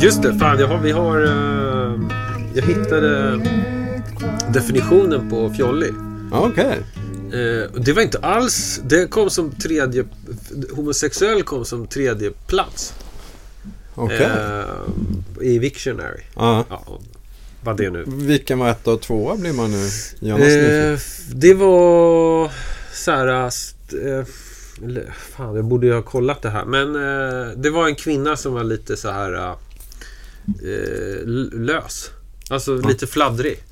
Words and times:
Just 0.00 0.22
det, 0.22 0.34
fan 0.38 0.58
jag 0.58 0.68
har, 0.68 0.78
vi 0.78 0.90
har... 0.90 1.22
eh, 1.22 2.00
jag 2.54 2.62
hittade 2.62 3.40
definitionen 4.52 5.30
på 5.30 5.50
fjollig. 5.50 5.90
Okej. 6.32 6.78
Eh, 7.32 7.72
och 7.74 7.84
det 7.84 7.92
var 7.92 8.02
inte 8.02 8.18
alls... 8.18 8.80
Det 8.84 9.06
kom 9.06 9.30
som 9.30 9.50
tredje... 9.50 10.04
Homosexuell 10.70 11.42
kom 11.42 11.64
som 11.64 11.86
tredje 11.86 12.30
plats. 12.46 12.94
Okej. 13.94 14.22
Eh, 14.22 15.46
I 15.46 15.58
Victionary. 15.58 16.22
Ja. 16.36 16.64
Ja, 16.70 17.00
vad 17.64 17.76
det 17.76 17.90
nu. 17.90 18.04
Vilken 18.06 18.58
var 18.58 18.70
ett 18.70 18.86
och 18.86 19.00
tvåa 19.00 19.36
blir 19.36 19.52
man 19.52 19.70
nu. 19.70 19.84
Eh, 20.92 20.98
det 21.34 21.54
var 21.54 22.50
så 22.92 23.10
här... 23.10 23.26
eh, 23.26 23.46
st- 23.46 24.10
eh, 24.10 24.24
eller, 24.84 25.14
fan, 25.36 25.56
jag 25.56 25.64
borde 25.64 25.86
ju 25.86 25.92
ha 25.94 26.02
kollat 26.02 26.42
det 26.42 26.50
här. 26.50 26.64
Men 26.64 26.94
eh, 26.96 27.50
det 27.56 27.70
var 27.70 27.88
en 27.88 27.94
kvinna 27.94 28.36
som 28.36 28.52
var 28.54 28.64
lite 28.64 28.96
så 28.96 29.10
här... 29.10 29.54
eh, 30.62 31.26
lös. 31.52 32.10
Alltså 32.50 32.74
lite 32.74 33.06
fladdrig. 33.06 33.62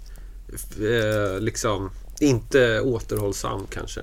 Eh, 0.81 1.41
liksom 1.41 1.91
inte 2.21 2.81
återhållsam 2.81 3.67
kanske. 3.71 4.01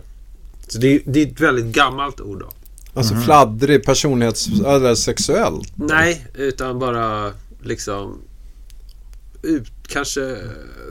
Så 0.67 0.77
det 0.77 0.95
är, 0.95 1.01
det 1.05 1.23
är 1.23 1.27
ett 1.27 1.39
väldigt 1.39 1.65
gammalt 1.65 2.21
ord 2.21 2.39
då. 2.39 2.49
Alltså 2.93 3.15
fladdrig 3.15 3.83
personlighets... 3.85 4.47
Eller 4.65 4.95
sexuellt. 4.95 5.71
Nej, 5.75 6.27
utan 6.35 6.79
bara 6.79 7.33
liksom 7.63 8.21
ut, 9.41 9.67
kanske 9.87 10.37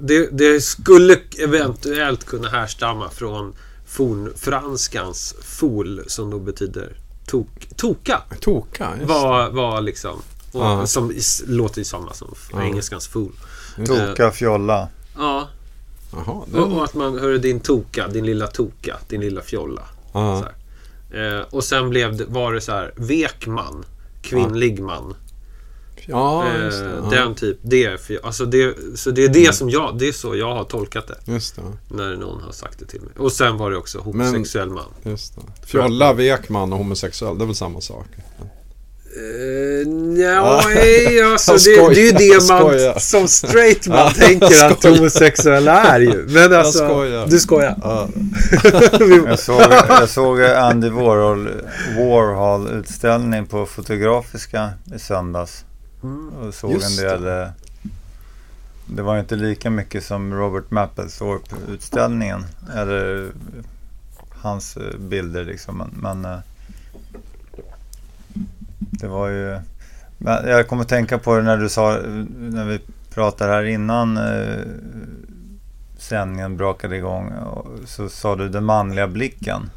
det, 0.01 0.29
det 0.33 0.61
skulle 0.61 1.19
eventuellt 1.39 2.25
kunna 2.25 2.49
härstamma 2.49 3.11
från 3.11 3.55
fornfranskans 3.97 5.35
fol 5.43 6.03
som 6.07 6.31
då 6.31 6.39
betyder 6.39 6.97
tok, 7.27 7.69
toka. 7.77 8.23
Toka. 8.41 8.91
Just. 8.97 9.09
Var, 9.09 9.51
var 9.51 9.81
liksom 9.81 10.23
och, 10.53 10.61
Ja. 10.65 10.87
som 10.87 11.11
is, 11.13 11.43
låter 11.47 11.79
ju 11.79 11.85
samma 11.85 12.13
som 12.15 12.35
Ja. 12.53 12.63
engelskans 12.63 13.07
fool. 13.09 13.33
Toka, 13.87 14.31
fjolla. 14.31 14.89
Ja. 15.17 15.49
Det... 16.53 16.59
och, 16.61 16.73
och 16.77 16.85
att 16.85 16.95
man 16.95 17.19
hörde 17.19 17.39
din 17.39 17.61
toka, 17.61 18.09
din 18.09 18.27
lilla 18.27 18.47
toka, 18.47 18.97
din 19.09 19.21
lilla 19.21 19.41
fjolla. 19.43 19.83
Så 20.13 20.19
Ja. 20.19 20.45
här. 21.13 21.39
Eh, 21.39 21.45
och 21.51 21.65
sen 21.65 21.91
blev 21.91 22.17
det, 22.17 22.25
var 22.25 22.53
det 22.53 22.61
så 22.61 22.73
här, 22.73 22.93
vek 22.97 23.47
man, 23.47 23.85
kvinnlig 24.23 24.81
man. 24.83 25.15
Ja, 26.07 26.47
Eh, 26.47 26.65
just 26.65 26.79
det. 26.79 26.91
Ja. 27.03 27.11
Den 27.11 27.35
typ, 27.35 27.59
det 27.63 28.01
för, 28.01 28.19
alltså 28.23 28.45
det, 28.45 28.77
så 28.95 29.11
det 29.11 29.25
är 29.25 29.29
det 29.29 29.55
som 29.55 29.71
jag, 29.71 29.99
det 29.99 30.09
är 30.09 30.13
så 30.13 30.37
jag 30.37 30.55
har 30.55 30.65
tolkat 30.65 31.07
det. 31.09 31.33
Just 31.33 31.57
det. 31.57 31.63
När 31.95 32.17
någon 32.17 32.43
har 32.43 32.53
sagt 32.53 32.79
det 32.79 32.87
till 32.87 33.01
mig. 33.01 33.11
Och 33.19 33.33
sen 33.33 33.57
var 33.57 33.71
det 33.71 33.77
också 33.77 33.99
homosexuell 33.99 34.71
man. 34.71 34.85
Just 35.03 35.35
det. 35.35 35.67
Fjolla, 35.67 36.13
vekman 36.13 36.73
och 36.73 36.79
homosexuell. 36.79 37.39
Det 37.39 37.45
är 37.45 37.47
väl 37.47 37.55
samma 37.55 37.81
sak? 37.81 38.07
Uh, 39.19 40.23
ja, 40.23 40.63
nej, 40.65 41.23
alltså 41.23 41.71
Jag 41.71 41.91
det, 41.91 41.95
det 41.95 42.01
är 42.01 42.07
ju 42.07 42.13
det 42.13 42.25
jag 42.25 42.49
man 42.49 43.01
som 43.01 43.29
straight 43.29 43.87
man 43.89 43.99
Ja, 43.99 44.11
tänker 44.11 44.53
jag 44.53 44.73
att 44.73 44.85
homosexuella 44.85 45.83
är 45.85 46.01
ju. 46.01 46.27
Men 46.29 46.53
alltså, 46.55 46.79
skojar. 46.79 47.27
du 47.27 47.39
skojar. 47.39 47.77
Ja. 47.83 48.09
Jag 49.27 49.39
såg, 49.39 49.61
jag 49.89 50.09
såg 50.09 50.43
Andy 50.43 50.89
Warhol, 50.89 51.51
Warhol-utställning 51.99 53.47
på 53.47 53.67
Fotografiska 53.67 54.71
i 54.95 54.99
söndags. 54.99 55.65
Och 56.41 56.55
såg 56.55 56.73
Just 56.73 57.01
en 57.01 57.07
del... 57.07 57.27
eh, 57.43 57.49
Det 58.87 59.03
var 59.03 59.19
inte 59.19 59.37
lika 59.37 59.71
mycket 59.71 60.05
som 60.05 60.35
Robert 60.35 60.71
Mapplethorpe-utställningen. 60.71 62.45
Eller 62.75 63.31
hans 64.31 64.77
eh, 64.77 64.99
bilder 64.99 65.45
liksom. 65.45 65.79
Men, 65.79 65.91
men 66.21 66.33
eh, 66.33 66.39
det 68.79 69.09
var 69.09 69.29
ju... 69.29 69.59
Men 70.19 70.49
jag 70.49 70.69
kommer 70.69 70.83
att 70.83 70.89
tänka 70.89 71.19
på 71.19 71.37
det 71.37 71.43
när 71.43 71.57
du 71.57 71.69
sa, 71.69 71.99
när 72.39 72.65
vi 72.65 72.81
pratade 73.15 73.53
här 73.53 73.65
innan 73.65 74.17
eh, 74.17 74.61
sändningen 75.99 76.57
brakade 76.57 76.97
igång. 76.97 77.33
Så 77.87 78.09
sa 78.09 78.37
du 78.37 78.49
den 78.49 78.65
manliga 78.65 79.07
blicken. 79.09 79.71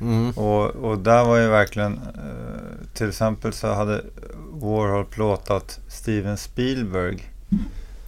Mm. 0.00 0.30
Och, 0.30 0.66
och 0.66 0.98
där 0.98 1.24
var 1.24 1.36
ju 1.36 1.48
verkligen, 1.48 1.92
eh, 2.14 2.86
till 2.94 3.08
exempel 3.08 3.52
så 3.52 3.72
hade 3.72 4.04
Warhol 4.52 5.04
plåtat 5.04 5.80
Steven 5.88 6.36
Spielberg. 6.36 7.32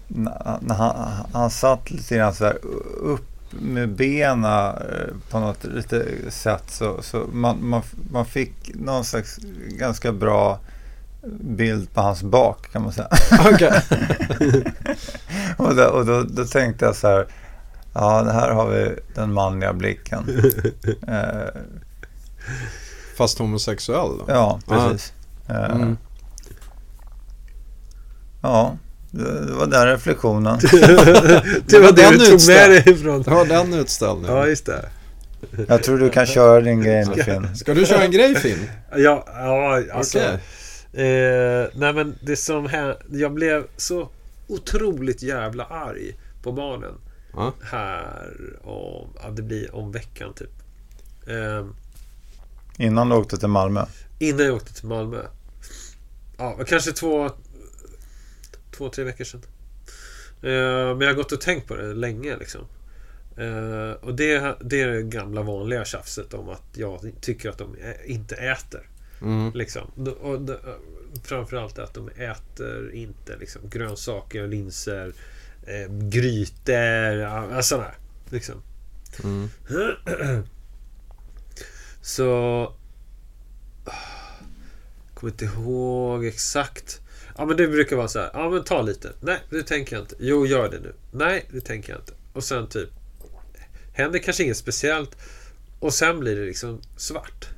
När 0.08 0.74
han, 0.74 1.24
han 1.32 1.50
satt 1.50 1.90
lite 1.90 2.16
grann 2.16 2.34
så 2.34 2.44
här 2.44 2.58
upp 3.00 3.26
med 3.50 3.88
benen 3.88 4.74
eh, 4.74 5.14
på 5.30 5.40
något 5.40 5.64
lite 5.64 6.06
sätt. 6.28 6.64
Så, 6.66 7.02
så 7.02 7.26
man, 7.32 7.68
man, 7.68 7.82
man 8.12 8.26
fick 8.26 8.74
någon 8.74 9.04
slags 9.04 9.38
ganska 9.68 10.12
bra 10.12 10.58
bild 11.40 11.94
på 11.94 12.00
hans 12.00 12.22
bak 12.22 12.72
kan 12.72 12.82
man 12.82 12.92
säga. 12.92 13.08
Okej. 13.52 13.82
och 15.56 15.76
då, 15.76 15.84
och 15.84 16.06
då, 16.06 16.22
då 16.22 16.44
tänkte 16.44 16.84
jag 16.84 16.96
så 16.96 17.08
här. 17.08 17.26
Ja, 17.94 18.22
det 18.22 18.32
här 18.32 18.50
har 18.50 18.68
vi 18.70 18.94
den 19.14 19.32
manliga 19.32 19.72
blicken. 19.72 20.24
Eh, 21.08 21.60
Fast 23.16 23.38
homosexuell 23.38 24.18
då? 24.18 24.24
Ja, 24.28 24.60
precis. 24.68 25.12
Eh, 25.48 25.70
Mm. 25.76 25.96
Ja, 28.42 28.76
det, 29.10 29.52
var 29.52 29.66
den 29.66 29.86
reflektionen. 29.86 30.58
Det 31.66 31.78
var 31.80 31.92
det 31.92 32.10
du 32.10 32.18
tog 32.18 32.46
med 32.48 32.70
dig 32.70 32.82
ifrån. 32.86 33.22
Det 33.22 33.30
var 33.30 33.44
den 33.44 33.74
utställningen. 33.74 34.36
Ja, 34.36 34.46
just 34.46 34.66
det. 34.66 34.88
Jag 35.68 35.82
tror 35.82 35.98
du 35.98 36.10
kan 36.10 36.26
köra 36.26 36.60
din 36.60 36.82
grej 36.82 37.06
nu 37.16 37.22
Finn. 37.22 37.56
Ska 37.56 37.74
du 37.74 37.86
köra 37.86 38.04
en 38.04 38.10
grej 38.10 38.34
Finn? 38.34 38.70
Ja, 38.96 39.24
ja 39.26 39.82
alltså. 39.92 40.18
Okej. 40.18 40.38
Eh, 41.06 41.68
nej 41.74 41.92
men 41.92 42.14
det 42.22 42.36
som 42.36 42.66
hände, 42.66 42.96
jag 43.10 43.32
blev 43.32 43.64
så 43.76 44.08
otroligt 44.48 45.22
jävla 45.22 45.64
arg 45.64 46.16
på 46.42 46.52
barnen. 46.52 46.94
Ja. 47.34 47.52
Här 47.62 48.32
om, 48.62 49.08
ja, 49.22 49.30
det 49.30 49.42
blir 49.42 49.74
om 49.74 49.92
veckan 49.92 50.34
typ. 50.34 50.50
Eh, 51.26 51.66
Innan 52.78 53.08
du 53.08 53.16
åkte 53.16 53.36
till 53.36 53.48
Malmö. 53.48 53.84
innan 54.18 54.46
jag 54.46 54.54
åkte 54.54 54.74
till 54.74 54.86
Malmö. 54.88 55.22
Ja, 56.38 56.58
kanske 56.66 56.92
två, 56.92 57.30
två, 58.76 58.88
tre 58.88 59.04
veckor 59.04 59.24
sedan. 59.24 59.40
Eh, 60.42 60.96
men 60.96 61.00
jag 61.00 61.08
har 61.08 61.14
gått 61.14 61.32
och 61.32 61.40
tänkt 61.40 61.68
på 61.68 61.76
det 61.76 61.94
länge 61.94 62.36
liksom. 62.36 62.60
Eh, 63.36 63.90
och 63.90 64.14
det, 64.14 64.56
det 64.60 64.80
är 64.80 64.88
det 64.88 65.02
gamla 65.02 65.42
vanliga 65.42 65.84
tjafset 65.84 66.34
om 66.34 66.48
att 66.48 66.62
jag 66.74 67.12
tycker 67.20 67.50
att 67.50 67.58
de 67.58 67.76
inte 68.06 68.34
äter. 68.34 68.88
Mm. 69.22 69.52
Liksom. 69.54 69.86
Och 70.20 70.40
d- 70.40 70.54
framförallt 71.24 71.78
att 71.78 71.94
de 71.94 72.08
äter 72.08 72.92
inte 72.92 73.36
liksom, 73.36 73.62
grönsaker, 73.70 74.46
linser, 74.46 75.12
eh, 75.66 75.92
grytor, 75.92 76.74
ja, 76.74 77.62
sådana 77.62 77.84
här. 77.84 77.96
Liksom. 78.30 78.62
Mm. 79.24 79.48
Så... 82.02 82.74
Kommer 85.14 85.32
inte 85.32 85.44
ihåg 85.44 86.26
exakt. 86.26 87.00
Ja 87.36 87.44
men 87.44 87.56
det 87.56 87.68
brukar 87.68 87.96
vara 87.96 88.08
så 88.08 88.18
här. 88.18 88.30
Ja 88.34 88.50
men 88.50 88.64
ta 88.64 88.82
lite. 88.82 89.12
Nej 89.20 89.38
det 89.50 89.62
tänker 89.62 89.96
jag 89.96 90.02
inte. 90.02 90.14
Jo 90.18 90.46
gör 90.46 90.70
det 90.70 90.80
nu. 90.80 90.94
Nej 91.12 91.46
det 91.52 91.60
tänker 91.60 91.92
jag 91.92 92.00
inte. 92.00 92.12
Och 92.32 92.44
sen 92.44 92.68
typ. 92.68 92.88
Händer 93.92 94.18
kanske 94.18 94.42
inget 94.42 94.56
speciellt. 94.56 95.16
Och 95.80 95.94
sen 95.94 96.20
blir 96.20 96.36
det 96.36 96.44
liksom 96.44 96.80
svart. 96.96 97.48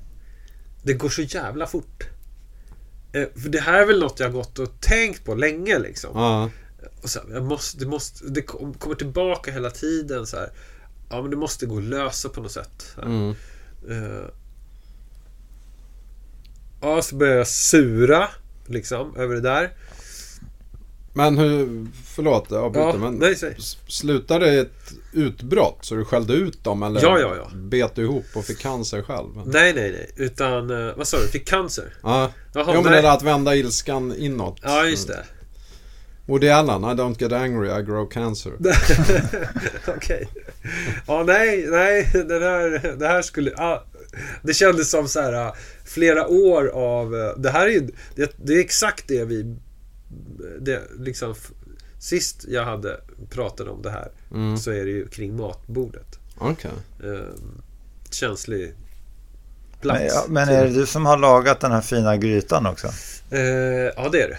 Det 0.83 0.95
går 0.95 1.09
så 1.09 1.23
jävla 1.23 1.67
fort. 1.67 2.05
Eh, 3.13 3.29
för 3.43 3.49
det 3.49 3.61
här 3.61 3.83
är 3.83 3.87
väl 3.87 4.01
något 4.01 4.21
jag 4.21 4.27
har 4.27 4.33
gått 4.33 4.59
och 4.59 4.81
tänkt 4.81 5.25
på 5.25 5.35
länge 5.35 5.79
liksom. 5.79 6.11
Ja. 6.15 6.51
Och 7.05 7.11
så 7.11 7.19
här, 7.21 7.35
jag 7.35 7.45
måste, 7.45 7.79
det, 7.79 7.87
måste, 7.87 8.25
det 8.29 8.43
kom- 8.43 8.75
kommer 8.75 8.97
tillbaka 8.97 9.53
hela 9.53 9.71
tiden 9.71 10.27
så 10.27 10.37
här. 10.37 10.51
Ja 11.11 11.23
men 11.23 11.31
det 11.31 11.37
måste 11.37 11.67
gå 11.67 11.79
att 11.79 11.85
lösa 11.85 12.29
på 12.29 12.41
något 12.41 12.53
sätt. 12.53 12.97
Mm. 13.03 13.31
Eh, 13.91 14.25
ja, 16.81 17.03
så 17.03 17.17
började 17.17 17.39
jag 17.39 17.49
sura 17.49 18.29
liksom 18.67 19.17
över 19.17 19.35
det 19.35 19.41
där. 19.41 19.73
Men 21.17 21.39
hur... 21.39 21.87
Förlåt, 22.05 22.47
jag 22.51 22.65
avbryter. 22.65 22.89
Ja, 22.89 22.97
men 22.97 23.15
nej, 23.15 23.37
slutade 23.89 24.47
det 24.47 24.55
i 24.55 24.59
ett 24.59 24.93
utbrott 25.13 25.79
så 25.81 25.95
du 25.95 26.05
skällde 26.05 26.33
ut 26.33 26.65
dem? 26.65 26.83
Eller 26.83 27.03
Ja, 27.03 27.19
ja, 27.19 27.37
ja. 27.37 27.51
bet 27.55 27.95
du 27.95 28.03
ihop 28.03 28.25
och 28.35 28.45
fick 28.45 28.59
cancer 28.59 29.03
själv? 29.03 29.29
Nej, 29.47 29.73
nej, 29.75 29.93
nej. 29.93 30.11
Utan, 30.17 30.71
eh, 30.89 30.97
vad 30.97 31.09
sa 31.09 31.17
du? 31.17 31.27
Fick 31.29 31.49
cancer? 31.49 31.95
Ja. 32.03 32.33
Jaha, 32.55 32.73
jo, 32.75 32.83
men 32.83 32.93
det 32.93 32.99
är 32.99 33.15
att 33.17 33.23
vända 33.23 33.57
ilskan 33.57 34.15
inåt. 34.17 34.59
Ja, 34.63 34.85
just 34.85 35.09
det. 35.09 35.25
Woody 36.27 36.49
Allen, 36.49 36.85
I 36.85 36.95
don't 36.95 37.21
get 37.23 37.33
angry, 37.33 37.69
I 37.81 37.83
grow 37.83 38.07
cancer. 38.07 38.53
Okej. 39.97 40.29
Ja, 41.07 41.23
nej, 41.27 41.67
nej. 41.71 42.11
Det 42.13 42.41
här, 42.41 42.97
det 42.99 43.07
här 43.09 43.23
skulle... 43.23 43.51
Ja, 43.57 43.85
det 44.43 44.55
kändes 44.55 44.91
som 44.91 45.09
så 45.09 45.21
här 45.21 45.53
flera 45.85 46.27
år 46.29 46.67
av... 46.69 47.35
Det 47.37 47.51
här 47.51 47.67
är 47.67 47.71
ju... 47.71 47.89
Det, 48.15 48.33
det 48.37 48.53
är 48.55 48.61
exakt 48.61 49.05
det 49.09 49.25
vi... 49.25 49.57
Det, 50.61 50.83
liksom, 50.99 51.35
sist 51.99 52.45
jag 52.49 52.65
hade 52.65 53.01
pratat 53.31 53.69
om 53.69 53.83
det 53.83 53.91
här 53.91 54.09
Mm. 54.35 54.57
så 54.59 54.71
är 54.71 54.85
det 54.85 54.91
ju 54.91 55.09
kring 55.09 55.37
matbordet. 55.37 56.19
Okej. 56.39 56.71
eh, 57.05 57.11
känslig 58.11 58.75
plats. 59.81 60.01
Men, 60.01 60.07
ja, 60.09 60.25
men 60.29 60.49
är 60.49 60.65
det 60.65 60.71
du 60.75 60.87
som 60.87 61.07
har 61.07 61.17
lagat 61.19 61.61
den 61.61 61.73
här 61.73 61.81
fina 61.81 62.17
grytan 62.17 62.67
också? 62.67 62.87
Eh, 63.31 63.41
ja, 63.97 64.09
det 64.13 64.23
är 64.23 64.29
det. 64.29 64.39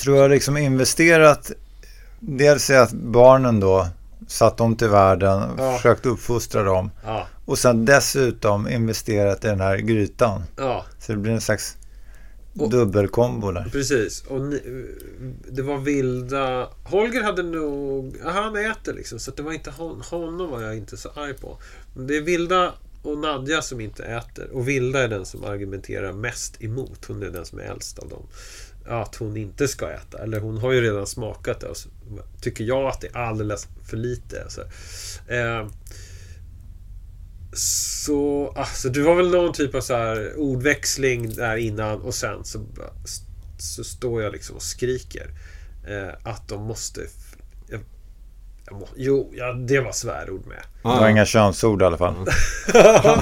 Så 0.00 0.10
du 0.10 0.16
har 0.16 0.28
liksom 0.28 0.56
investerat 0.56 1.52
dels 2.20 2.70
i 2.70 2.74
att 2.74 2.92
barnen 2.92 3.60
då 3.60 3.88
satt 4.28 4.56
dem 4.56 4.76
till 4.76 4.88
världen, 4.88 5.42
Ja. 5.58 5.76
försökt 5.76 6.06
uppfostra 6.06 6.62
dem 6.62 6.90
Ja, 7.04 7.26
och 7.44 7.58
sen 7.58 7.84
dessutom 7.84 8.68
investerat 8.68 9.44
i 9.44 9.48
den 9.48 9.60
här 9.60 9.76
grytan. 9.78 10.42
ja 10.56 10.84
Så 10.98 11.12
det 11.12 11.18
blir 11.18 11.32
en 11.32 11.40
slags 11.40 11.76
Och- 12.58 12.70
dubbelkombo 12.70 13.52
där. 13.52 13.68
precis. 13.72 14.24
Och 14.28 14.40
ni, 14.40 14.86
det 15.52 15.62
var 15.62 15.78
vilda... 15.78 16.68
Holger 16.84 17.22
hade 17.22 17.42
nog... 17.42 18.16
Han 18.24 18.56
äter 18.56 18.92
liksom, 18.94 19.18
så 19.18 19.30
det 19.30 19.42
var 19.42 19.52
inte 19.52 19.72
hon, 19.76 20.00
honom 20.00 20.50
var 20.50 20.62
jag 20.62 20.76
inte 20.76 20.96
så 20.96 21.08
arg 21.08 21.34
på. 21.34 21.58
Men 21.94 22.06
det 22.06 22.16
är 22.16 22.20
Vilda 22.22 22.72
och 23.02 23.18
Nadja 23.18 23.62
som 23.62 23.80
inte 23.80 24.04
äter. 24.04 24.50
Och 24.52 24.68
Vilda 24.68 25.02
är 25.02 25.08
den 25.08 25.24
som 25.24 25.44
argumenterar 25.44 26.12
mest 26.12 26.62
emot. 26.62 27.04
Hon 27.08 27.22
är 27.22 27.30
den 27.30 27.44
som 27.44 27.58
är 27.58 27.62
äldst 27.62 27.98
av 27.98 28.08
dem. 28.08 28.22
Att 28.90 29.14
hon 29.14 29.36
inte 29.36 29.68
ska 29.68 29.90
äta. 29.90 30.18
Eller 30.18 30.40
hon 30.40 30.58
har 30.58 30.72
ju 30.72 30.80
redan 30.80 31.06
smakat 31.06 31.60
det. 31.60 31.66
Och 31.66 31.76
så 31.76 31.88
tycker 32.40 32.64
jag 32.64 32.84
att 32.84 33.00
det 33.00 33.06
är 33.06 33.16
alldeles 33.16 33.68
för 33.84 33.96
lite. 33.96 34.42
Alltså. 34.42 34.60
Eh, 35.28 35.66
så 37.52 38.52
alltså, 38.56 38.88
det 38.88 39.02
var 39.02 39.14
väl 39.14 39.30
någon 39.30 39.52
typ 39.52 39.74
av 39.74 39.80
så 39.80 39.94
här 39.94 40.32
ordväxling 40.36 41.34
där 41.34 41.56
innan 41.56 42.00
och 42.00 42.14
sen 42.14 42.44
så, 42.44 42.66
så 43.58 43.84
står 43.84 44.22
jag 44.22 44.32
liksom 44.32 44.56
och 44.56 44.62
skriker 44.62 45.30
eh, 45.88 46.14
att 46.22 46.48
de 46.48 46.62
måste... 46.62 47.00
Jag, 47.68 47.80
jag 48.66 48.78
må, 48.80 48.88
jo, 48.96 49.32
ja, 49.34 49.52
det 49.52 49.80
var 49.80 49.92
svärord 49.92 50.46
med. 50.46 50.62
Det 50.82 50.88
var 50.88 51.08
inga 51.08 51.26
könsord 51.26 51.82
i 51.82 51.84
alla 51.84 51.98
fall. 51.98 52.14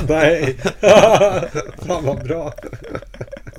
Nej! 0.09 0.56
Fan 1.87 2.05
vad 2.05 2.25
bra. 2.25 2.55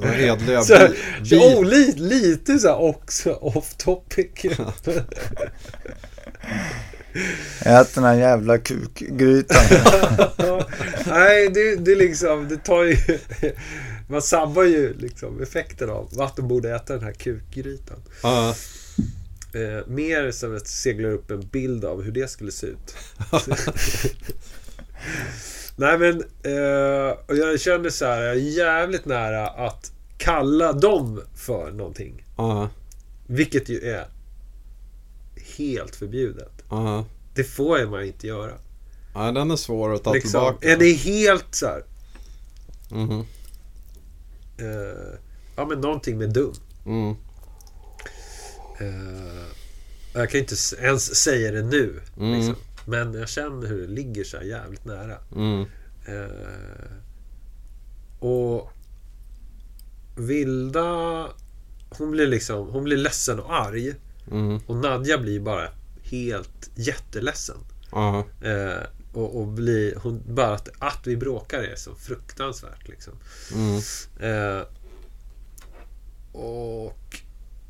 Redliga 0.01 0.62
Så, 0.62 0.74
bi- 0.74 1.30
bi- 1.30 1.38
oh, 1.38 1.66
li, 1.66 1.94
lite 1.98 2.60
så 2.60 2.68
här 2.68 2.80
också 2.81 3.31
off 3.31 3.75
topic. 3.78 4.28
Ät 7.62 7.96
den 7.96 8.04
här 8.04 8.16
jävla 8.16 8.57
kukgrytan. 8.57 9.63
Nej, 11.07 11.50
det, 11.50 11.75
det 11.75 11.92
är 11.92 11.96
liksom, 11.96 12.48
det 12.48 12.57
tar 12.57 12.84
ju... 12.84 12.98
Man 14.10 14.22
sabbar 14.22 14.63
ju 14.63 14.94
liksom 14.94 15.42
effekten 15.42 15.90
av 15.90 16.10
att 16.22 16.36
de 16.36 16.48
borde 16.48 16.75
äta 16.75 16.94
den 16.94 17.04
här 17.04 17.13
kukgrytan. 17.13 17.98
Ja. 18.24 18.56
Eh, 19.54 19.88
mer 19.88 20.31
som 20.31 20.56
att 20.56 20.68
seglar 20.68 21.10
upp 21.10 21.31
en 21.31 21.48
bild 21.48 21.86
av 21.86 22.04
hur 22.04 22.12
det 22.12 22.30
skulle 22.30 22.51
se 22.51 22.68
ut. 22.68 22.96
Nej 25.79 25.97
men, 25.97 26.17
eh, 26.43 27.11
och 27.27 27.35
jag 27.37 27.59
känner 27.59 27.89
så 27.89 28.05
här, 28.05 28.21
jag 28.21 28.31
är 28.35 28.39
jävligt 28.39 29.05
nära 29.05 29.47
att 29.47 29.91
kalla 30.17 30.73
dem 30.73 31.21
för 31.35 31.71
någonting. 31.71 32.25
Ja. 32.37 32.69
Vilket 33.27 33.69
ju 33.69 33.79
är 33.89 34.07
helt 35.57 35.95
förbjudet. 35.95 36.51
Ja. 36.69 37.05
Det 37.35 37.43
får 37.43 37.85
man 37.85 38.03
inte 38.05 38.27
göra. 38.27 38.53
Ja, 39.13 39.31
den 39.31 39.51
är 39.51 39.55
svår 39.55 39.93
att 39.93 40.03
ta 40.03 40.13
Liksom, 40.13 40.31
tillbaka. 40.31 40.71
är 40.71 40.77
det 40.77 40.91
helt 40.93 41.55
så 41.55 41.65
här, 41.65 41.83
Mhm. 42.91 43.19
eh, 44.57 45.19
ja 45.55 45.65
men 45.65 45.81
någonting 45.81 46.17
med 46.17 46.29
dum. 46.33 46.53
Mm. 46.85 47.15
Eh, 48.79 49.45
jag 50.13 50.29
kan 50.29 50.39
inte 50.39 50.55
ens 50.81 51.15
säga 51.15 51.51
det 51.51 51.61
nu. 51.61 52.01
Mm. 52.17 52.33
Liksom. 52.39 52.55
Men 52.89 53.13
jag 53.13 53.30
känner 53.30 53.68
hur 53.68 53.81
det 53.81 53.88
ligger 53.94 54.24
så 54.24 54.38
här 54.38 54.44
jävligt 54.44 54.86
nära. 54.86 55.18
Mm. 55.36 55.65
Eh, 56.06 56.91
och 58.19 58.69
Vilda 60.18 61.25
Hon 61.89 62.12
blir 62.12 62.27
liksom 62.27 62.69
Hon 62.69 62.83
blir 62.83 62.97
ledsen 62.97 63.39
och 63.39 63.53
arg 63.56 63.95
Mm. 64.31 64.59
Och 64.68 64.75
Nadja 64.75 65.18
blir 65.18 65.39
bara 65.39 65.69
helt 66.03 66.69
jätteledsen 66.75 67.57
Ja. 67.91 68.25
eh, 68.44 68.83
och, 69.13 69.39
och 69.41 69.47
blir 69.47 69.95
hon, 69.95 70.24
Bara 70.36 70.53
att, 70.56 70.69
att 70.80 71.07
vi 71.07 71.18
bråkar 71.18 71.63
är 71.63 71.75
så 71.75 71.95
fruktansvärt 71.95 72.88
liksom 72.88 73.13
Mm. 73.56 73.77
eh, 74.19 74.63
Och 76.31 77.21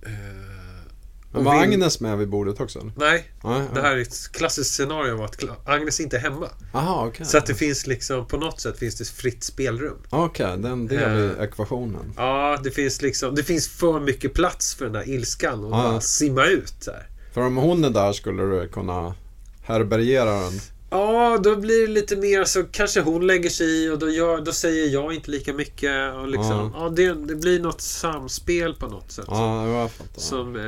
eh, 0.02 0.89
Men 1.32 1.44
var 1.44 1.56
Vil- 1.56 1.62
Agnes 1.62 2.00
med 2.00 2.18
vid 2.18 2.30
bordet 2.30 2.60
också? 2.60 2.92
Nej, 2.96 3.30
Ja, 3.44 3.62
det 3.74 3.82
här 3.82 3.92
är 3.98 4.02
ett 4.02 4.32
klassiskt 4.32 4.74
scenario 4.74 5.14
om 5.14 5.22
att 5.22 5.44
Agnes 5.66 6.00
inte 6.00 6.18
är 6.18 6.22
hemma. 6.22 6.50
Jaha, 6.74 7.08
okej. 7.08 7.26
Så 7.26 7.38
att 7.38 7.46
det 7.46 7.56
finns 7.56 7.88
liksom, 7.88 8.28
på 8.28 8.38
något 8.38 8.62
sätt 8.62 8.80
finns 8.80 8.96
det 8.98 9.06
fritt 9.06 9.44
spelrum. 9.44 9.98
Okej, 10.10 10.58
den 10.58 10.88
del 10.88 11.20
i 11.20 11.26
Eh. 11.38 11.44
ekvationen. 11.44 12.14
Ja, 12.18 12.60
det 12.64 12.72
finns 12.72 13.02
liksom, 13.02 13.36
det 13.36 13.44
finns 13.44 13.68
för 13.68 14.00
mycket 14.00 14.34
plats 14.34 14.76
för 14.76 14.86
den 14.86 14.94
där 14.94 15.10
ilskan 15.10 15.64
och 15.64 15.72
Ja. 15.72 15.84
bara 15.84 16.02
simma 16.02 16.46
ut 16.46 16.74
här. 16.88 17.08
För 17.34 17.42
om 17.42 17.58
hon 17.58 17.84
är 17.84 17.90
där 17.90 18.14
skulle 18.14 18.44
du 18.44 18.68
kunna 18.68 19.16
härbärgera 19.64 20.32
den. 20.42 20.60
Ja, 20.92 21.38
då 21.44 21.56
blir 21.56 21.88
det 21.88 21.94
lite 21.94 22.16
mer 22.16 22.44
så 22.44 22.64
kanske 22.64 23.02
hon 23.02 23.28
lägger 23.28 23.50
sig 23.50 23.68
i 23.86 23.90
och 23.90 24.00
då, 24.00 24.10
gör, 24.10 24.42
då 24.42 24.52
säger 24.52 24.88
jag 24.94 25.14
inte 25.14 25.32
lika 25.32 25.54
mycket. 25.54 26.14
Och 26.16 26.28
liksom, 26.28 26.72
ja. 26.76 26.90
det, 26.90 27.14
det 27.14 27.36
blir 27.36 27.60
något 27.60 27.82
samspel 27.82 28.74
på 28.74 28.88
något 28.88 29.12
sätt. 29.12 29.26
Ja, 29.28 29.68
jag 29.68 29.92
fattar. 29.92 30.22
Som, 30.22 30.56
eh, 30.56 30.64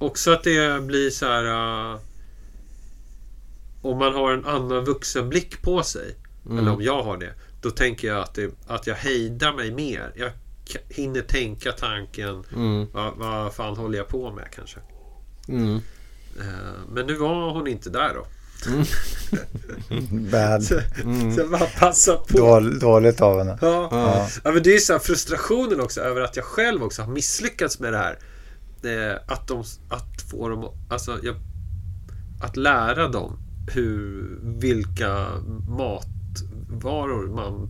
också 0.00 0.30
att 0.30 0.42
det 0.44 0.82
blir 0.82 1.10
så 1.10 1.26
här... 1.26 1.44
eh, 1.92 1.98
om 3.82 3.98
man 3.98 4.14
har 4.14 4.32
en 4.32 4.44
annan 4.46 4.84
vuxenblick 4.84 5.62
på 5.62 5.82
sig. 5.82 6.16
Mm. 6.46 6.58
Eller 6.58 6.72
om 6.72 6.82
jag 6.82 7.02
har 7.02 7.16
det. 7.16 7.32
Då 7.62 7.70
tänker 7.70 8.08
jag 8.08 8.18
att, 8.18 8.34
det, 8.34 8.50
att 8.66 8.86
jag 8.86 8.94
hejdar 8.94 9.52
mig 9.52 9.70
mer. 9.72 10.12
Jag 10.14 10.30
hinner 10.88 11.20
tänka 11.22 11.72
tanken. 11.72 12.44
Mm. 12.56 12.86
Vad, 12.92 13.16
vad 13.16 13.54
fan 13.54 13.76
håller 13.76 13.98
jag 13.98 14.08
på 14.08 14.30
med 14.32 14.48
kanske? 14.54 14.78
Mm. 15.48 15.74
Eh, 16.40 16.80
men 16.92 17.06
nu 17.06 17.14
var 17.14 17.50
hon 17.52 17.66
inte 17.66 17.90
där 17.90 18.14
då. 18.14 18.26
Bad. 20.30 20.64
Så, 20.64 20.80
Mm. 21.02 21.34
så 21.34 21.40
jag 21.40 21.50
bara 21.50 21.66
passar 21.66 22.16
på. 22.16 22.38
Dål, 22.38 22.78
dåligt 22.78 23.20
av 23.20 23.38
henne. 23.38 23.58
Ja. 23.62 23.88
Ja. 23.90 24.28
ja, 24.44 24.52
men 24.52 24.62
det 24.62 24.70
är 24.70 24.74
ju 24.74 24.80
så 24.80 24.92
här 24.92 25.00
frustrationen 25.00 25.80
också 25.80 26.00
över 26.00 26.20
att 26.20 26.36
jag 26.36 26.44
själv 26.44 26.82
också 26.82 27.02
har 27.02 27.12
misslyckats 27.12 27.78
med 27.78 27.92
det 27.92 27.98
här. 27.98 28.18
Eh, 28.84 29.16
att, 29.26 29.48
de, 29.48 29.64
att 29.88 30.22
få 30.30 30.48
dem 30.48 30.68
alltså, 30.88 31.18
jag, 31.22 31.36
Att 32.40 32.56
lära 32.56 33.08
dem 33.08 33.38
hur, 33.72 34.38
vilka 34.42 35.28
matvaror 35.68 37.26
man, 37.28 37.68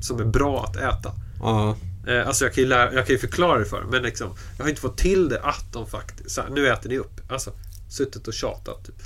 som 0.00 0.20
är 0.20 0.24
bra 0.24 0.64
att 0.64 0.76
äta. 0.76 1.12
Ja. 1.40 1.76
Eh, 2.06 2.26
alltså 2.28 2.44
jag 2.44 2.54
kan, 2.54 2.64
ju 2.64 2.68
lära, 2.68 2.92
jag 2.94 3.06
kan 3.06 3.18
förklara 3.18 3.58
det 3.58 3.64
för 3.64 3.80
dem, 3.80 3.90
men 3.90 4.02
liksom, 4.02 4.34
jag 4.56 4.64
har 4.64 4.68
inte 4.68 4.80
fått 4.80 4.98
till 4.98 5.28
det 5.28 5.42
att 5.42 5.72
de 5.72 5.86
faktiskt... 5.86 6.38
Här, 6.38 6.48
nu 6.50 6.68
äter 6.68 6.88
ni 6.88 6.98
upp. 6.98 7.20
Alltså, 7.30 7.52
suttit 7.88 8.28
och 8.28 8.34
tjatat. 8.34 8.84
Typ. 8.84 8.96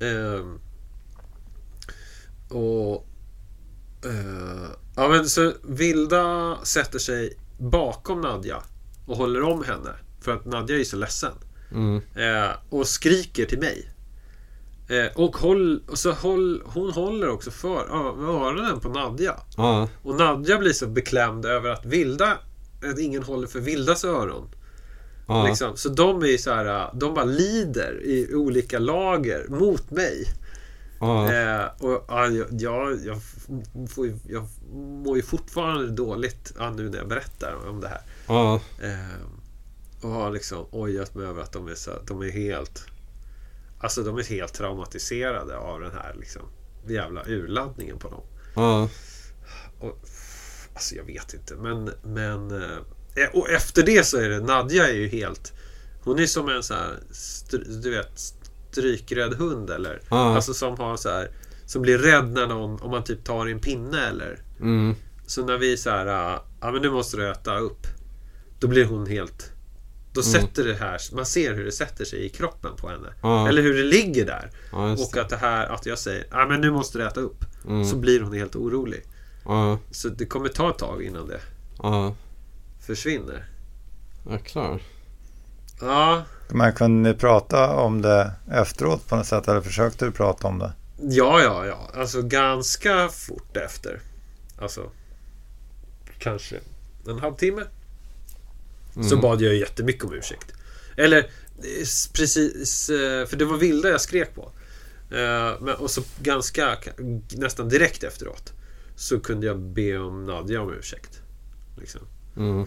Ehm, 0.00 0.58
och... 2.48 3.06
eh, 4.04 4.70
ja 4.96 5.08
men 5.08 5.28
så 5.28 5.52
Vilda 5.62 6.56
sätter 6.62 6.98
sig 6.98 7.38
bakom 7.58 8.20
Nadja 8.20 8.62
och 9.06 9.16
håller 9.16 9.42
om 9.42 9.64
henne. 9.64 9.90
För 10.24 10.32
att 10.32 10.44
Nadja 10.44 10.80
är 10.80 10.84
så 10.84 10.96
ledsen. 10.96 11.32
Mm. 11.72 12.02
Eh, 12.14 12.50
och 12.68 12.86
skriker 12.88 13.44
till 13.44 13.58
mig. 13.58 13.90
Eh, 14.88 15.12
och, 15.14 15.36
håll, 15.36 15.82
och 15.88 15.98
så 15.98 16.12
håll, 16.12 16.62
hon 16.64 16.90
håller 16.90 17.28
också 17.28 17.50
för 17.50 17.90
öronen 18.30 18.80
på 18.80 18.88
Nadja. 18.88 19.34
Ja. 19.56 19.88
Och 20.02 20.14
Nadja 20.14 20.58
blir 20.58 20.72
så 20.72 20.86
beklämd 20.86 21.46
över 21.46 21.70
att 21.70 21.84
Vilda 21.84 22.38
att 22.90 22.98
ingen 22.98 23.22
håller 23.22 23.46
för 23.46 23.60
Vildas 23.60 24.04
öron. 24.04 24.48
Ja. 25.28 25.46
Liksom. 25.46 25.76
Så 25.76 25.88
de 25.88 26.22
är 26.22 26.36
så 26.36 26.54
här, 26.54 26.90
de 26.94 27.14
bara 27.14 27.24
lider 27.24 28.00
i 28.04 28.34
olika 28.34 28.78
lager 28.78 29.46
mot 29.48 29.90
mig. 29.90 30.28
Eh, 31.00 31.64
och 31.78 32.04
ja, 32.08 32.26
jag, 32.26 32.46
jag, 32.50 32.98
jag, 33.04 33.20
får 33.90 34.06
ju, 34.06 34.18
jag 34.28 34.46
mår 34.74 35.16
ju 35.16 35.22
fortfarande 35.22 35.90
dåligt 35.90 36.52
ja, 36.58 36.70
nu 36.70 36.90
när 36.90 36.98
jag 36.98 37.08
berättar 37.08 37.68
om 37.68 37.80
det 37.80 37.88
här. 37.88 38.00
Eh, 38.82 39.16
och 40.04 40.10
har 40.10 40.30
liksom 40.30 40.66
ojat 40.70 41.14
mig 41.14 41.26
över 41.26 41.42
att 41.42 41.52
de 41.52 41.68
är, 41.68 41.74
så, 41.74 41.90
de 42.06 42.22
är 42.22 42.30
helt 42.30 42.86
Alltså 43.78 44.02
de 44.02 44.18
är 44.18 44.22
helt 44.22 44.54
traumatiserade 44.54 45.56
av 45.56 45.80
den 45.80 45.92
här 45.92 46.14
liksom 46.18 46.42
jävla 46.86 47.24
urladdningen 47.26 47.98
på 47.98 48.08
dem. 48.08 48.22
Ja. 48.54 48.88
Och, 49.80 49.98
alltså 50.74 50.94
jag 50.94 51.04
vet 51.04 51.34
inte 51.34 51.54
men, 51.54 51.90
men 52.02 52.50
eh, 52.50 53.28
Och 53.32 53.50
efter 53.50 53.82
det 53.82 54.06
så 54.06 54.16
är 54.16 54.28
det 54.28 54.40
Nadja 54.40 54.88
är 54.88 54.94
ju 54.94 55.08
helt 55.08 55.52
Hon 56.02 56.18
är 56.18 56.26
som 56.26 56.48
en 56.48 56.62
så 56.62 56.74
här 56.74 56.98
Du 57.82 57.90
vet 57.90 58.20
Strykrädd 58.70 59.34
hund 59.34 59.70
eller 59.70 60.00
Ja. 60.10 60.34
Alltså 60.34 60.54
som 60.54 60.78
har 60.78 60.96
så 60.96 61.08
här 61.08 61.30
Som 61.66 61.82
blir 61.82 61.98
rädd 61.98 62.32
när 62.32 62.46
någon 62.46 62.80
Om 62.80 62.90
man 62.90 63.04
typ 63.04 63.24
tar 63.24 63.48
i 63.48 63.52
en 63.52 63.60
pinne 63.60 64.08
eller 64.08 64.38
Mm. 64.60 64.94
Så 65.26 65.46
när 65.46 65.58
vi 65.58 65.76
så 65.76 65.90
här 65.90 66.06
Ja 66.60 66.72
men 66.72 66.82
nu 66.82 66.90
måste 66.90 67.16
du 67.16 67.30
äta 67.30 67.58
upp 67.58 67.86
Då 68.60 68.68
blir 68.68 68.84
hon 68.84 69.06
helt 69.06 69.53
Då 70.14 70.20
Mm. 70.20 70.32
sätter 70.32 70.64
det 70.64 70.74
här, 70.74 70.98
man 71.12 71.26
ser 71.26 71.54
hur 71.54 71.64
det 71.64 71.72
sätter 71.72 72.04
sig 72.04 72.24
i 72.24 72.28
kroppen 72.28 72.76
på 72.76 72.88
henne. 72.88 73.08
Ja. 73.22 73.48
Eller 73.48 73.62
hur 73.62 73.74
det 73.74 73.82
ligger 73.84 74.26
där. 74.26 74.50
Ja, 74.72 74.92
Och 74.92 75.16
att 75.16 75.28
det 75.28 75.36
här, 75.36 75.66
att 75.66 75.86
jag 75.86 75.98
säger 75.98 76.26
ah, 76.30 76.46
men 76.46 76.60
nu 76.60 76.70
måste 76.70 76.98
du 76.98 77.06
äta 77.06 77.20
upp. 77.20 77.44
Mm. 77.68 77.84
Så 77.84 77.96
blir 77.96 78.20
hon 78.20 78.32
helt 78.32 78.56
orolig. 78.56 79.02
Ja, 79.44 79.78
Så 79.90 80.08
det 80.08 80.26
kommer 80.26 80.48
ta 80.48 80.70
ett 80.70 80.78
tag 80.78 81.02
innan 81.02 81.28
det 81.28 81.40
ja. 81.82 82.14
försvinner. 82.86 83.44
Jäklar. 84.30 84.80
Ja, 85.80 86.22
Men 86.48 86.72
kunde 86.72 87.10
ni 87.10 87.16
prata 87.16 87.76
om 87.76 88.02
det 88.02 88.32
efteråt 88.50 89.08
på 89.08 89.16
något 89.16 89.26
sätt? 89.26 89.48
Eller 89.48 89.60
försökte 89.60 90.04
du 90.04 90.12
prata 90.12 90.48
om 90.48 90.58
det? 90.58 90.72
ja, 91.00 91.40
ja, 91.42 91.66
ja. 91.66 91.90
Alltså 92.00 92.22
ganska 92.22 93.08
fort 93.08 93.56
efter. 93.56 94.00
Alltså, 94.58 94.90
kanske 96.18 96.56
en 97.08 97.18
halvtimme. 97.18 97.62
Mm. 98.96 99.08
Så 99.08 99.16
bad 99.16 99.42
jag 99.42 99.54
jättemycket 99.54 100.04
om 100.04 100.12
ursäkt. 100.14 100.52
Eller 100.96 101.18
eh, 101.18 101.86
precis, 102.14 102.90
eh, 102.90 103.26
för 103.26 103.36
det 103.36 103.44
var 103.44 103.56
Vilda 103.56 103.88
jag 103.88 104.00
skrek 104.00 104.34
på. 104.34 104.52
Eh, 105.16 105.50
och 105.52 105.90
så 105.90 106.02
ganska, 106.22 106.78
nästan 107.36 107.68
direkt 107.68 108.04
efteråt. 108.04 108.52
Så 108.96 109.20
kunde 109.20 109.46
jag 109.46 109.58
be 109.60 109.98
om 109.98 110.24
Nadja 110.24 110.60
om 110.60 110.72
ursäkt. 110.72 111.20
Liksom. 111.78 112.00
Mm. 112.36 112.66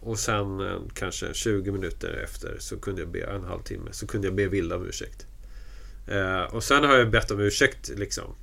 Och 0.00 0.18
sen 0.18 0.60
kanske 0.94 1.34
20 1.34 1.72
minuter 1.72 2.20
efter 2.24 2.56
så 2.58 2.78
kunde 2.78 3.00
jag 3.02 3.10
be, 3.10 3.20
en 3.20 3.44
halvtimme, 3.44 3.90
så 3.92 4.06
kunde 4.06 4.26
jag 4.26 4.34
be 4.34 4.46
Vilda 4.46 4.76
om 4.76 4.86
ursäkt. 4.86 5.26
Och 6.50 6.64
sen 6.64 6.84
har 6.84 6.96
jag 6.96 7.10
bett 7.10 7.30
om 7.30 7.40
ursäkt 7.40 7.88
liksom 7.88 8.34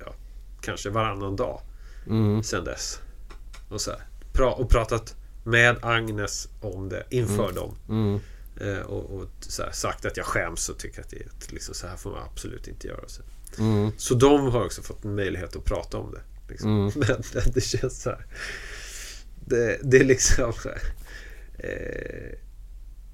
ja, 0.00 0.14
kanske 0.60 0.90
varannan 0.90 1.36
dag 1.36 1.60
Mm. 2.06 2.42
sen 2.42 2.64
dess. 2.64 3.00
Och, 3.68 3.80
så 3.80 3.90
här, 3.90 4.00
pra, 4.32 4.52
och 4.52 4.70
pratat 4.70 5.14
med 5.46 5.76
Agnes 5.82 6.48
om 6.60 6.88
det 6.88 7.04
inför 7.10 7.52
dem. 7.52 7.76
Mm. 7.88 8.20
Eh, 8.60 8.78
och 8.82 9.10
och 9.20 9.26
så 9.40 9.62
här, 9.62 9.70
sagt 9.72 10.04
att 10.04 10.16
jag 10.16 10.26
skäms 10.26 10.68
och 10.68 10.78
tycker 10.78 11.00
att 11.00 11.10
det 11.10 11.16
är 11.16 11.26
ett, 11.26 11.52
liksom, 11.52 11.74
så 11.74 11.86
här 11.86 11.96
får 11.96 12.10
man 12.10 12.22
absolut 12.32 12.68
inte 12.68 12.86
göra. 12.88 13.04
Så, 13.06 13.22
Mm. 13.58 13.90
så 13.96 14.14
de 14.14 14.46
har 14.52 14.64
också 14.64 14.82
fått 14.82 15.04
en 15.04 15.14
möjlighet 15.14 15.56
att 15.56 15.64
prata 15.64 15.98
om 15.98 16.10
det. 16.10 16.20
Liksom. 16.48 16.70
Mm. 16.70 16.92
Men 16.96 17.22
det, 17.32 17.54
det 17.54 17.60
känns 17.60 18.02
så 18.02 18.10
här. 18.10 18.26
Det, 19.46 19.78
det 19.82 19.96
är 19.98 20.04
liksom... 20.04 20.52
Eh, 21.58 22.32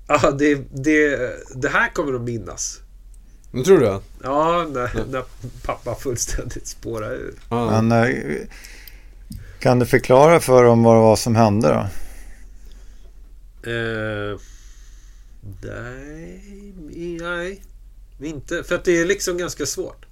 ja, 0.08 0.30
det, 0.30 0.54
det, 0.70 1.30
det 1.54 1.68
här 1.68 1.88
kommer 1.94 2.12
de 2.12 2.24
minnas. 2.24 2.80
Nu 3.50 3.64
tror 3.64 3.78
du 3.78 3.84
det? 3.86 4.00
Ja, 4.22 4.66
när, 4.72 5.04
när 5.10 5.24
pappa 5.62 5.94
fullständigt 5.94 6.66
spårar 6.66 7.12
ur. 7.12 7.34
Men 7.48 7.92
eh, 7.92 8.08
kan 9.58 9.78
du 9.78 9.86
förklara 9.86 10.40
för 10.40 10.64
dem 10.64 10.82
vad 10.82 10.96
det 10.96 11.00
var 11.00 11.16
som 11.16 11.36
hände 11.36 11.68
då? 11.68 11.86
Eh, 13.62 14.40
nej, 15.62 16.74
nej, 17.20 17.62
inte. 18.20 18.64
För 18.64 18.74
att 18.74 18.84
det 18.84 19.00
är 19.00 19.06
liksom 19.06 19.38
ganska 19.38 19.66
svårt. 19.66 20.06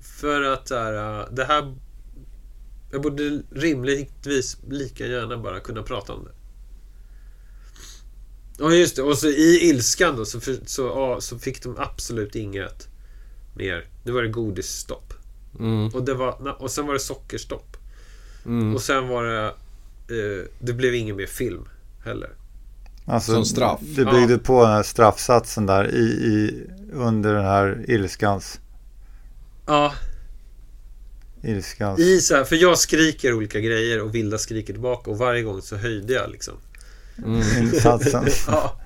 För 0.00 0.42
att 0.42 0.70
här, 0.70 1.20
eh, 1.20 1.26
det 1.30 1.44
här... 1.44 1.74
Jag 2.92 3.02
borde 3.02 3.42
rimligtvis 3.50 4.56
lika 4.68 5.06
gärna 5.06 5.36
bara 5.36 5.60
kunna 5.60 5.82
prata 5.82 6.12
om 6.12 6.24
det. 6.24 6.32
Ja 8.58 8.74
just 8.74 8.96
det, 8.96 9.02
och 9.02 9.18
så 9.18 9.28
i 9.28 9.58
ilskan 9.62 10.16
då 10.16 10.24
så, 10.24 10.40
för, 10.40 10.58
så, 10.66 10.82
ja, 10.82 11.20
så 11.20 11.38
fick 11.38 11.62
de 11.62 11.76
absolut 11.78 12.34
inget 12.34 12.88
mer. 13.54 13.86
Nu 14.04 14.12
var 14.12 14.22
det 14.22 14.28
godisstopp. 14.28 15.14
Mm. 15.58 15.88
Och, 15.88 16.04
det 16.04 16.14
var, 16.14 16.62
och 16.62 16.70
sen 16.70 16.86
var 16.86 16.94
det 16.94 17.00
sockerstopp. 17.00 17.76
Mm. 18.46 18.74
Och 18.74 18.82
sen 18.82 19.08
var 19.08 19.24
det... 19.24 19.46
Eh, 20.08 20.46
det 20.58 20.72
blev 20.72 20.94
ingen 20.94 21.16
mer 21.16 21.26
film 21.26 21.68
heller. 22.04 22.30
Alltså, 23.04 23.32
Som 23.32 23.44
straff. 23.44 23.80
Du 23.80 24.04
byggde 24.04 24.38
på 24.38 24.62
den 24.62 24.72
här 24.72 24.82
straffsatsen 24.82 25.66
där 25.66 25.94
i, 25.94 26.04
i, 26.04 26.66
under 26.92 27.34
den 27.34 27.44
här 27.44 27.84
ilskans... 27.88 28.60
Ja, 29.66 29.92
ilskans. 31.42 32.00
i 32.00 32.20
så 32.20 32.36
här, 32.36 32.44
för 32.44 32.56
jag 32.56 32.78
skriker 32.78 33.34
olika 33.34 33.60
grejer 33.60 34.02
och 34.02 34.14
Vilda 34.14 34.38
skriker 34.38 34.72
tillbaka 34.72 35.10
och 35.10 35.18
varje 35.18 35.42
gång 35.42 35.62
så 35.62 35.76
höjde 35.76 36.12
jag 36.12 36.30
liksom. 36.30 36.54
Mm. 37.24 37.42
insatsen. 37.58 38.26
Ja, 38.46 38.80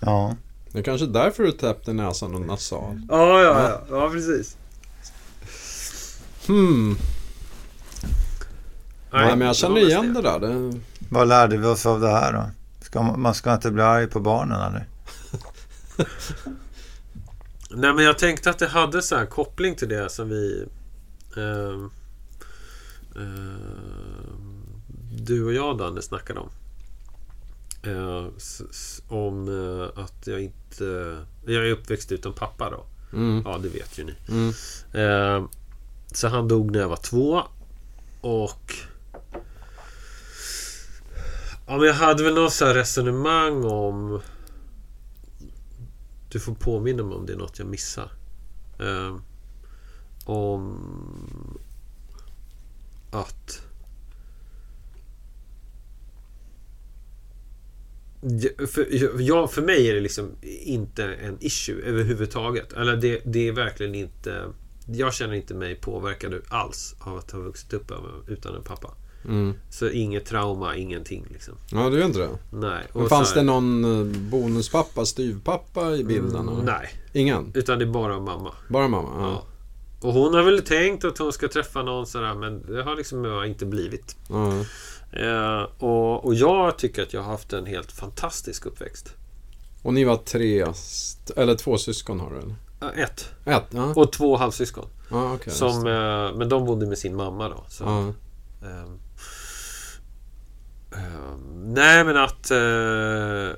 ja. 0.00 0.36
Det 0.72 0.78
är 0.78 0.82
kanske 0.82 1.06
därför 1.06 1.42
du 1.42 1.52
täppte 1.52 1.92
näsan 1.92 2.34
och 2.34 2.40
nasal. 2.40 3.00
ja, 3.08 3.42
ja, 3.42 3.62
ja, 3.62 3.82
ja 3.90 4.10
precis. 4.10 4.56
Hmm. 6.46 6.96
Nej, 9.12 9.36
men 9.36 9.46
jag 9.46 9.56
känner 9.56 9.80
igen 9.80 10.14
det 10.14 10.22
där. 10.22 10.38
Det... 10.40 10.80
Vad 11.14 11.28
lärde 11.28 11.56
vi 11.56 11.66
oss 11.66 11.86
av 11.86 12.00
det 12.00 12.10
här 12.10 12.32
då? 12.32 12.50
Ska 12.80 13.02
man, 13.02 13.20
man 13.20 13.34
ska 13.34 13.54
inte 13.54 13.70
bli 13.70 13.82
arg 13.82 14.06
på 14.06 14.20
barnen 14.20 14.60
eller? 14.60 14.88
Nej 17.70 17.94
men 17.94 18.04
jag 18.04 18.18
tänkte 18.18 18.50
att 18.50 18.58
det 18.58 18.66
hade 18.66 19.02
så 19.02 19.16
här 19.16 19.26
koppling 19.26 19.74
till 19.74 19.88
det 19.88 20.10
som 20.10 20.28
vi... 20.28 20.66
ehm, 21.36 21.90
ehm, 23.16 24.64
du 25.16 25.44
och 25.44 25.52
jag 25.52 25.78
Danne 25.78 26.02
snackade 26.02 26.40
om. 26.40 26.50
Eh, 27.82 28.26
om 29.08 29.48
eh, 29.48 30.04
att 30.04 30.26
jag 30.26 30.40
inte... 30.40 31.18
Jag 31.46 31.66
är 31.66 31.72
uppväxt 31.72 32.12
utan 32.12 32.32
pappa 32.32 32.70
då. 32.70 32.84
Mm. 33.16 33.42
Ja, 33.46 33.58
det 33.58 33.68
vet 33.68 33.98
ju 33.98 34.04
ni. 34.04 34.14
Mm. 34.28 34.52
Eh, 34.92 35.48
så 36.12 36.28
han 36.28 36.48
dog 36.48 36.70
när 36.70 36.80
jag 36.80 36.88
var 36.88 36.96
två. 36.96 37.42
Och... 38.20 38.74
Ja, 41.66 41.76
men 41.76 41.86
jag 41.86 41.94
hade 41.94 42.24
väl 42.24 42.34
något 42.34 42.52
så 42.52 42.64
här 42.64 42.74
resonemang 42.74 43.64
om... 43.64 44.20
Du 46.28 46.40
får 46.40 46.54
påminna 46.54 47.02
mig 47.02 47.16
om 47.16 47.26
det 47.26 47.32
är 47.32 47.36
något 47.36 47.58
jag 47.58 47.68
missar. 47.68 48.12
Um, 48.78 49.22
om... 50.24 51.58
Att... 53.10 53.60
För, 58.68 58.86
ja, 59.20 59.48
för 59.48 59.62
mig 59.62 59.88
är 59.88 59.94
det 59.94 60.00
liksom 60.00 60.30
inte 60.42 61.04
en 61.04 61.36
issue 61.40 61.82
överhuvudtaget. 61.82 62.72
Eller 62.72 62.96
det, 62.96 63.20
det 63.24 63.48
är 63.48 63.52
verkligen 63.52 63.94
inte... 63.94 64.52
Jag 64.86 65.14
känner 65.14 65.34
inte 65.34 65.54
mig 65.54 65.74
påverkad 65.74 66.34
alls 66.48 66.96
av 66.98 67.16
att 67.16 67.30
ha 67.30 67.38
vuxit 67.38 67.72
upp 67.72 67.92
utan 68.28 68.54
en 68.54 68.62
pappa. 68.62 68.94
Mm. 69.24 69.54
Så 69.70 69.90
inget 69.90 70.26
trauma, 70.26 70.76
ingenting 70.76 71.26
liksom. 71.30 71.54
Ja, 71.70 71.90
du 71.90 71.98
gör 71.98 72.06
inte 72.06 72.18
det? 72.18 72.28
Nej. 72.52 72.84
Men 72.94 73.08
fanns 73.08 73.28
så 73.28 73.34
det 73.34 73.40
här- 73.40 73.46
någon 73.46 73.84
eh, 73.84 74.16
bonuspappa, 74.30 75.04
styvpappa 75.06 75.92
i 75.96 76.04
bilden? 76.04 76.48
eller? 76.48 76.62
Nej, 76.62 76.88
Ingen? 77.12 77.50
utan 77.54 77.78
det 77.78 77.84
är 77.84 77.90
bara 77.90 78.20
mamma. 78.20 78.52
Bara 78.68 78.88
mamma? 78.88 79.08
Ja. 79.18 79.30
Ja. 79.30 79.42
Och 80.08 80.12
hon 80.14 80.34
har 80.34 80.42
väl 80.42 80.62
tänkt 80.62 81.04
att 81.04 81.18
hon 81.18 81.32
ska 81.32 81.48
träffa 81.48 81.82
någon 81.82 82.06
sådär 82.06 82.34
men 82.34 82.66
det 82.66 82.82
har 82.82 82.96
liksom 82.96 83.44
inte 83.46 83.66
blivit. 83.66 84.16
ja. 84.28 84.52
Eh, 85.12 85.62
och, 85.78 86.24
och 86.24 86.34
jag 86.34 86.78
tycker 86.78 87.02
att 87.02 87.12
jag 87.12 87.22
har 87.22 87.30
haft 87.30 87.52
en 87.52 87.66
helt 87.66 87.92
fantastisk 87.92 88.66
uppväxt. 88.66 89.14
Och 89.82 89.94
ni 89.94 90.04
var 90.04 90.16
tre, 90.16 90.66
eller 91.36 91.54
två 91.54 91.78
syskon 91.78 92.20
har 92.20 92.30
du 92.30 92.36
eller? 92.38 92.54
Eh, 92.96 93.02
ett. 93.02 93.28
Ett? 93.44 93.64
Ja, 93.70 93.92
Och 93.96 94.12
två 94.12 94.36
halvsyskon. 94.36 94.86
ja 95.10 95.32
okej. 95.34 95.52
som, 95.52 95.86
eh, 95.86 96.38
men 96.38 96.48
de 96.48 96.64
bodde 96.64 96.86
med 96.86 96.98
sin 96.98 97.16
mamma 97.16 97.48
då. 97.48 97.64
Så, 97.68 97.84
Ja. 97.84 97.98
ehm, 97.98 98.12
ehm, 98.62 98.98
nej 101.54 102.04
men 102.04 102.16
att... 102.16 102.50
eh, 102.50 103.56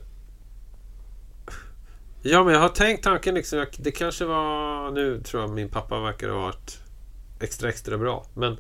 ja 2.22 2.44
men 2.44 2.52
jag 2.54 2.60
har 2.60 2.68
tänkt 2.68 3.04
tanken 3.04 3.34
liksom. 3.34 3.58
jag- 3.58 3.68
Det 3.78 3.90
kanske 3.90 4.24
var... 4.24 4.90
Nu 4.90 5.20
tror 5.20 5.42
jag 5.42 5.50
min 5.50 5.68
pappa 5.68 6.00
verkar 6.00 6.28
ha 6.28 6.38
varit 6.40 6.78
extra 7.40 7.68
extra 7.68 7.98
bra. 7.98 8.26
Men 8.34 8.52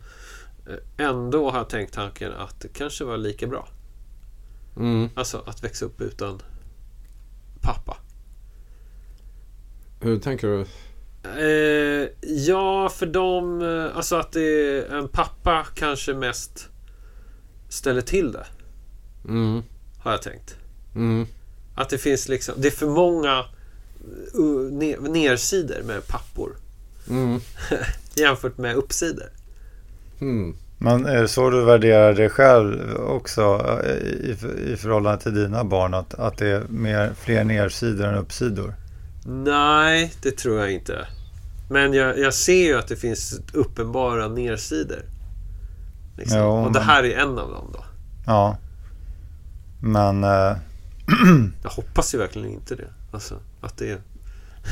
eh, 0.68 1.06
ändå 1.06 1.50
har 1.50 1.58
jag 1.58 1.68
tänkt 1.68 1.94
tanken 1.94 2.32
att 2.32 2.60
det 2.60 2.68
kanske 2.68 3.04
var 3.04 3.16
lika 3.16 3.46
bra. 3.46 3.68
Mm. 4.76 5.08
Alltså 5.14 5.42
att 5.46 5.64
växa 5.64 5.84
upp 5.84 6.00
utan 6.00 6.42
pappa. 7.62 7.96
Hur 10.00 10.18
tänker 10.18 10.48
du? 10.48 10.66
Eh, 11.40 12.08
ja, 12.20 12.88
för 12.88 13.06
dem... 13.06 13.62
eh, 13.62 13.96
Alltså 13.96 14.16
att 14.16 14.32
det 14.32 14.40
är 14.78 14.94
en 14.96 15.08
pappa 15.08 15.66
kanske 15.74 16.14
mest 16.14 16.68
ställer 17.68 18.00
till 18.00 18.32
det. 18.32 18.46
Mm. 19.28 19.62
Har 19.98 20.10
jag 20.10 20.22
tänkt. 20.22 20.56
Mm. 20.94 21.26
Att 21.74 21.88
det 21.88 21.98
finns 21.98 22.28
liksom... 22.28 22.54
Det 22.58 22.68
är 22.68 22.72
för 22.72 22.86
många 22.86 23.38
uh, 24.38 24.70
ne- 24.72 25.08
nersidor 25.08 25.82
med 25.82 26.06
pappor. 26.08 26.56
Mm. 27.10 27.40
Jämfört 28.14 28.58
med 28.58 28.74
uppsidor. 28.76 29.28
Mm. 30.20 30.56
Men 30.78 31.06
är 31.06 31.22
det 31.22 31.28
så 31.28 31.50
du 31.50 31.64
värderar 31.64 32.14
dig 32.14 32.28
själv 32.28 32.96
också 32.96 33.42
eh, 33.84 33.90
i, 33.92 34.36
i 34.72 34.76
förhållande 34.76 35.22
till 35.22 35.34
dina 35.34 35.64
barn? 35.64 35.94
Att, 35.94 36.14
att 36.14 36.38
det 36.38 36.46
är 36.48 36.62
mer, 36.68 37.12
fler 37.20 37.44
nersidor 37.44 38.06
än 38.06 38.14
uppsidor? 38.14 38.74
Nej, 39.26 40.12
det 40.22 40.30
tror 40.30 40.58
jag 40.60 40.72
inte. 40.72 41.06
Men 41.70 41.92
jag, 41.92 42.18
jag 42.18 42.34
ser 42.34 42.64
ju 42.66 42.78
att 42.78 42.88
det 42.88 42.96
finns 42.96 43.40
uppenbara 43.52 44.28
nersidor. 44.28 45.02
Liksom. 46.16 46.38
Jo, 46.38 46.46
Och 46.50 46.72
det 46.72 46.78
men- 46.78 46.88
här 46.88 47.04
är 47.04 47.16
en 47.18 47.38
av 47.38 47.50
dem 47.50 47.70
då. 47.72 47.84
Ja. 48.26 48.56
Men 49.80 50.24
eh, 50.24 50.30
Jag 51.62 51.70
hoppas 51.70 52.14
ju 52.14 52.18
verkligen 52.18 52.50
inte 52.50 52.74
det. 52.74 52.88
Alltså, 53.10 53.40
att 53.60 53.76
det 53.76 54.00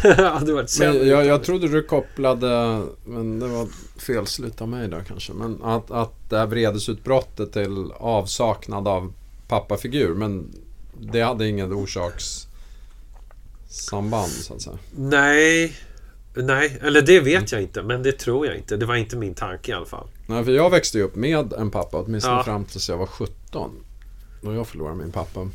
hade 0.18 0.52
varit 0.52 0.70
sämre. 0.70 0.98
Men 0.98 1.08
jag, 1.08 1.26
jag 1.26 1.44
trodde 1.44 1.68
du 1.68 1.82
kopplade, 1.82 2.82
men 3.04 3.38
det 3.38 3.46
var 3.46 3.68
felslut 4.06 4.60
av 4.60 4.68
mig 4.68 4.88
där 4.88 5.04
kanske. 5.08 5.32
Men 5.32 5.62
att, 5.62 5.90
att 5.90 6.30
det 6.30 6.38
här 6.38 6.46
vredesutbrottet 6.46 7.52
till 7.52 7.92
avsaknad 7.96 8.88
av 8.88 9.12
pappafigur. 9.48 10.14
Men 10.14 10.46
det 11.00 11.20
hade 11.20 11.48
ingen 11.48 11.72
orsakssamband 11.72 14.30
så 14.30 14.54
att 14.54 14.62
säga. 14.62 14.78
Nej. 14.96 15.76
Nej, 16.36 16.78
eller 16.82 17.02
det 17.02 17.20
vet 17.20 17.52
jag 17.52 17.62
inte. 17.62 17.82
Men 17.82 18.02
det 18.02 18.12
tror 18.12 18.46
jag 18.46 18.56
inte. 18.56 18.76
Det 18.76 18.86
var 18.86 18.94
inte 18.96 19.16
min 19.16 19.34
tanke 19.34 19.70
i 19.70 19.74
alla 19.74 19.86
fall. 19.86 20.08
Nej, 20.26 20.44
för 20.44 20.52
jag 20.52 20.70
växte 20.70 20.98
ju 20.98 21.04
upp 21.04 21.14
med 21.16 21.52
en 21.52 21.70
pappa, 21.70 21.98
åtminstone 21.98 22.36
Ja. 22.36 22.44
fram 22.44 22.64
tills 22.64 22.88
jag 22.88 22.96
var 22.96 23.06
17. 23.06 23.70
Då 24.44 24.54
jag 24.54 24.66
förlorade 24.66 24.96
min 24.96 25.12
pappa. 25.12 25.48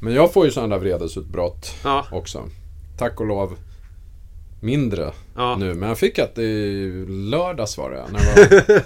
Men 0.00 0.14
jag 0.14 0.32
får 0.32 0.44
ju 0.46 0.50
sådana 0.52 0.74
där 0.74 0.80
vredesutbrott 0.82 1.74
Ja, 1.84 2.06
också. 2.12 2.48
Tack 2.98 3.20
och 3.20 3.26
lov 3.26 3.56
mindre 4.60 5.12
ja. 5.36 5.56
nu. 5.56 5.74
Men 5.74 5.88
jag 5.88 5.98
fick 5.98 6.18
att 6.18 6.38
i 6.38 7.04
lördags 7.08 7.78
var 7.78 7.90
det. 7.90 8.04
När 8.12 8.20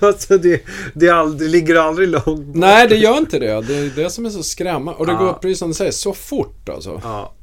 var... 0.00 0.04
alltså 0.08 0.38
det, 0.38 0.62
det, 0.94 1.06
är 1.06 1.12
ald- 1.12 1.38
det 1.38 1.48
ligger 1.48 1.74
aldrig 1.76 2.08
långt 2.08 2.54
Nej, 2.54 2.88
det 2.88 2.96
gör 2.96 3.18
inte 3.18 3.38
det. 3.38 3.60
Det 3.60 3.74
är 3.76 3.90
det 3.96 4.10
som 4.10 4.26
är 4.26 4.30
så 4.30 4.42
skrämmande. 4.42 4.98
Och 5.00 5.06
det 5.06 5.12
Ja. 5.12 5.18
går, 5.18 5.32
precis 5.32 5.58
som 5.58 5.68
du 5.68 5.74
säger, 5.74 5.90
så 5.92 6.12
fort 6.12 6.68
alltså. 6.68 7.00
Ja, 7.04 7.34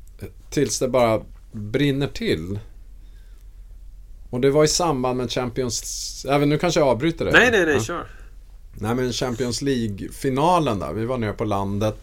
Tills 0.49 0.79
det 0.79 0.87
bara 0.87 1.21
brinner 1.51 2.07
till. 2.07 2.59
Och 4.29 4.39
det 4.41 4.49
var 4.51 4.63
i 4.63 4.67
samband 4.67 5.17
med 5.17 5.31
Champions... 5.31 6.25
Även 6.29 6.49
nu 6.49 6.57
kanske 6.57 6.79
jag 6.79 6.87
avbryter 6.89 7.25
det. 7.25 7.31
nej, 7.31 7.49
nej, 7.51 7.65
nej, 7.65 7.81
kör. 7.81 8.07
Nej 8.81 8.95
men 8.95 9.13
Champions 9.13 9.61
League-finalen 9.61 10.79
där. 10.79 10.93
Vi 10.93 11.05
var 11.05 11.17
nere 11.17 11.33
på 11.33 11.45
landet. 11.45 11.97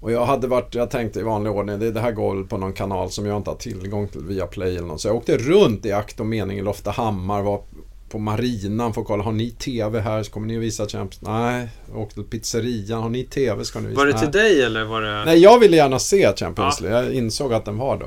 Och 0.00 0.12
jag 0.12 0.26
hade 0.26 0.46
varit, 0.46 0.74
jag 0.74 0.90
tänkte 0.90 1.20
i 1.20 1.22
vanlig 1.22 1.52
ordning, 1.52 1.78
det, 1.78 1.90
det 1.90 2.00
här 2.00 2.12
går 2.12 2.44
på 2.44 2.56
någon 2.56 2.72
kanal 2.72 3.10
som 3.10 3.26
jag 3.26 3.36
inte 3.36 3.50
har 3.50 3.56
tillgång 3.56 4.08
till 4.08 4.20
via 4.20 4.46
Play 4.46 4.76
eller 4.76 4.88
något. 4.88 5.00
Så 5.00 5.08
jag 5.08 5.16
åkte 5.16 5.36
runt 5.36 5.86
i 5.86 5.92
akt 5.92 6.20
och 6.20 6.26
mening 6.26 6.58
i 6.58 6.62
Loftahammar, 6.62 7.42
var 7.42 7.62
på 8.10 8.18
marinan 8.18 8.94
för 8.94 9.00
att 9.00 9.06
kolla, 9.06 9.22
har 9.22 9.32
ni 9.32 9.50
TV 9.50 10.00
här? 10.00 10.22
Så 10.22 10.30
kommer 10.30 10.46
ni 10.46 10.56
att 10.56 10.62
visa 10.62 10.88
Champions? 10.88 11.22
Nej, 11.22 11.68
jag 11.88 12.00
åkte 12.00 12.14
till 12.14 12.24
pizzerian, 12.24 13.02
har 13.02 13.10
ni 13.10 13.24
TV? 13.24 13.64
Ska 13.64 13.80
ni 13.80 13.88
visa? 13.88 13.98
Var 13.98 14.06
det 14.06 14.12
Nej. 14.12 14.22
till 14.22 14.32
dig 14.32 14.62
eller 14.62 14.84
var 14.84 15.02
det... 15.02 15.24
Nej, 15.24 15.38
jag 15.38 15.58
ville 15.58 15.76
gärna 15.76 15.98
se 15.98 16.32
Champions. 16.36 16.80
League. 16.80 17.04
Jag 17.04 17.14
insåg 17.14 17.52
att 17.52 17.64
den 17.64 17.78
var 17.78 17.96
då. 17.96 18.06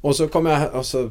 Och 0.00 0.16
så 0.16 0.28
kom 0.28 0.46
jag 0.46 0.74
och 0.74 0.86
så 0.86 1.10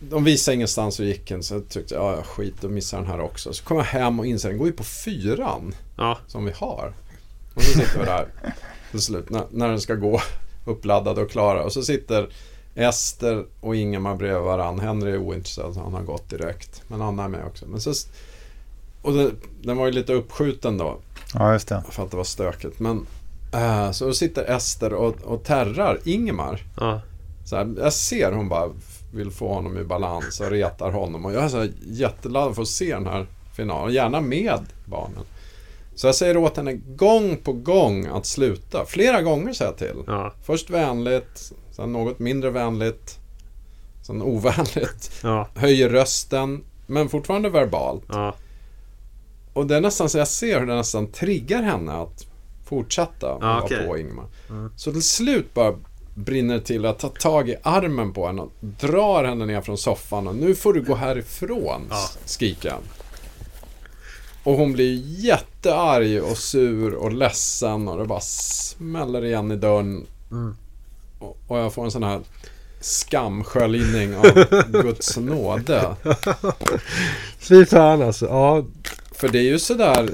de 0.00 0.24
visade 0.24 0.54
ingenstans 0.54 0.98
och 0.98 1.04
gick 1.04 1.30
in 1.30 1.42
så 1.42 1.54
jag 1.54 1.68
tyckte 1.68 1.94
jag, 1.94 2.18
ja 2.18 2.22
skit 2.22 2.64
och 2.64 2.70
missar 2.70 2.98
den 2.98 3.06
här 3.06 3.20
också. 3.20 3.52
Så 3.52 3.64
kom 3.64 3.76
jag 3.76 3.84
hem 3.84 4.20
och 4.20 4.26
inser 4.26 4.48
den 4.48 4.58
går 4.58 4.66
ju 4.66 4.72
på 4.72 4.84
fyran 4.84 5.74
Ja, 5.96 6.18
som 6.26 6.44
vi 6.44 6.52
har. 6.52 6.92
Och 7.54 7.62
så 7.62 7.78
sitter 7.78 7.98
vi 7.98 8.04
där 8.04 8.26
till 8.90 9.00
slut 9.00 9.30
när, 9.30 9.44
när 9.50 9.68
den 9.68 9.80
ska 9.80 9.94
gå 9.94 10.20
uppladdad 10.64 11.18
och 11.18 11.30
klara. 11.30 11.64
Och 11.64 11.72
så 11.72 11.82
sitter 11.82 12.28
Ester 12.74 13.44
och 13.60 13.76
Ingemar 13.76 14.14
bredvid 14.16 14.42
varandra. 14.42 14.84
Henry 14.84 15.10
är 15.10 15.18
ointresserad 15.18 15.76
han 15.76 15.94
har 15.94 16.02
gått 16.02 16.30
direkt. 16.30 16.82
Men 16.88 17.02
Anna 17.02 17.24
är 17.24 17.28
med 17.28 17.44
också. 17.46 17.66
Men 17.66 17.80
så, 17.80 17.92
och 19.02 19.12
det, 19.12 19.30
den 19.62 19.76
var 19.76 19.86
ju 19.86 19.92
lite 19.92 20.12
uppskjuten 20.12 20.78
då 20.78 20.98
ja, 21.34 21.52
just 21.52 21.68
det. 21.68 21.82
för 21.90 22.02
att 22.04 22.10
det 22.10 22.16
var 22.16 22.24
stökigt. 22.24 22.80
Men 22.80 23.06
eh, 23.52 23.90
så 23.90 24.06
då 24.06 24.12
sitter 24.14 24.44
Ester 24.44 24.92
och, 24.92 25.20
och 25.22 25.44
terrar 25.44 25.98
Ingemar. 26.04 26.62
ja. 26.76 27.00
Så 27.44 27.56
här, 27.56 27.74
jag 27.78 27.92
ser 27.92 28.32
hon 28.32 28.48
bara 28.48 28.70
vill 29.12 29.30
få 29.30 29.54
honom 29.54 29.78
i 29.78 29.84
balans 29.84 30.40
och 30.40 30.50
retar 30.50 30.90
honom. 30.90 31.24
Och 31.24 31.32
jag 31.32 31.44
är 31.44 31.48
så 31.48 31.66
jätteladdad 31.86 32.54
för 32.54 32.62
att 32.62 32.68
se 32.68 32.94
den 32.94 33.06
här 33.06 33.26
finalen. 33.56 33.94
Gärna 33.94 34.20
med 34.20 34.60
barnen. 34.84 35.24
Så 35.94 36.06
jag 36.06 36.14
säger 36.14 36.36
åt 36.36 36.56
henne 36.56 36.72
gång 36.74 37.36
på 37.36 37.52
gång 37.52 38.06
att 38.06 38.26
sluta. 38.26 38.84
Flera 38.86 39.22
gånger 39.22 39.52
säger 39.52 39.70
jag 39.70 39.78
till. 39.78 40.02
ja, 40.06 40.32
Först 40.42 40.70
vänligt, 40.70 41.52
sen 41.76 41.92
något 41.92 42.18
mindre 42.18 42.50
vänligt, 42.50 43.18
sen 44.06 44.22
ovänligt. 44.22 45.20
ja, 45.22 45.48
Höjer 45.54 45.88
rösten, 45.88 46.64
men 46.86 47.08
fortfarande 47.08 47.48
verbalt. 47.50 48.02
ja. 48.08 48.34
Och 49.52 49.66
det 49.66 49.76
är 49.76 49.80
nästan 49.80 50.08
så 50.08 50.18
jag 50.18 50.28
ser 50.28 50.60
hur 50.60 50.66
det 50.66 50.76
nästan 50.76 51.06
triggar 51.06 51.62
henne 51.62 51.92
att 51.92 52.26
fortsätta 52.64 53.26
Ja, 53.26 53.38
vara 53.38 53.62
okej. 53.62 53.86
på 53.86 53.98
Ingmar. 53.98 54.26
Mm. 54.50 54.72
Så 54.76 54.92
till 54.92 55.02
slut 55.02 55.54
bara 55.54 55.74
brinner 56.14 56.58
till 56.58 56.86
att 56.86 56.98
ta 56.98 57.08
tag 57.08 57.48
i 57.48 57.56
armen 57.62 58.12
på 58.12 58.26
henne 58.26 58.42
och 58.42 58.52
drar 58.60 59.24
henne 59.24 59.46
ner 59.46 59.60
från 59.60 59.78
soffan 59.78 60.26
och 60.28 60.34
nu 60.34 60.54
får 60.54 60.72
du 60.72 60.82
gå 60.82 60.94
härifrån, 60.94 61.86
Ja. 61.90 62.08
skriker 62.24 62.70
han. 62.70 62.82
Och 64.42 64.54
hon 64.54 64.72
blir 64.72 65.02
jättearg 65.06 66.22
och 66.22 66.36
sur 66.38 66.94
och 66.94 67.12
ledsen 67.12 67.88
och 67.88 67.98
det 67.98 68.04
bara 68.04 68.20
smäller 68.20 69.24
igen 69.24 69.50
i 69.52 69.56
dörren. 69.56 70.06
Mm. 70.30 70.56
Och, 71.18 71.36
och 71.48 71.58
jag 71.58 71.72
får 71.72 71.84
en 71.84 71.90
sån 71.90 72.02
här 72.02 72.20
skamsköljning 72.80 74.16
av 74.16 74.24
Guds 74.82 75.16
nåde. 75.16 75.94
Fy 77.38 77.66
fan 77.66 78.02
alltså. 78.02 78.26
Ja, 78.26 78.64
För 79.12 79.28
det 79.28 79.38
är 79.38 79.42
ju 79.42 79.58
sådär 79.58 80.08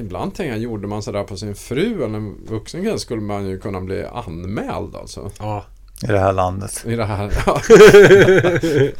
Ibland 0.00 0.34
tänker 0.34 0.52
jag, 0.52 0.58
gjorde 0.62 0.86
man 0.88 1.02
sådär 1.02 1.22
på 1.24 1.36
sin 1.36 1.54
fru 1.54 2.04
eller 2.04 2.16
en 2.18 2.46
vuxen 2.46 2.82
kille 2.84 2.98
skulle 2.98 3.20
man 3.20 3.46
ju 3.46 3.60
kunna 3.60 3.80
bli 3.80 4.04
anmäld 4.04 4.96
alltså. 4.96 5.30
ja. 5.38 5.64
I 6.02 6.06
det 6.06 6.18
här 6.18 6.32
landet. 6.32 6.84
I 6.86 6.96
det 6.96 7.04
här. 7.04 7.32
Ja. 7.46 7.60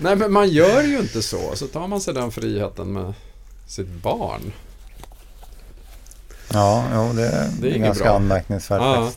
Nej 0.00 0.16
men 0.16 0.32
man 0.32 0.48
gör 0.48 0.82
ju 0.82 0.98
inte 0.98 1.22
så. 1.22 1.56
Så 1.56 1.66
tar 1.66 1.86
man 1.88 2.00
sig 2.00 2.14
den 2.14 2.30
friheten 2.30 2.92
med 2.92 3.14
sitt 3.66 3.88
barn. 4.02 4.52
Ja, 6.52 6.84
jo, 6.94 7.12
det, 7.12 7.50
Det 7.60 7.66
är 7.68 7.70
är 7.70 7.76
inget 7.76 7.86
ganska 7.86 8.04
bra. 8.04 8.16
anmärkningsvärt 8.16 8.80
Ja. 8.80 9.10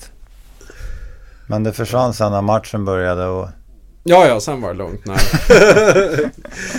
Men 1.47 1.63
det 1.63 1.73
försvann 1.73 2.13
sen 2.13 2.31
när 2.31 2.41
matchen 2.41 2.85
började 2.85 3.25
och 3.25 3.49
Ja, 4.03 4.27
ja, 4.27 4.39
sen 4.39 4.61
var 4.61 4.69
det 4.69 4.77
lugnt. 4.77 5.05
Nej, 5.05 5.17
Nej, 5.49 6.29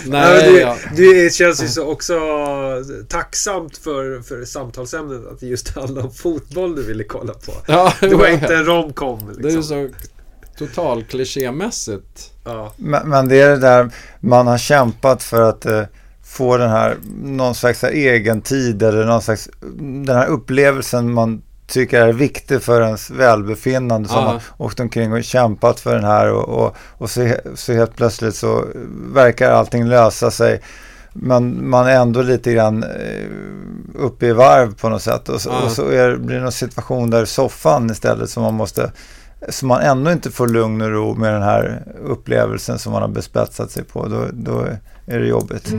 Nej 0.07 0.53
men 0.53 0.61
ja. 0.61 0.77
det, 0.97 1.25
det 1.25 1.35
känns 1.35 1.63
ju 1.63 1.69
så 1.69 1.93
också 1.93 2.15
tacksamt 3.09 3.77
för, 3.79 4.21
för 4.21 4.45
samtalsämnet 4.45 5.27
att 5.27 5.41
det 5.41 5.47
just 5.47 5.75
handlar 5.75 6.03
om 6.03 6.13
fotboll 6.13 6.77
du 6.77 6.83
ville 6.83 7.05
kolla 7.05 7.33
på. 7.33 7.53
ja 7.67 7.93
Det 8.01 8.15
var 8.15 8.29
inte 8.29 8.55
en 8.57 8.65
romcom 8.65 9.19
liksom. 9.19 9.43
Det 9.43 9.49
är 9.49 9.57
ju 9.57 9.63
så 9.63 9.89
total 10.59 11.05
klichémässigt. 11.05 12.31
Ja, 12.45 12.73
Men, 12.77 13.09
men 13.09 13.29
det 13.29 13.41
är 13.41 13.51
det 13.51 13.59
där 13.59 13.91
man 14.21 14.47
har 14.47 14.59
kämpat 14.59 15.23
för 15.23 15.43
att 15.43 15.67
eh, 15.67 15.83
få 16.25 16.57
den 16.57 16.71
här 16.71 16.97
någon 17.23 17.55
slags 17.55 17.81
så 17.81 17.87
här 17.87 17.93
egen 17.95 18.43
tid 18.43 18.83
eller 18.83 19.05
någon 19.05 19.23
slags 19.23 19.49
den 20.07 20.17
här 20.17 20.27
upplevelsen 20.27 21.13
man 21.13 21.43
tycker 21.73 22.07
är 22.07 22.13
viktig 22.13 22.63
för 22.63 22.83
ens 22.83 23.11
välbefinnande 23.11 24.09
som 24.09 24.25
har 24.25 24.43
åkt 24.57 24.81
omkring 24.81 25.13
och 25.13 25.25
kämpat 25.25 25.81
för 25.81 25.95
den 25.95 26.05
här 26.05 26.33
och, 26.33 26.49
och, 26.49 26.77
och 26.99 27.11
så, 27.11 27.35
så 27.55 27.73
helt 27.73 27.97
plötsligt 27.97 28.35
så 28.35 28.65
verkar 29.13 29.51
allting 29.51 29.85
lösa 29.85 30.31
sig. 30.31 30.61
Men 31.13 31.69
man 31.69 31.87
är 31.87 32.01
ändå 32.01 32.23
lite 32.23 32.53
grann 32.53 32.83
eh, 32.83 33.27
uppe 33.95 34.27
i 34.27 34.33
varv 34.33 34.75
på 34.75 34.89
något 34.89 35.03
sätt 35.03 35.29
och 35.29 35.41
så, 35.41 35.51
och 35.65 35.71
så 35.71 35.89
är, 35.89 36.17
blir 36.17 36.37
det 36.37 36.43
någon 36.43 36.53
situation 36.53 37.11
där 37.11 37.23
i 37.23 37.27
soffan 37.27 37.91
istället 37.91 38.31
som 38.31 38.43
man 38.43 38.55
måste 38.55 38.91
så 39.49 39.67
man 39.67 39.81
ändå 39.81 40.13
inte 40.13 40.31
får 40.31 40.49
lugn 40.49 40.81
och 40.81 40.91
ro 40.91 41.15
med 41.15 41.33
den 41.33 41.43
här 41.43 41.83
upplevelsen 42.05 42.79
som 42.79 42.93
man 42.93 43.03
har 43.03 43.09
bespetsat 43.09 43.71
sig 43.71 43.85
på, 43.85 44.09
då, 44.09 44.27
då 44.33 44.67
är 45.07 45.19
det 45.19 45.27
jobbigt. 45.27 45.73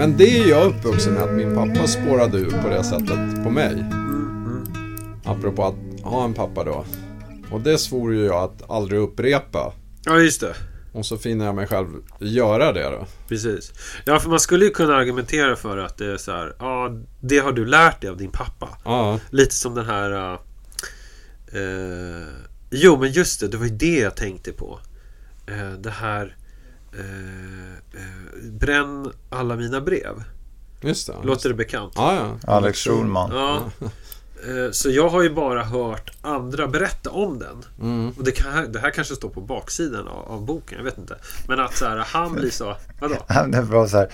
Men 0.00 0.16
det 0.16 0.38
är 0.38 0.48
jag 0.48 0.66
uppvuxen 0.66 1.14
med 1.14 1.22
att 1.22 1.32
min 1.32 1.54
pappa 1.54 1.86
spårade 1.86 2.38
ur 2.38 2.50
på 2.62 2.68
det 2.68 2.84
sättet 2.84 3.44
på 3.44 3.50
mig. 3.50 3.84
Apropå 5.24 5.64
att 5.64 6.02
ha 6.02 6.24
en 6.24 6.34
pappa 6.34 6.64
då. 6.64 6.84
Och 7.50 7.60
det 7.60 7.78
svor 7.78 8.14
ju 8.14 8.24
jag 8.24 8.42
att 8.44 8.70
aldrig 8.70 9.00
upprepa. 9.00 9.72
ja 10.04 10.18
just 10.18 10.40
det. 10.40 10.54
Och 10.92 11.06
så 11.06 11.18
finner 11.18 11.44
jag 11.44 11.54
mig 11.54 11.66
själv 11.66 11.88
göra 12.18 12.72
det 12.72 12.82
då. 12.82 13.06
Precis. 13.28 13.72
Ja, 14.04 14.18
för 14.18 14.30
man 14.30 14.40
skulle 14.40 14.64
ju 14.64 14.70
kunna 14.70 14.94
argumentera 14.94 15.56
för 15.56 15.78
att 15.78 15.98
det 15.98 16.12
är 16.12 16.16
så 16.16 16.32
här. 16.32 16.56
Ja, 16.58 16.90
det 17.20 17.38
har 17.38 17.52
du 17.52 17.66
lärt 17.66 18.00
dig 18.00 18.10
av 18.10 18.16
din 18.16 18.30
pappa. 18.30 18.68
Ja, 18.84 19.18
Lite 19.30 19.54
som 19.54 19.74
den 19.74 19.86
här... 19.86 20.32
Uh, 21.54 22.28
jo, 22.70 22.96
men 22.96 23.12
just 23.12 23.40
det. 23.40 23.48
Det 23.48 23.56
var 23.56 23.66
ju 23.66 23.76
det 23.76 23.98
jag 23.98 24.16
tänkte 24.16 24.52
på. 24.52 24.80
Eh, 25.46 25.72
det 25.72 25.90
här... 25.90 26.36
eh, 26.98 27.72
eh, 28.00 28.50
bränn 28.52 29.12
alla 29.30 29.56
mina 29.56 29.80
brev. 29.80 30.22
just 30.80 31.06
det. 31.06 31.14
Låter 31.22 31.48
det 31.48 31.54
bekant? 31.54 31.92
Ja, 31.96 32.14
ja. 32.14 32.52
Alex 32.54 32.78
Schulman. 32.78 33.30
Ja. 33.34 33.62
Eh, 34.46 34.70
Så 34.72 34.90
jag 34.90 35.08
har 35.08 35.22
ju 35.22 35.30
bara 35.34 35.64
hört 35.64 36.12
andra 36.22 36.66
berätta 36.66 37.10
om 37.10 37.38
den. 37.38 37.64
Mm. 37.80 38.10
Och 38.18 38.24
det, 38.24 38.32
kan, 38.32 38.72
det 38.72 38.78
här 38.78 38.90
kanske 38.90 39.14
står 39.14 39.28
på 39.28 39.40
baksidan 39.40 40.08
av, 40.08 40.32
av 40.32 40.44
boken, 40.44 40.78
jag 40.78 40.84
vet 40.84 40.98
inte. 40.98 41.16
Men 41.48 41.60
att 41.60 41.76
så 41.76 41.84
här, 41.86 41.96
han 41.96 42.32
blir 42.32 42.50
så... 42.50 42.76
Vadå? 43.00 43.16
Det 43.48 43.60
var 43.62 43.86
så 43.86 43.96
här, 43.96 44.08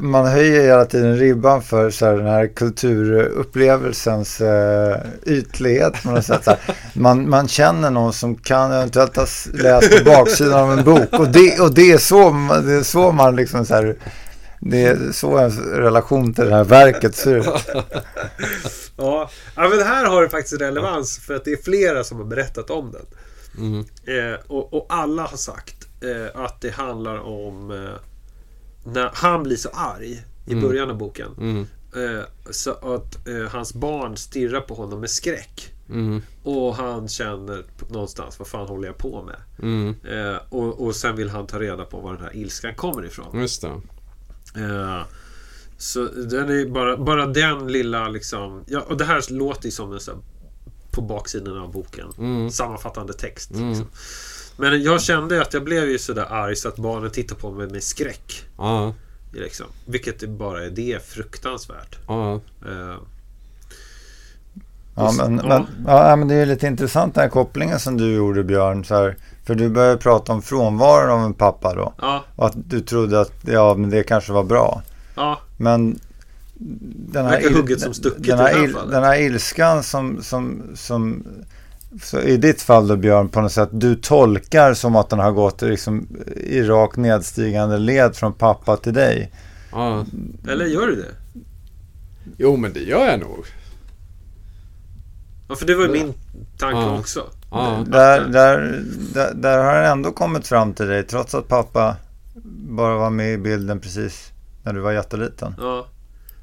man 0.00 0.26
höjer 0.26 0.62
hela 0.62 0.84
tiden 0.84 1.16
ribban 1.16 1.62
för 1.62 1.90
så 1.90 2.06
här, 2.06 2.16
den 2.16 2.26
här 2.26 2.46
kulturupplevelsens 2.46 4.40
eh, 4.40 4.96
ytlighet 5.26 5.94
sätt. 6.22 6.44
Så 6.44 6.50
här. 6.50 6.58
Man, 6.94 7.28
man 7.28 7.48
känner 7.48 7.90
någon 7.90 8.12
som 8.12 8.34
kan 8.36 8.72
eventuellt 8.72 9.16
ha 9.16 9.26
läst 9.52 9.98
på 9.98 10.04
baksidan 10.04 10.60
av 10.60 10.78
en 10.78 10.84
bok 10.84 11.12
och 11.12 11.28
det, 11.28 11.60
och 11.60 11.74
det, 11.74 11.92
är, 11.92 11.98
så, 11.98 12.30
man- 12.30 12.66
det 12.66 12.72
är 12.72 12.82
så 12.82 13.12
man 13.12 13.36
liksom 13.36 13.66
så 13.66 13.74
här, 13.74 13.96
det 14.60 14.84
är 14.84 15.12
så 15.12 15.38
ens 15.38 15.58
relation 15.58 16.34
till 16.34 16.44
det 16.44 16.54
här 16.54 16.64
verket 16.64 17.14
ser 17.14 17.34
ut. 17.36 17.46
Ja. 19.00 19.30
ja, 19.56 19.68
men 19.68 19.82
här 19.86 20.04
har 20.04 20.22
det 20.22 20.28
faktiskt 20.28 20.60
relevans 20.60 21.18
för 21.18 21.34
att 21.34 21.44
det 21.44 21.52
är 21.52 21.62
flera 21.64 22.04
som 22.04 22.18
har 22.18 22.24
berättat 22.24 22.70
om 22.70 22.92
den. 22.92 23.06
Mm. 23.58 23.78
Eh, 23.80 24.40
och, 24.46 24.74
och 24.74 24.86
alla 24.88 25.22
har 25.22 25.36
sagt 25.36 25.86
eh, 26.02 26.40
att 26.44 26.60
det 26.60 26.70
handlar 26.70 27.18
om 27.18 27.70
eh, 27.70 28.00
när 28.92 29.10
han 29.14 29.42
blir 29.42 29.56
så 29.56 29.68
arg 29.68 30.24
i 30.46 30.52
Mm. 30.52 30.64
början 30.64 30.90
av 30.90 30.96
boken. 30.98 31.30
Mm. 31.38 31.66
Eh, 31.96 32.24
så 32.50 32.70
att 32.70 33.28
eh, 33.28 33.48
hans 33.50 33.74
barn 33.74 34.16
stirrar 34.16 34.60
på 34.60 34.74
honom 34.74 35.00
med 35.00 35.10
skräck. 35.10 35.74
Mm. 35.90 36.22
Och 36.42 36.76
han 36.76 37.08
känner 37.08 37.64
någonstans, 37.90 38.38
vad 38.38 38.48
fan 38.48 38.68
håller 38.68 38.86
jag 38.88 38.98
på 38.98 39.22
med? 39.22 39.36
Mm. 39.62 39.94
Eh, 40.04 40.36
och, 40.48 40.80
och 40.86 40.96
sen 40.96 41.16
vill 41.16 41.28
han 41.30 41.46
ta 41.46 41.58
reda 41.60 41.84
på 41.84 42.00
var 42.00 42.12
den 42.12 42.22
här 42.22 42.36
ilskan 42.36 42.74
kommer 42.74 43.04
ifrån. 43.06 43.40
Just. 43.40 43.64
Eh, 43.64 45.02
så 45.78 46.04
den 46.04 46.48
är 46.50 46.66
bara, 46.66 46.96
bara 46.96 47.26
den 47.26 47.72
lilla 47.72 48.08
liksom... 48.08 48.64
Ja, 48.66 48.80
och 48.80 48.96
det 48.96 49.04
här 49.04 49.32
låter 49.32 49.64
ju 49.64 49.70
som 49.70 49.92
en 49.92 50.00
så 50.00 50.10
här, 50.10 50.20
på 50.90 51.02
baksidan 51.02 51.58
av 51.58 51.72
boken. 51.72 52.12
Mm. 52.18 52.50
Sammanfattande 52.50 53.12
text. 53.12 53.50
Mm. 53.50 53.68
Liksom. 53.68 53.86
Men 54.60 54.82
jag 54.82 55.02
kände 55.02 55.42
att 55.42 55.54
jag 55.54 55.64
blev 55.64 55.84
ju 55.88 55.98
sådär 55.98 56.26
arg 56.30 56.56
så 56.56 56.68
att 56.68 56.76
barnen 56.76 57.10
tittar 57.10 57.36
på 57.36 57.50
mig 57.50 57.68
med 57.70 57.82
skräck. 57.82 58.44
Ja. 58.58 58.94
Liksom. 59.32 59.66
Vilket 59.86 60.28
bara 60.28 60.64
är 60.64 60.70
det 60.70 61.06
fruktansvärt. 61.06 61.98
Ja. 62.08 62.34
Eh, 62.66 62.96
Ja, 64.94 65.12
men, 65.18 65.36
Ja. 65.36 65.48
men, 65.48 65.66
ja, 65.86 66.16
men 66.16 66.28
det 66.28 66.34
är 66.34 66.46
lite 66.46 66.66
intressant 66.66 67.14
den 67.14 67.22
här 67.22 67.28
kopplingen 67.30 67.78
som 67.78 67.96
du 67.96 68.14
gjorde 68.14 68.44
Björn. 68.44 68.84
Så 68.84 68.94
här, 68.94 69.16
för 69.44 69.54
du 69.54 69.68
började 69.68 69.96
prata 69.96 70.32
om 70.32 70.42
frånvaron 70.42 71.10
av 71.20 71.24
en 71.24 71.34
pappa 71.34 71.74
då. 71.74 71.94
ja, 72.00 72.24
Och 72.36 72.46
att 72.46 72.54
du 72.70 72.80
trodde 72.80 73.20
att 73.20 73.32
ja, 73.46 73.74
men 73.74 73.90
det 73.90 74.02
kanske 74.02 74.32
var 74.32 74.42
bra. 74.44 74.82
ja, 75.16 75.40
Men 75.56 75.98
den 77.12 77.26
här, 77.26 77.76
som 77.78 77.94
stucket 77.94 78.26
den, 78.26 78.38
här 78.38 78.64
il, 78.64 78.72
den 78.90 79.02
här 79.04 79.20
ilskan 79.20 79.82
som, 79.82 80.22
som, 80.22 80.62
som 80.74 81.24
så 82.02 82.20
i 82.20 82.36
ditt 82.36 82.62
fall 82.62 82.88
då 82.88 82.96
Björn 82.96 83.28
på 83.28 83.40
något 83.40 83.52
sätt 83.52 83.68
du 83.72 83.94
tolkar 83.94 84.74
som 84.74 84.96
att 84.96 85.10
den 85.10 85.18
har 85.18 85.32
gått 85.32 85.62
liksom, 85.62 86.06
i 86.36 86.62
rakt 86.62 86.96
nedstigande 86.96 87.78
led 87.78 88.16
från 88.16 88.32
pappa 88.32 88.76
till 88.76 88.94
dig. 88.94 89.32
ja. 89.72 90.04
eller 90.48 90.64
gör 90.64 90.86
du 90.86 90.96
det? 90.96 91.14
Jo, 92.36 92.56
men 92.56 92.72
det 92.72 92.80
gör 92.80 93.06
jag 93.06 93.20
nog. 93.20 93.44
Ja, 95.48 95.54
för 95.56 95.66
det 95.66 95.74
var 95.74 95.84
ju 95.84 95.90
min 95.92 96.14
tanke 96.58 96.80
Ja. 96.80 96.98
också. 96.98 97.24
Ja. 97.50 97.84
Där, 97.86 98.20
där, 98.20 98.82
där, 99.14 99.34
där 99.34 99.64
har 99.64 99.74
den 99.74 99.90
ändå 99.90 100.12
kommit 100.12 100.46
fram 100.46 100.72
till 100.72 100.86
dig 100.86 101.02
trots 101.02 101.34
att 101.34 101.48
pappa 101.48 101.96
bara 102.68 102.94
var 102.98 103.10
med 103.10 103.32
i 103.32 103.38
bilden 103.38 103.80
precis 103.80 104.32
när 104.62 104.72
du 104.72 104.80
var 104.80 104.92
jätteliten. 104.92 105.54
Ja, 105.58 105.86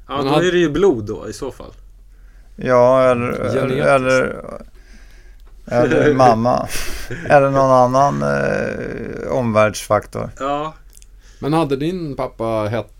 ja 0.08 0.22
då 0.22 0.34
är 0.34 0.52
det 0.52 0.58
ju 0.58 0.70
blod 0.70 1.04
då 1.04 1.28
i 1.28 1.32
så 1.32 1.50
fall. 1.52 1.72
Ja, 2.56 3.10
eller, 3.10 3.56
eller, 3.86 4.42
eller 5.66 6.14
mamma. 6.14 6.68
eller 7.28 7.50
någon 7.50 7.70
annan 7.70 8.22
eh, 8.22 9.28
omvärldsfaktor. 9.32 10.30
Ja, 10.38 10.74
Men 11.38 11.52
hade 11.52 11.76
din 11.76 12.16
pappa 12.16 12.44
hett 12.70 12.92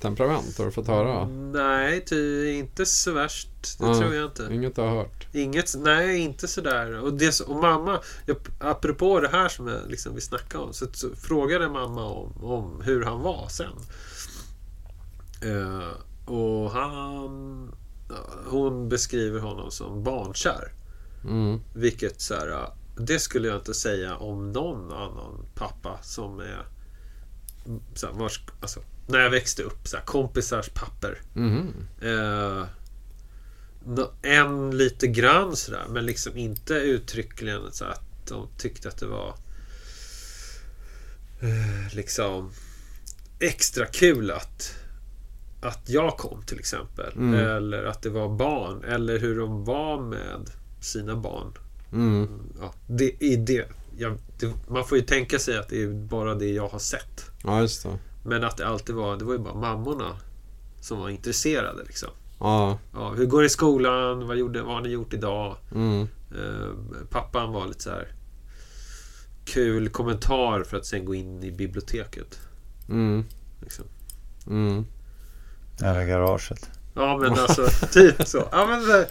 temperament? 0.00 0.58
Har 0.58 0.64
du 0.64 0.70
fått 0.70 0.86
höra? 0.86 1.26
nej, 1.52 2.04
ty, 2.04 2.50
inte 2.52 2.86
så 2.86 3.12
värst. 3.12 3.48
Det 3.78 3.86
Ja. 3.86 3.94
tror 3.94 4.14
jag 4.14 4.24
inte. 4.24 4.48
Inget 4.52 4.76
du 4.76 4.80
har 4.82 4.88
hört? 4.90 5.26
Inget, 5.32 5.74
nej 5.78 6.18
inte 6.18 6.48
sådär. 6.48 7.00
Och, 7.02 7.12
det, 7.14 7.40
och 7.40 7.56
mamma, 7.56 7.98
jag, 8.26 8.36
apropå 8.60 9.20
det 9.20 9.28
här 9.28 9.48
som 9.48 9.68
jag, 9.68 9.78
liksom, 9.88 10.14
vi 10.14 10.20
snackade 10.20 10.64
om, 10.64 10.72
så, 10.72 10.86
så 10.92 11.08
frågade 11.16 11.68
mamma 11.68 12.04
om, 12.04 12.32
om 12.44 12.82
hur 12.84 13.04
han 13.04 13.20
var 13.20 13.46
sen. 13.50 13.66
Eh, 15.42 16.32
och 16.34 16.70
han, 16.70 17.72
hon 18.46 18.88
beskriver 18.88 19.40
honom 19.40 19.70
som 19.70 20.02
barnkär. 20.02 20.72
Mm. 21.24 21.60
Vilket 21.74 22.20
så 22.20 22.34
här, 22.34 22.68
det 22.96 23.18
skulle 23.18 23.48
jag 23.48 23.56
inte 23.56 23.74
säga 23.74 24.16
om 24.16 24.52
någon 24.52 24.92
annan 24.92 25.46
pappa 25.54 25.98
som 26.02 26.40
är 26.40 26.66
så 27.94 28.06
här, 28.06 28.14
vars, 28.14 28.40
alltså, 28.60 28.80
när 29.06 29.18
jag 29.18 29.30
växte 29.30 29.62
upp, 29.62 29.88
så 29.88 29.96
här, 29.96 30.04
kompisars 30.04 30.68
papper. 30.68 31.20
Mhm. 31.34 31.72
Eh, 32.00 32.66
en 34.22 34.76
lite 34.76 35.06
grann 35.06 35.56
sådär, 35.56 35.84
men 35.88 36.06
liksom 36.06 36.36
inte 36.36 36.74
uttryckligen 36.74 37.72
så 37.72 37.84
att 37.84 38.26
de 38.28 38.48
tyckte 38.58 38.88
att 38.88 38.98
det 38.98 39.06
var 39.06 39.34
eh, 41.40 41.94
liksom 41.94 42.50
extra 43.40 43.86
kul 43.86 44.30
att 44.30 44.82
att 45.62 45.88
jag 45.88 46.16
kom 46.16 46.42
till 46.42 46.58
exempel. 46.58 47.12
Mm. 47.16 47.34
Eller 47.34 47.84
att 47.84 48.02
det 48.02 48.10
var 48.10 48.28
barn. 48.28 48.84
Eller 48.84 49.18
hur 49.18 49.38
de 49.38 49.64
var 49.64 50.00
med 50.00 50.50
sina 50.84 51.16
barn. 51.16 51.52
Mm. 51.92 52.28
Ja, 52.60 52.74
det 52.86 53.24
är 53.24 53.36
det. 53.36 53.68
Jag, 53.96 54.18
det. 54.40 54.52
Man 54.68 54.84
får 54.84 54.98
ju 54.98 55.04
tänka 55.04 55.38
sig 55.38 55.58
att 55.58 55.68
det 55.68 55.82
är 55.82 55.88
bara 55.88 56.34
det 56.34 56.50
jag 56.50 56.68
har 56.68 56.78
sett. 56.78 57.30
Ja, 57.44 57.60
just 57.60 57.82
det. 57.82 57.98
Men 58.24 58.44
att 58.44 58.56
det 58.56 58.66
alltid 58.66 58.94
var, 58.94 59.16
det 59.16 59.24
var 59.24 59.32
ju 59.32 59.38
bara 59.38 59.54
mammorna 59.54 60.16
som 60.80 60.98
var 60.98 61.08
intresserade 61.08 61.84
liksom. 61.84 62.08
Ja. 62.40 62.78
Ja, 62.92 63.10
hur 63.10 63.26
går 63.26 63.40
det 63.40 63.46
i 63.46 63.50
skolan? 63.50 64.26
Vad, 64.26 64.36
gjorde, 64.36 64.62
vad 64.62 64.74
har 64.74 64.80
ni 64.80 64.88
gjort 64.88 65.14
idag? 65.14 65.56
Mm. 65.74 66.00
Eh, 66.30 67.06
pappan 67.10 67.52
var 67.52 67.66
lite 67.66 67.82
så 67.82 67.90
här 67.90 68.08
kul 69.44 69.88
kommentar 69.88 70.64
för 70.64 70.76
att 70.76 70.86
sen 70.86 71.04
gå 71.04 71.14
in 71.14 71.42
i 71.42 71.52
biblioteket. 71.52 72.40
Mm. 72.88 73.24
Liksom. 73.60 73.84
Mm. 74.46 74.84
Eller 75.82 76.06
garaget. 76.06 76.70
Ja 76.94 77.16
men 77.16 77.32
alltså 77.38 77.66
typ 77.92 78.26
så. 78.26 78.48
Ja 78.52 78.66
men 78.66 78.88
det, 78.88 79.06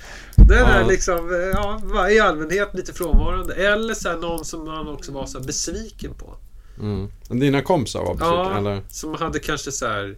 det 0.47 0.55
är 0.55 0.85
liksom 0.85 1.33
eh, 1.33 1.89
ja, 1.93 2.09
i 2.09 2.19
allmänhet 2.19 2.69
lite 2.73 2.93
frånvarande. 2.93 3.53
Eller 3.53 3.93
så 3.93 4.09
här, 4.09 4.17
någon 4.17 4.45
som 4.45 4.65
man 4.65 4.87
också 4.87 5.11
var 5.11 5.25
så 5.25 5.39
här 5.39 5.45
besviken 5.45 6.13
på. 6.13 6.35
Mm. 6.79 7.09
Dina 7.29 7.61
kompisar 7.61 7.99
var 7.99 8.13
besvikna, 8.13 8.35
Ja, 8.35 8.57
eller? 8.57 8.81
som 8.87 9.15
hade 9.15 9.39
kanske 9.39 9.71
så 9.71 9.87
här 9.87 10.15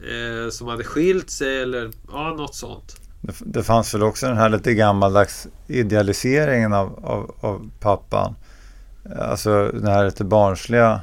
eh, 0.00 0.50
som 0.50 0.68
hade 0.68 0.84
skilt 0.84 1.30
sig 1.30 1.62
eller 1.62 1.90
ja, 2.12 2.34
något 2.34 2.54
sånt. 2.54 2.96
Det, 3.20 3.34
det 3.40 3.62
fanns 3.62 3.94
väl 3.94 4.02
också 4.02 4.26
den 4.26 4.36
här 4.36 4.48
lite 4.48 4.74
gammaldags 4.74 5.46
idealiseringen 5.66 6.72
av, 6.72 7.04
av, 7.04 7.34
av 7.40 7.70
pappan. 7.80 8.34
Alltså 9.20 9.70
den 9.72 9.86
här 9.86 10.04
lite 10.04 10.24
barnsliga. 10.24 11.00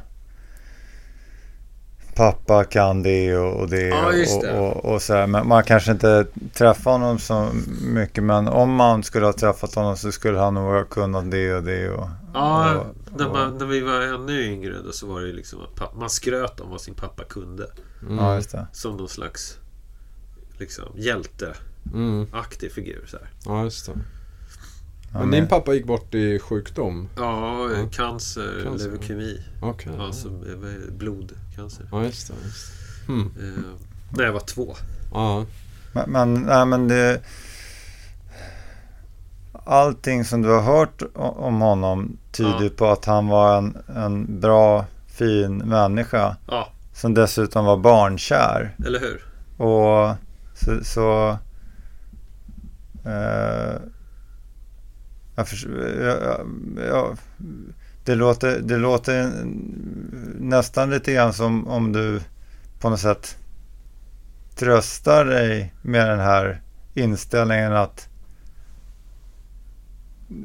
Pappa 2.16 2.64
kan 2.64 3.04
det 3.04 3.38
och, 3.38 3.60
och 3.60 3.70
det. 3.70 3.88
Ja, 3.88 4.14
just 4.14 4.38
och, 4.38 4.44
det. 4.44 4.60
och, 4.60 4.86
och 4.94 5.02
så 5.02 5.14
här. 5.14 5.28
Men 5.28 5.48
man 5.48 5.64
kanske 5.64 5.92
inte 5.92 6.26
träffar 6.54 6.92
honom 6.92 7.20
så 7.20 7.50
mycket. 7.82 8.24
Men 8.24 8.48
om 8.48 8.74
man 8.76 9.04
skulle 9.04 9.26
ha 9.26 9.34
träffat 9.34 9.76
honom 9.76 9.98
så 9.98 10.12
skulle 10.12 10.40
han 10.40 10.54
nog 10.54 10.64
ha 10.64 10.84
kunnat 10.84 11.32
det 11.32 11.54
och 11.56 11.64
det. 11.64 11.90
Och, 11.90 12.08
Ja, 12.34 12.76
och, 12.76 12.86
när, 13.18 13.28
och, 13.28 13.34
man, 13.34 13.58
när 13.58 13.66
vi 13.66 13.80
var 13.82 14.02
ännu 14.02 14.44
yngre 14.44 14.76
då 14.86 14.92
så 14.92 15.08
var 15.08 15.22
det 15.22 15.34
liksom 15.34 15.62
att 15.62 15.76
pappa, 15.76 16.00
man 16.00 16.10
skröt 16.10 16.60
om 16.60 16.70
vad 16.70 16.82
sin 16.82 16.94
pappa 16.94 17.24
kunde. 17.24 17.68
Mm. 18.02 18.18
Ja, 18.18 18.36
just 18.36 18.52
det. 18.52 18.68
Som 18.72 18.98
någon 18.98 19.10
slags 19.10 19.58
liksom, 20.58 20.86
hjälteaktig 20.96 21.58
Mm. 21.94 22.28
figur. 22.76 23.06
Så 23.08 23.18
här. 23.18 23.28
Ja, 23.46 23.64
just 23.64 23.86
det. 23.86 23.92
Men 25.14 25.32
din 25.32 25.48
pappa 25.48 25.74
gick 25.74 25.86
bort 25.86 26.14
i 26.16 26.40
sjukdom? 26.40 27.10
Ja, 27.18 27.70
Ja. 27.70 27.90
cancer, 27.92 28.62
Cancer. 28.64 28.90
leukemi. 28.90 29.42
Okej. 29.62 29.94
Alltså 30.00 30.28
eh, 30.28 30.94
blodcancer. 31.56 31.86
Ja, 31.92 32.04
just 32.04 32.28
det. 32.28 32.34
Just 32.46 32.72
det. 33.08 33.14
Hmm. 33.14 33.32
Eh, 33.40 33.64
när 34.10 34.24
jag 34.24 34.34
var 34.34 34.40
två. 34.40 34.76
Ja. 35.14 35.46
Men, 35.94 36.12
men, 36.12 36.34
nej, 36.34 36.66
men 36.66 36.88
det... 36.88 37.22
Allting 39.66 40.26
som 40.26 40.42
du 40.42 40.50
har 40.50 40.62
hört 40.62 41.02
om 41.16 41.62
honom 41.62 42.18
tyder 42.32 42.64
Ja. 42.64 42.70
på 42.78 42.88
att 42.92 43.06
han 43.06 43.28
var 43.28 43.58
en, 43.58 43.78
en 43.96 44.40
bra, 44.40 44.86
fin 45.08 45.58
människa. 45.58 46.36
Ja, 46.48 46.70
Som 46.94 47.14
dessutom 47.14 47.66
var 47.66 47.78
barnkär. 47.78 48.76
eller 48.86 49.00
hur? 49.00 49.24
Och 49.68 50.16
så... 50.56 50.84
så 50.84 51.38
eh, 53.06 53.76
jag, 55.36 55.48
jag, 56.02 56.48
jag, 56.88 57.18
det, 58.06 58.16
låter, 58.16 58.60
det 58.60 58.78
låter 58.78 59.32
nästan 60.40 60.90
lite 60.90 61.14
grann 61.14 61.34
som 61.34 61.68
om 61.68 61.92
du 61.92 62.22
på 62.80 62.90
något 62.90 63.00
sätt 63.00 63.38
tröstar 64.56 65.26
dig 65.26 65.74
med 65.82 66.10
den 66.10 66.20
här 66.20 66.62
inställningen 66.94 67.74
att 67.74 68.08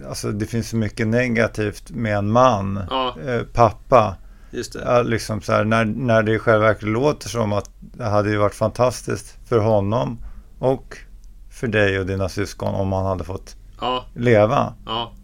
alltså 0.09 0.33
det 0.33 0.47
finns 0.47 0.69
så 0.69 0.77
mycket 0.77 1.07
negativt 1.07 1.91
med 1.91 2.17
en 2.17 2.31
man, 2.31 2.81
Ja, 2.91 3.17
eh, 3.27 3.43
pappa. 3.43 4.17
just 4.51 4.73
det. 4.73 5.03
Liksom 5.03 5.41
så 5.41 5.53
här, 5.53 5.65
när, 5.65 5.85
när 5.85 6.23
det 6.23 6.33
i 6.35 6.39
själva 6.39 6.67
verket 6.67 6.89
låter 6.89 7.29
som 7.29 7.53
att 7.53 7.71
det 7.81 8.05
hade 8.05 8.31
ju 8.31 8.37
varit 8.37 8.55
fantastiskt 8.55 9.39
för 9.45 9.59
honom 9.59 10.19
och 10.59 10.99
för 11.51 11.67
dig 11.67 11.99
och 11.99 12.07
dina 12.07 12.29
syskon 12.29 12.75
om 12.75 12.93
han 12.93 13.07
hade 13.07 13.25
fått 13.25 13.57
Ja, 13.81 14.05
leva. 14.15 14.75
ja. 14.87 15.13
Mm, 15.13 15.13
mm. 15.13 15.19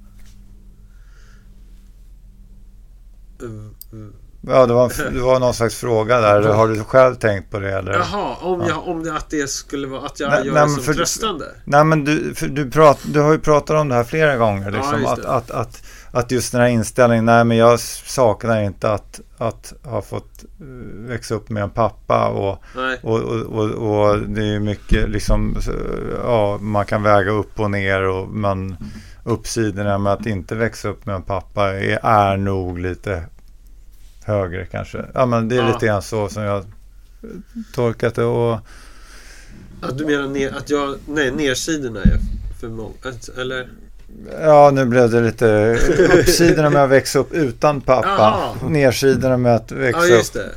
Ja, 4.47 4.67
det 4.67 4.75
var, 4.75 5.11
det 5.13 5.21
var 5.21 5.41
någon 5.41 5.55
slags 5.55 5.75
fråga 5.77 6.21
där. 6.21 6.43
Har 6.43 6.69
du 6.69 6.85
själv 6.85 7.15
tänkt 7.15 7.51
på 7.51 7.59
det? 7.59 7.73
Eller? 7.73 7.93
Jaha, 7.93 8.37
om, 8.41 8.65
jag, 8.69 8.89
om 8.89 9.03
det, 9.05 9.17
att 9.17 9.31
det 9.31 9.51
skulle 9.51 9.87
vara 9.87 10.07
att 10.07 10.21
jag 10.21 10.31
Nej, 10.31 10.47
gör 10.47 10.55
nej, 10.55 10.63
det 10.63 10.69
som 10.71 10.83
för- 10.83 10.95
tröstande? 10.95 11.45
Nej, 11.65 11.85
men 11.85 12.05
du, 12.05 12.33
du, 12.49 12.71
prat, 12.71 12.99
du 13.05 13.21
har 13.21 13.33
ju 13.33 13.39
pratat 13.39 13.77
om 13.81 13.89
det 13.89 13.95
här 13.95 14.05
flera 14.05 14.37
gånger. 14.37 14.65
Ja, 14.71 14.77
Liksom, 14.77 15.01
just 15.01 15.13
att, 15.13 15.25
att, 15.25 15.51
att, 15.51 15.83
att 16.13 16.31
just 16.31 16.53
den 16.53 16.61
här 16.61 16.69
inställningen, 16.69 17.25
nej 17.25 17.45
men 17.45 17.57
jag 17.57 17.81
saknar 17.81 18.63
inte 18.63 18.91
att, 18.93 19.21
att 19.39 19.73
ha 19.85 20.03
fått 20.03 20.45
eh, 20.61 20.67
växa 21.09 21.35
upp 21.35 21.49
med 21.51 21.63
en 21.63 21.71
pappa 21.71 22.29
och, 22.29 22.59
och, 23.03 23.21
och, 23.21 23.43
och, 23.43 23.71
och 23.71 24.19
det 24.19 24.55
är 24.55 24.61
mycket 24.61 25.09
liksom, 25.11 25.57
ja, 26.25 26.59
man 26.61 26.85
kan 26.85 27.03
väga 27.03 27.31
upp 27.31 27.61
och 27.61 27.71
ner 27.71 28.03
och 28.03 28.29
man 28.29 28.77
uppsidorna 29.25 29.99
med 29.99 30.13
att 30.13 30.27
inte 30.27 30.55
växa 30.55 30.89
upp 30.89 31.07
med 31.07 31.15
en 31.15 31.23
pappa 31.23 31.69
är, 31.73 31.99
är 32.03 32.37
nog 32.37 32.79
lite 32.79 33.25
högre 34.25 34.67
kanske. 34.67 35.05
Ja, 35.15 35.27
men 35.27 35.49
det 35.49 35.57
är 35.57 35.63
Ja. 35.63 35.73
lite 35.73 35.87
grann 35.87 36.03
så 36.03 36.29
som 36.29 36.43
jag 36.43 36.65
tolkat 37.75 38.15
det 38.15 38.25
och 38.25 38.59
Att 39.83 39.99
du 39.99 40.07
menar 40.07 40.29
ner, 40.29 40.57
att 40.57 40.71
jag... 40.71 40.97
Nej, 41.09 41.31
nersidorna 41.33 42.01
är 42.03 42.19
för 42.61 42.69
många. 42.69 42.95
Eller? 43.41 43.69
Ja, 44.43 44.71
nu 44.75 44.85
blev 44.85 45.11
det 45.11 45.21
lite 45.21 45.79
uppsidorna 46.21 46.71
med 46.71 46.85
att 46.85 46.91
växa 46.91 47.19
upp 47.19 47.33
utan 47.33 47.81
pappa. 47.81 48.09
Jaha. 48.09 48.69
Nersidorna 48.69 49.37
med 49.37 49.55
att 49.57 49.73
växa 49.73 50.01
Ja, 50.01 50.07
just 50.07 50.37
upp. 50.37 50.43
det. 50.43 50.51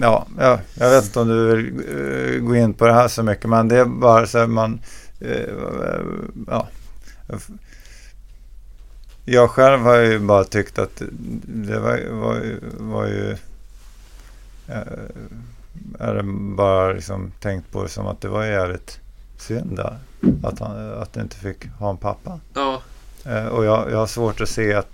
Ja, 0.00 0.26
ja, 0.38 0.60
jag 0.74 0.90
vet 0.90 1.04
inte 1.04 1.20
om 1.20 1.28
du 1.28 1.56
vill 1.56 1.66
eh, 2.36 2.40
gå 2.40 2.56
in 2.56 2.74
på 2.74 2.86
det 2.86 2.92
här 2.92 3.08
så 3.08 3.22
mycket, 3.22 3.50
men 3.50 3.68
det 3.68 3.76
är 3.78 3.84
bara 3.84 4.26
så 4.26 4.38
här 4.38 4.46
man... 4.46 4.80
eh, 5.20 5.48
ja. 6.46 6.68
Jag 9.30 9.50
själv 9.50 9.80
har 9.80 9.96
ju 9.96 10.18
bara 10.18 10.44
tyckt 10.44 10.78
att 10.78 11.02
det 11.46 11.78
var, 11.78 12.10
var, 12.10 12.58
var 12.78 13.06
ju... 13.06 13.30
eh, 14.68 14.78
är 16.00 16.14
det 16.14 16.22
bara 16.56 16.92
liksom 16.92 17.32
tänkt 17.40 17.72
på 17.72 17.82
det 17.82 17.88
som 17.88 18.06
att 18.06 18.20
det 18.20 18.28
var 18.28 18.44
jävligt 18.44 19.00
synd 19.38 19.76
där. 19.76 19.98
Att 20.42 20.58
han 20.58 20.92
att 20.92 21.14
han 21.14 21.24
inte 21.24 21.36
fick 21.36 21.66
ha 21.66 21.90
en 21.90 21.96
pappa. 21.96 22.40
Ja, 22.54 22.82
Eh, 23.24 23.46
Och 23.46 23.64
jag, 23.64 23.90
jag 23.90 23.98
har 23.98 24.06
svårt 24.06 24.40
att 24.40 24.48
se 24.48 24.74
att 24.74 24.88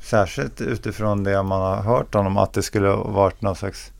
särskilt 0.00 0.60
utifrån 0.60 1.24
det 1.24 1.42
man 1.42 1.60
har 1.60 1.76
hört 1.82 2.14
honom 2.14 2.36
att 2.36 2.52
det 2.52 2.62
skulle 2.62 2.88
ha 2.88 3.04
varit 3.04 3.42
någon 3.42 3.56
slags 3.56 3.92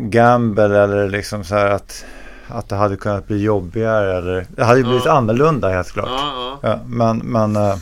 gamble 0.00 0.82
eller 0.82 1.08
liksom 1.08 1.44
så 1.44 1.54
här 1.54 1.66
att, 1.70 2.04
att 2.52 2.68
det 2.68 2.76
hade 2.76 2.96
kunnat 2.96 3.26
bli 3.26 3.42
jobbigare 3.42 4.18
eller 4.18 4.46
det 4.56 4.64
hade 4.64 4.78
ju 4.78 4.84
blivit 4.84 5.04
Ja. 5.04 5.12
annorlunda 5.12 5.68
helt 5.68 5.90
klart. 5.92 6.08
ja, 6.08 6.58
ja. 6.62 6.68
Ja, 6.70 6.80
men 6.86 7.18
men 7.18 7.56
eh, 7.56 7.76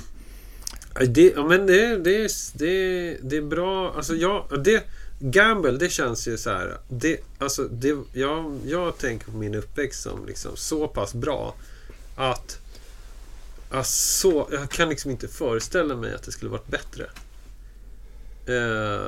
Det, 1.08 1.36
men 1.36 1.66
det, 1.66 1.96
det, 1.96 2.24
är- 2.24 2.58
det, 2.58 3.16
det 3.22 3.36
är 3.36 3.42
bra. 3.42 3.92
Alltså, 3.96 4.14
ja, 4.14 4.46
det, 4.64 4.82
gamble, 5.20 5.70
det 5.72 5.88
känns 5.88 6.28
ju 6.28 6.36
så 6.38 6.50
här. 6.50 6.76
Det, 6.88 7.16
alltså, 7.38 7.62
det, 7.62 7.96
jag, 8.12 8.58
jag 8.66 8.98
tänker 8.98 9.26
på 9.30 9.36
min 9.36 9.54
uppväxt 9.54 10.02
som 10.02 10.26
liksom 10.26 10.56
så 10.56 10.88
pass 10.88 11.14
bra 11.14 11.54
att 12.16 12.58
alltså, 13.70 14.46
jag 14.52 14.70
kan 14.70 14.88
liksom 14.88 15.10
inte 15.10 15.28
föreställa 15.28 15.96
mig 15.96 16.14
att 16.14 16.22
det 16.22 16.32
skulle 16.32 16.50
varit 16.50 16.66
bättre. 16.68 17.04
Eh, 18.50 19.00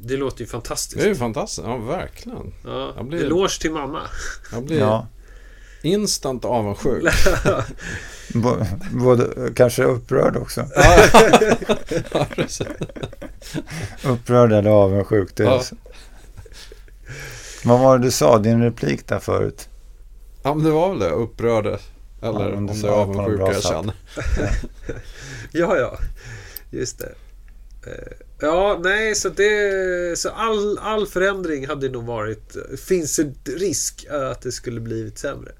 det 0.00 0.16
låter 0.16 0.40
ju 0.40 0.46
fantastiskt. 0.46 0.98
Det 1.00 1.04
är 1.04 1.08
ju 1.08 1.14
fantastiskt. 1.14 1.66
Ja, 1.66 1.76
verkligen. 1.76 2.52
Ja, 2.64 2.92
Jag 2.96 3.06
blir- 3.06 3.24
Eloge 3.24 3.60
till 3.60 3.70
mamma. 3.72 4.00
Jag 4.52 4.64
blir 4.64 4.78
ja, 4.78 5.06
instant 5.82 6.44
avundsjuk. 6.44 7.04
både 8.92 9.50
kanske 9.56 9.84
upprörd 9.84 10.36
också. 10.36 10.66
ja. 10.74 12.26
Upprörd 14.04 14.52
eller 14.52 14.70
avundsjuk. 14.70 15.36
Det 15.36 15.42
är 15.42 15.46
Ja. 15.46 15.62
Vad 17.64 17.80
var 17.80 17.98
det 17.98 18.04
du 18.04 18.10
sa? 18.10 18.38
Din 18.38 18.62
replik 18.62 19.06
där 19.08 19.18
förut? 19.18 19.68
ja, 20.42 20.54
men 20.54 20.64
det 20.64 20.70
var 20.70 20.88
väl 20.90 20.98
det. 20.98 21.10
Upprörd. 21.10 21.66
Eller 21.66 21.80
Ja, 22.20 22.56
om 22.56 22.66
det 22.66 22.72
är 22.72 23.36
bra 23.36 23.52
jag 23.52 23.62
känner. 23.62 23.94
Ja, 25.52 25.76
ja. 25.76 25.98
Just 26.70 26.98
det. 26.98 27.14
Ja, 28.38 28.80
nej, 28.82 29.14
så 29.14 29.28
det... 29.28 30.18
Så 30.18 30.28
all, 30.30 30.78
all 30.78 31.06
förändring 31.06 31.66
hade 31.66 31.88
nog 31.88 32.04
varit... 32.04 32.56
Finns 32.86 33.16
det 33.16 33.52
risk 33.52 34.06
att 34.10 34.42
det 34.42 34.52
skulle 34.52 34.80
blivit 34.80 35.18
sämre? 35.18 35.52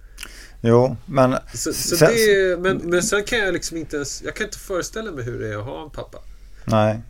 Jo, 0.61 0.97
men 1.07 1.37
Så, 1.55 1.73
så 1.73 1.97
Sen- 1.97 2.11
det, 2.11 2.61
men, 2.61 2.77
men 2.77 3.03
sen 3.03 3.25
kan 3.25 3.39
jag 3.39 3.53
liksom 3.55 3.77
inte 3.77 3.97
ens... 3.97 4.23
Jag 4.23 4.35
kan 4.35 4.47
inte 4.47 4.59
föreställa 4.59 5.11
mig 5.11 5.25
hur 5.25 5.41
det 5.41 5.49
är 5.49 5.59
att 5.59 5.65
ha 5.65 5.85
en 5.85 5.91
pappa. 5.91 6.19
Nej. 6.65 7.01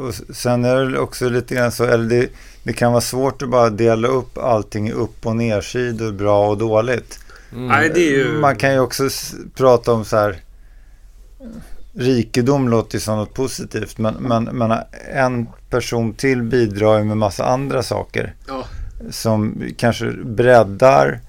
Och 0.00 0.36
sen 0.36 0.64
är 0.64 0.84
det 0.84 0.98
också 0.98 1.28
lite 1.28 1.54
grann 1.54 1.72
så, 1.72 1.84
eller 1.84 2.04
det, 2.04 2.28
det 2.62 2.72
kan 2.72 2.92
vara 2.92 3.00
svårt 3.00 3.42
att 3.42 3.48
bara 3.48 3.70
dela 3.70 4.08
upp 4.08 4.38
allting 4.38 4.88
i 4.88 4.92
upp 4.92 5.26
och 5.26 5.36
nersidor, 5.36 6.12
bra 6.12 6.48
och 6.48 6.58
dåligt. 6.58 7.18
Mm. 7.52 7.66
Nej, 7.66 7.90
det 7.94 8.00
är 8.00 8.10
ju... 8.10 8.38
Man 8.38 8.56
kan 8.56 8.72
ju 8.72 8.80
också 8.80 9.08
prata 9.54 9.92
om 9.92 10.04
så 10.04 10.16
här, 10.16 10.42
rikedom 11.94 12.68
låter 12.68 12.98
som 12.98 13.16
något 13.18 13.34
positivt, 13.34 13.98
men, 13.98 14.14
men, 14.14 14.44
men 14.44 14.78
en 15.14 15.48
person 15.70 16.14
till 16.14 16.42
bidrar 16.42 16.98
ju 16.98 17.04
med 17.04 17.16
massa 17.16 17.44
andra 17.44 17.82
saker 17.82 18.34
Ja, 18.48 18.64
som 19.10 19.62
kanske 19.76 20.10
breddar. 20.24 21.20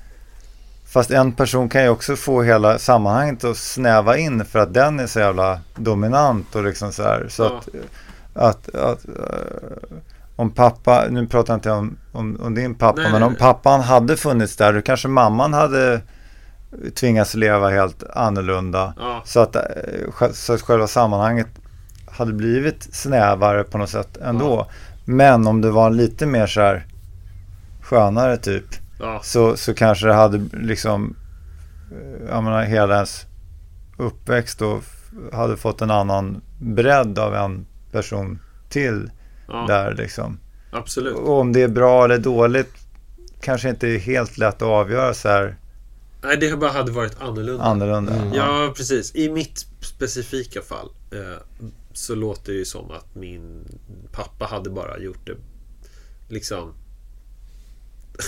Fast 0.86 1.12
en 1.12 1.32
person 1.32 1.70
kan 1.70 1.84
ju 1.84 1.90
också 1.90 2.16
få 2.16 2.42
hela 2.42 2.78
sammanhanget 2.80 3.44
att 3.44 3.58
snäva 3.58 4.18
in 4.18 4.46
för 4.46 4.60
att 4.60 4.74
den 4.74 5.00
är 5.00 5.08
så 5.08 5.20
jävla 5.20 5.60
dominant 5.76 6.56
och 6.56 6.64
liksom 6.64 6.92
så 6.92 7.04
här. 7.04 7.28
Så 7.30 7.44
Ja. 7.44 7.60
att, 8.34 8.76
att, 8.76 8.76
att 8.76 9.06
eh, 9.06 9.98
om 10.36 10.52
pappa, 10.52 11.06
nu 11.10 11.28
pratar 11.28 11.54
jag 11.54 11.58
inte 11.58 11.72
om, 11.72 11.98
om, 12.12 12.40
om 12.44 12.56
din 12.56 12.76
pappa, 12.76 13.02
Nej, 13.02 13.12
men 13.12 13.24
om 13.24 13.36
pappan 13.36 13.82
hade 13.82 14.18
funnits 14.18 14.56
där, 14.56 14.74
då 14.74 14.82
kanske 14.82 15.08
mamman 15.08 15.54
hade 15.54 16.02
tvingats 16.96 17.36
leva 17.36 17.70
helt 17.70 18.04
annorlunda. 18.04 18.94
ja, 18.98 19.22
Så 19.26 19.40
att, 19.40 19.56
eh, 19.56 20.32
så 20.32 20.54
att 20.54 20.62
själva 20.62 20.88
sammanhanget 20.88 21.48
hade 22.06 22.34
blivit 22.34 22.96
snävare 22.96 23.64
på 23.64 23.78
något 23.78 23.90
sätt 23.90 24.18
ändå. 24.18 24.68
Men 25.06 25.48
om 25.48 25.62
det 25.62 25.72
var 25.72 25.90
lite 25.90 26.26
mer 26.26 26.48
så 26.48 26.62
här 26.62 26.86
skönare 27.82 28.38
typ 28.38 28.66
ja. 29.00 29.20
så, 29.24 29.58
så 29.58 29.74
kanske 29.74 30.08
det 30.08 30.14
hade 30.14 30.38
liksom 30.54 31.16
eh, 31.92 32.28
jag 32.30 32.44
menar, 32.44 32.64
hela 32.64 32.96
ens 32.96 33.26
uppväxt 33.98 34.60
då 34.60 34.82
hade 35.34 35.58
fått 35.58 35.82
en 35.82 35.92
annan 35.92 36.42
bredd 36.60 37.20
av 37.20 37.36
en 37.36 37.66
person 37.92 38.40
till 38.70 39.12
ja 39.48 39.66
där 39.68 39.94
liksom. 39.94 40.40
absolut. 40.72 41.18
Och 41.18 41.40
om 41.40 41.54
det 41.54 41.62
är 41.62 41.68
bra 41.68 42.06
eller 42.06 42.18
dåligt 42.18 42.74
kanske 43.42 43.70
inte 43.70 43.88
är 43.88 44.00
helt 44.00 44.38
lätt 44.38 44.56
att 44.56 44.62
avgöra 44.62 45.14
så 45.14 45.30
här 45.30 45.56
Nej, 46.24 46.38
det 46.38 46.58
bara 46.58 46.72
hade 46.72 46.92
varit 46.92 47.22
annorlunda. 47.22 47.64
annorlunda. 47.64 48.14
Mm. 48.14 48.34
Ja, 48.34 48.74
precis. 48.78 49.16
I 49.16 49.30
mitt 49.30 49.66
specifika 49.82 50.62
fall 50.62 50.90
eh, 51.12 51.38
så 51.94 52.16
låter 52.16 52.52
det 52.52 52.58
ju 52.58 52.66
som 52.66 52.92
att 52.92 53.16
min 53.16 53.66
pappa 54.12 54.46
hade 54.46 54.70
bara 54.70 55.00
gjort 55.00 55.28
det 55.28 55.36
liksom 56.30 56.74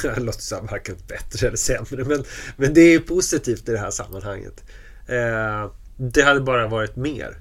det 0.01 0.19
låter 0.19 0.41
så 0.41 0.55
här 0.55 0.61
varken 0.61 0.95
bättre 1.07 1.47
eller 1.47 1.57
sämre 1.57 2.05
men, 2.05 2.23
men 2.57 2.73
det 2.73 2.81
är 2.81 2.91
ju 2.91 2.99
positivt 2.99 3.69
i 3.69 3.71
det 3.71 3.77
här 3.77 3.91
sammanhanget. 3.91 4.63
Eh, 5.07 5.71
det 5.97 6.21
hade 6.21 6.41
bara 6.41 6.67
varit 6.67 6.95
mer. 6.95 7.39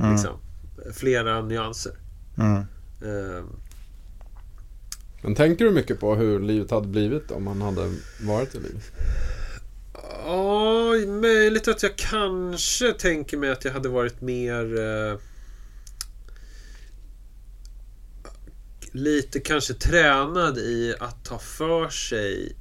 Mm. 0.00 0.12
Liksom. 0.12 0.38
Flera 0.92 1.42
nyanser. 1.42 1.92
Mm. 2.38 2.56
Eh, 3.02 3.44
Men 5.22 5.34
tänker 5.34 5.64
du 5.64 5.70
mycket 5.70 6.00
på 6.00 6.14
hur 6.14 6.40
livet 6.40 6.70
hade 6.70 6.88
blivit 6.88 7.30
om 7.30 7.46
han 7.46 7.62
hade 7.62 7.92
varit 8.20 8.54
i 8.54 8.58
livet? 8.58 8.92
Ja, 10.24 10.92
möjligt 11.06 11.68
att 11.68 11.82
jag 11.82 11.96
kanske 11.96 12.92
tänker 12.92 13.36
mig 13.36 13.50
att 13.50 13.64
jag 13.64 13.72
hade 13.72 13.88
varit 13.88 14.20
mer... 14.20 14.78
Eh, 14.78 15.18
lite 18.92 19.40
kanske 19.40 19.74
tränad 19.74 20.58
i 20.58 20.94
att 21.00 21.24
ta 21.24 21.38
för 21.38 21.88
sig 21.88 22.56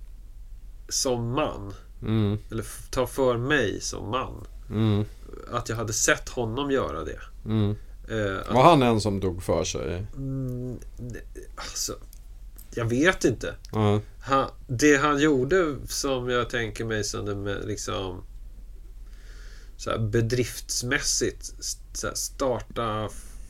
som 0.90 1.32
man. 1.32 1.74
Mm. 2.02 2.38
Eller 2.52 2.66
ta 2.92 3.08
för 3.08 3.38
mig 3.38 3.82
som 3.82 4.10
man. 4.12 4.48
Mm. 4.70 5.06
Att 5.52 5.70
jag 5.70 5.76
hade 5.76 5.94
sett 5.94 6.30
honom 6.30 6.72
göra 6.72 7.04
det. 7.04 7.20
Mm. 7.46 7.76
Eh, 8.10 8.40
att, 8.48 8.54
Var 8.54 8.64
han 8.64 8.84
en 8.84 9.02
som 9.02 9.22
tog 9.22 9.44
för 9.44 9.64
sig? 9.64 10.06
mm, 10.16 10.80
alltså, 11.56 11.94
jag 12.76 12.86
vet 12.86 13.26
inte. 13.26 13.56
Ja. 13.72 14.02
Han, 14.30 14.50
det 14.68 14.96
han 14.98 15.20
gjorde 15.20 15.76
som 15.88 16.30
jag 16.30 16.50
tänker 16.50 16.86
mig 16.86 17.04
som 17.04 17.26
det 17.26 17.36
med, 17.36 17.66
liksom 17.66 18.24
så 19.78 19.90
här, 19.90 19.98
bedriftsmässigt 19.98 21.54
så 21.94 22.08
här, 22.08 22.16
starta 22.16 23.10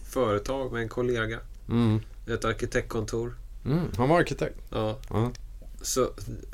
företag 0.09 0.71
med 0.71 0.81
en 0.81 0.89
kollega. 0.89 1.39
Mm. 1.69 1.99
Ett 2.27 2.45
arkitektkontor. 2.45 3.35
Mm. 3.65 3.85
Han 3.97 4.09
var 4.09 4.19
arkitekt. 4.19 4.59
Ja. 4.69 4.99
Ja. 5.09 5.31
Så 5.81 6.09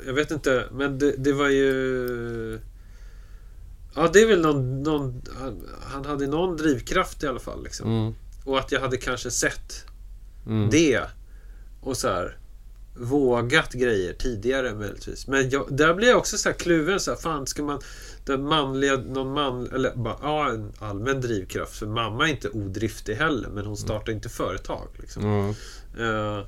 jag 0.06 0.14
vet 0.14 0.30
inte, 0.30 0.64
men 0.72 0.98
det, 0.98 1.12
det 1.16 1.32
var 1.32 1.48
ju... 1.48 2.60
Ja, 3.94 4.10
det 4.12 4.20
är 4.20 4.26
väl 4.26 4.40
någon... 4.40 4.82
någon 4.82 5.22
han, 5.40 5.68
han 5.82 6.04
hade 6.04 6.26
någon 6.26 6.56
drivkraft 6.56 7.22
i 7.22 7.26
alla 7.26 7.40
fall. 7.40 7.64
Liksom. 7.64 7.90
Mm. 7.90 8.14
Och 8.44 8.58
att 8.58 8.72
jag 8.72 8.80
hade 8.80 8.96
kanske 8.96 9.30
sett 9.30 9.84
Mm. 10.46 10.70
det. 10.70 11.00
Och 11.80 11.96
så 11.96 12.08
här 12.08 12.38
vågat 12.98 13.72
grejer 13.72 14.12
tidigare 14.12 14.74
möjligtvis. 14.74 15.26
Men 15.26 15.50
jag, 15.50 15.66
där 15.70 15.94
blir 15.94 16.08
jag 16.08 16.18
också 16.18 16.38
så 16.38 16.48
här 16.48 16.56
kluven. 16.56 17.00
Så 17.00 17.10
här, 17.10 17.18
fan, 17.18 17.46
ska 17.46 17.62
man... 17.62 17.80
Den 18.24 18.42
manliga, 18.48 18.96
någon 18.96 19.32
man, 19.32 19.70
eller 19.72 19.96
bara, 19.96 20.16
ja, 20.22 20.50
en 20.50 20.72
allmän 20.78 21.20
drivkraft. 21.20 21.76
För 21.76 21.86
mamma 21.86 22.28
är 22.28 22.30
inte 22.30 22.48
odriftig 22.48 23.14
heller, 23.14 23.48
men 23.48 23.66
hon 23.66 23.76
startar 23.76 24.12
inte 24.12 24.28
företag. 24.28 24.88
Liksom. 25.00 25.24
Ja. 25.24 25.48
Eh, 26.04 26.44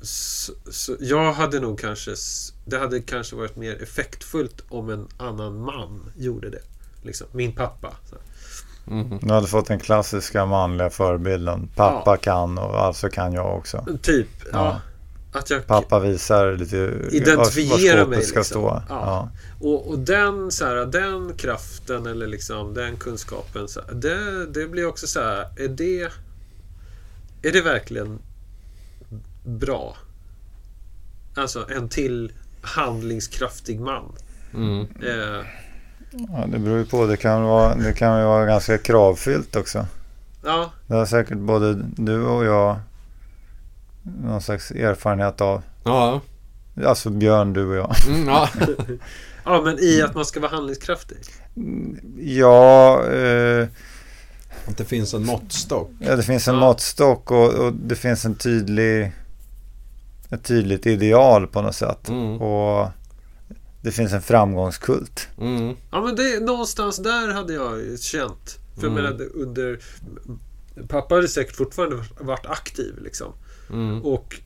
så, 0.00 0.52
så 0.70 0.96
jag 1.00 1.32
hade 1.32 1.60
nog 1.60 1.80
kanske... 1.80 2.14
Det 2.64 2.78
hade 2.78 3.00
kanske 3.00 3.36
varit 3.36 3.56
mer 3.56 3.82
effektfullt 3.82 4.62
om 4.68 4.90
en 4.90 5.08
annan 5.16 5.60
man 5.60 6.12
gjorde 6.16 6.50
det. 6.50 6.62
Liksom. 7.02 7.26
Min 7.32 7.52
pappa. 7.54 7.96
Så. 8.10 8.16
Mm. 8.90 9.18
Du 9.22 9.34
hade 9.34 9.46
fått 9.46 9.66
den 9.66 9.80
klassiska 9.80 10.46
manliga 10.46 10.90
förebilden. 10.90 11.68
Pappa 11.76 12.10
Ja. 12.10 12.16
kan 12.16 12.58
och 12.58 12.80
alltså 12.80 13.08
kan 13.08 13.32
jag 13.32 13.58
också. 13.58 13.86
Typ, 14.02 14.28
ja. 14.44 14.48
Ja. 14.52 14.80
Att 15.32 15.50
jag... 15.50 15.66
Pappa 15.66 15.98
visar 15.98 16.56
lite 16.56 16.76
Identifiera 17.10 17.36
var 17.36 17.78
skåpet 17.78 18.08
mig, 18.08 18.22
ska 18.22 18.38
liksom. 18.38 18.60
stå. 18.60 18.82
Ja. 18.88 18.94
Ja. 19.06 19.28
Och, 19.60 19.88
och 19.88 19.98
den, 19.98 20.50
så 20.50 20.64
här, 20.64 20.86
den 20.86 21.32
kraften 21.36 22.06
eller 22.06 22.26
liksom 22.26 22.74
den 22.74 22.96
kunskapen. 22.96 23.68
Så 23.68 23.80
här, 23.80 23.94
det, 23.94 24.46
det 24.46 24.66
blir 24.66 24.86
också 24.86 25.06
så 25.06 25.20
här, 25.20 25.46
är 25.56 25.68
det... 25.68 26.08
Är 27.42 27.52
det 27.52 27.60
verkligen 27.60 28.18
bra? 29.44 29.96
Alltså 31.34 31.66
en 31.70 31.88
till 31.88 32.32
handlingskraftig 32.62 33.80
man. 33.80 34.12
Mm. 34.54 34.80
Eh, 34.80 35.46
Ja, 36.14 36.46
det 36.46 36.58
beror 36.58 36.78
ju 36.78 36.84
på. 36.84 37.06
Det 37.06 37.16
kan 37.16 37.42
vara, 37.42 37.74
det 37.74 37.92
kan 37.92 38.18
ju 38.18 38.24
vara 38.24 38.46
ganska 38.46 38.78
kravfyllt 38.78 39.56
också. 39.56 39.86
ja, 40.44 40.72
Det 40.86 40.94
har 40.94 41.06
säkert 41.06 41.38
både 41.38 41.74
du 41.96 42.24
och 42.24 42.44
jag 42.44 42.76
någon 44.02 44.40
slags 44.40 44.70
erfarenhet 44.70 45.40
av. 45.40 45.62
Ja. 45.84 46.20
Alltså 46.86 47.10
Björn, 47.10 47.52
du 47.52 47.66
och 47.66 47.76
jag. 47.76 47.94
Mm, 48.08 48.28
ja. 48.28 48.48
ja, 49.44 49.62
men 49.64 49.78
i 49.78 50.02
att 50.02 50.14
man 50.14 50.24
ska 50.24 50.40
vara 50.40 50.50
handlingskraftig. 50.50 51.16
Ja, 52.18 53.04
eh, 53.06 53.68
Att 54.66 54.76
det 54.76 54.84
finns 54.84 55.14
en 55.14 55.26
måttstock. 55.26 55.90
ja 56.00 56.16
det 56.16 56.22
finns 56.22 56.48
en 56.48 56.54
Ja. 56.54 56.60
måttstock 56.60 57.30
och, 57.30 57.48
och 57.54 57.72
det 57.72 57.96
finns 57.96 58.24
en 58.24 58.34
tydlig, 58.34 59.12
ett 60.30 60.44
tydligt 60.44 60.86
ideal 60.86 61.46
på 61.46 61.62
något 61.62 61.74
sätt. 61.74 62.08
Mm. 62.08 62.40
Och 62.42 62.88
det 63.82 63.90
finns 63.92 64.12
en 64.12 64.22
framgångskult. 64.22 65.28
Mm. 65.40 65.76
Ja, 65.90 66.02
men 66.02 66.16
det, 66.16 66.40
någonstans 66.44 66.96
där 66.96 67.32
hade 67.32 67.52
jag 67.54 68.00
känt. 68.00 68.58
För 68.80 68.86
Mm. 68.86 69.04
jag 69.04 69.12
menar, 69.18 69.26
under... 69.34 69.78
Pappa 70.88 71.14
hade 71.14 71.28
säkert 71.28 71.56
fortfarande 71.56 72.04
varit 72.20 72.46
aktiv 72.46 72.98
liksom. 73.02 73.32
Mm. 73.72 74.02
Och 74.02 74.40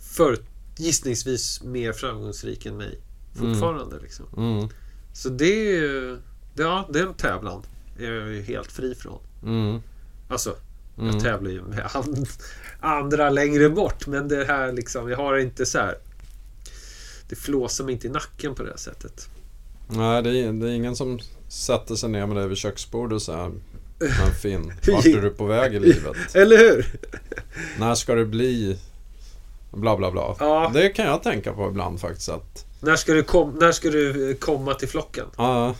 för, 0.00 0.38
gissningsvis 0.76 1.62
mer 1.62 1.92
framgångsrik 1.92 2.66
än 2.66 2.76
mig. 2.76 2.98
Fortfarande 3.34 3.98
liksom. 4.02 4.26
Mm. 4.36 4.68
Så 5.12 5.28
det 5.28 5.68
är 5.68 5.72
ju... 5.72 6.18
Ja, 6.56 6.88
den 6.92 7.14
tävlan 7.14 7.62
är 7.98 8.12
jag 8.12 8.32
ju 8.32 8.42
helt 8.42 8.72
fri 8.72 8.94
från. 8.94 9.18
Mm. 9.42 9.80
Alltså, 10.28 10.56
Mm. 10.98 11.10
jag 11.14 11.22
tävlar 11.22 11.50
ju 11.50 11.62
med 11.62 11.90
an, 11.94 12.26
andra 12.80 13.30
längre 13.30 13.68
bort. 13.70 14.06
Men 14.06 14.28
det 14.28 14.44
här 14.44 14.72
liksom, 14.72 15.10
jag 15.10 15.16
har 15.16 15.38
inte 15.38 15.66
så 15.66 15.78
här... 15.78 15.94
Det 17.28 17.36
flåsar 17.36 17.84
mig 17.84 17.94
inte 17.94 18.06
i 18.06 18.10
nacken 18.10 18.54
på 18.54 18.62
det 18.62 18.70
här 18.70 18.76
sättet. 18.76 19.28
Nej, 19.88 20.22
det 20.22 20.38
är, 20.38 20.52
det 20.52 20.68
är 20.70 20.72
ingen 20.72 20.96
som 20.96 21.18
sätter 21.48 21.94
sig 21.94 22.08
ner 22.08 22.26
med 22.26 22.36
dig 22.36 22.48
vid 22.48 22.56
köksbordet 22.58 23.16
och 23.16 23.22
säger 23.22 23.52
Men 23.98 24.34
Finn, 24.34 24.72
vart 24.92 25.06
är 25.06 25.22
du 25.22 25.30
på 25.30 25.44
väg 25.44 25.74
i 25.74 25.78
livet? 25.80 26.16
Eller 26.34 26.56
hur? 26.58 26.86
När 27.78 27.94
ska 27.94 28.14
det 28.14 28.24
bli 28.24 28.78
bla 29.72 29.96
bla 29.96 30.10
bla? 30.10 30.36
Ja. 30.40 30.70
Det 30.74 30.88
kan 30.88 31.06
jag 31.06 31.22
tänka 31.22 31.52
på 31.52 31.68
ibland 31.68 32.00
faktiskt 32.00 32.28
att 32.28 32.66
När 32.80 32.96
ska 32.96 33.12
du, 33.12 33.22
kom, 33.22 33.50
när 33.60 33.72
ska 33.72 33.90
du 33.90 34.30
eh, 34.30 34.36
komma 34.36 34.74
till 34.74 34.88
flocken? 34.88 35.26
ja, 35.36 35.74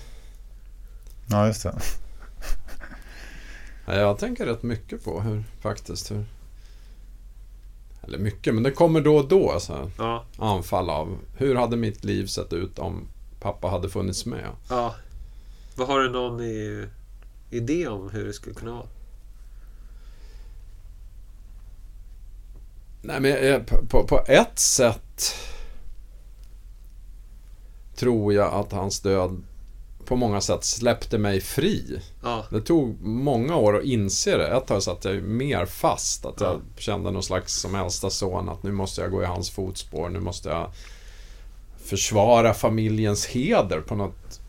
Ja, 1.30 1.46
just 1.46 1.62
det. 1.62 1.74
Ja, 3.86 3.94
Jag 3.94 4.18
tänker 4.18 4.46
rätt 4.46 4.62
mycket 4.62 5.04
på 5.04 5.20
hur 5.20 5.44
faktiskt 5.62 6.10
hur... 6.10 6.24
Eller 8.02 8.18
mycket, 8.18 8.54
men 8.54 8.62
det 8.62 8.70
kommer 8.70 9.00
då 9.00 9.16
och 9.16 9.28
då 9.28 9.60
så 9.60 9.72
här, 9.74 9.90
Ja, 9.98 10.24
anfall 10.38 10.90
av 10.90 11.18
hur 11.36 11.54
hade 11.54 11.76
mitt 11.76 12.04
liv 12.04 12.26
sett 12.26 12.52
ut 12.52 12.78
om 12.78 13.08
pappa 13.40 13.68
hade 13.68 13.88
funnits 13.88 14.26
med? 14.26 14.48
ja. 14.70 14.94
Vad 15.76 15.88
har 15.88 16.00
du 16.00 16.10
någon 16.10 16.40
i, 16.40 16.86
idé 17.54 17.88
om 17.88 18.10
hur 18.10 18.24
det 18.24 18.32
skulle 18.32 18.54
kunna 18.54 18.72
vara? 18.72 18.86
Nej, 23.02 23.20
men 23.20 23.64
på, 23.88 24.06
på, 24.06 24.24
ett 24.28 24.58
sätt 24.58 25.34
tror 27.96 28.32
jag 28.34 28.54
att 28.54 28.72
hans 28.72 29.00
död 29.00 29.42
på 30.06 30.16
många 30.16 30.40
sätt 30.40 30.64
släppte 30.64 31.18
mig 31.18 31.40
fri. 31.40 32.00
Ja, 32.22 32.44
Det 32.50 32.60
tog 32.60 33.00
många 33.02 33.56
år 33.56 33.78
att 33.78 33.84
inse 33.84 34.36
det. 34.36 34.46
Ett 34.48 34.66
tag 34.66 34.82
satt 34.82 35.04
jag 35.04 35.22
mer 35.22 35.66
fast. 35.66 36.24
Att 36.26 36.40
jag 36.40 36.54
Ja. 36.54 36.60
kände 36.76 37.10
någon 37.10 37.22
slags 37.22 37.54
som 37.54 37.74
äldsta 37.74 38.10
son 38.10 38.48
att 38.48 38.62
nu 38.62 38.72
måste 38.72 39.00
jag 39.00 39.10
gå 39.10 39.22
i 39.22 39.26
hans 39.26 39.50
fotspår. 39.50 40.08
Nu 40.08 40.20
måste 40.20 40.48
jag 40.48 40.70
försvara 41.84 42.54
familjens 42.54 43.26
heder 43.26 43.80
på 43.80 43.94
något 43.94 44.40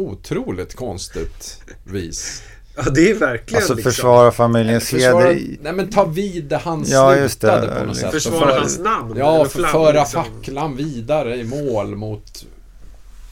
otroligt 0.00 0.74
konstigt 0.74 1.60
vis. 1.84 2.42
ja 2.76 2.90
det 2.90 3.10
är 3.10 3.14
verkligen 3.14 3.56
Alltså 3.62 3.74
liksom... 3.74 3.92
försvara 3.92 4.32
familjens 4.32 4.92
heder. 4.92 5.40
nej 5.62 5.72
men 5.72 5.90
ta 5.90 6.04
vid 6.04 6.44
där 6.44 6.58
han 6.58 6.84
Ja, 6.86 7.28
slutade 7.28 7.80
på 7.80 7.84
något 7.86 7.96
sätt. 7.96 8.10
Försvara 8.10 8.46
för- 8.50 8.58
hans 8.58 8.78
namn. 8.78 9.14
Ja, 9.16 9.44
för 9.44 9.50
flagg, 9.58 9.70
föra 9.72 10.00
liksom. 10.02 10.24
facklan 10.24 10.76
vidare 10.76 11.36
i 11.36 11.44
mål 11.44 11.96
mot... 11.96 12.44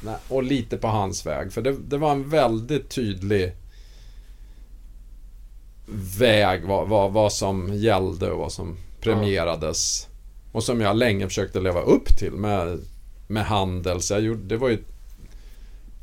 Nej, 0.04 0.14
och 0.28 0.42
lite 0.42 0.76
på 0.76 0.88
hans 0.88 1.26
väg. 1.26 1.52
För 1.52 1.62
det, 1.62 1.76
det 1.88 1.96
var 1.98 2.12
en 2.12 2.28
väldigt 2.28 2.88
tydlig 2.90 3.52
väg 6.18 6.64
vad, 6.66 6.88
vad, 6.88 7.12
vad 7.12 7.32
som 7.32 7.74
gällde 7.74 8.30
och 8.30 8.38
vad 8.38 8.52
som 8.52 8.76
premierades. 9.00 10.06
Och 10.52 10.64
som 10.64 10.80
jag 10.80 10.96
länge 10.96 11.26
försökte 11.28 11.60
leva 11.60 11.80
upp 11.80 12.18
till 12.18 12.32
med, 12.32 12.78
med 13.28 13.44
handel. 13.46 14.00
Så 14.02 14.14
jag 14.14 14.20
gjorde, 14.20 14.44
det 14.44 14.56
var 14.56 14.68
ju 14.68 14.78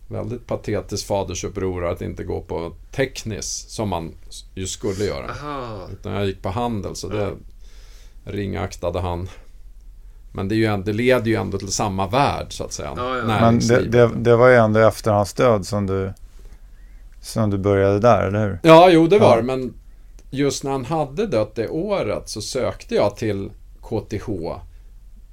väldigt 0.07 0.47
patetiskt 0.47 1.07
fadersuppror 1.07 1.85
att 1.85 2.01
inte 2.01 2.23
gå 2.23 2.41
på 2.41 2.73
teknis 2.91 3.65
som 3.69 3.89
man 3.89 4.13
ju 4.55 4.67
skulle 4.67 5.05
göra. 5.05 5.31
Aha. 5.31 5.87
Utan 5.91 6.11
jag 6.13 6.25
gick 6.25 6.41
på 6.41 6.49
handel 6.49 6.95
så 6.95 7.07
det 7.07 7.31
ringaktade 8.25 8.99
han. 8.99 9.29
Men 10.31 10.47
det, 10.47 10.55
är 10.55 10.57
ju 10.57 10.65
ändå, 10.65 10.85
det 10.85 10.93
leder 10.93 11.27
ju 11.27 11.35
ändå 11.35 11.57
till 11.57 11.71
samma 11.71 12.07
värld 12.07 12.47
så 12.49 12.63
att 12.63 12.73
säga. 12.73 12.93
Ja, 12.97 13.17
ja. 13.17 13.23
Men 13.23 13.59
det, 13.59 13.81
det, 13.81 14.11
det 14.15 14.35
var 14.35 14.49
ju 14.49 14.55
ändå 14.55 14.79
efter 14.79 15.11
hans 15.11 15.33
död 15.33 15.65
som 15.65 15.87
du, 15.87 16.13
som 17.21 17.49
du 17.49 17.57
började 17.57 17.99
där, 17.99 18.27
eller 18.27 18.47
hur? 18.47 18.59
Ja, 18.63 18.89
jo 18.89 19.07
det 19.07 19.19
var 19.19 19.37
Ja. 19.37 19.43
Men 19.43 19.73
just 20.29 20.63
när 20.63 20.71
han 20.71 20.85
hade 20.85 21.27
dött 21.27 21.55
det 21.55 21.67
året 21.67 22.29
så 22.29 22.41
sökte 22.41 22.95
jag 22.95 23.15
till 23.15 23.49
KTH. 23.81 24.29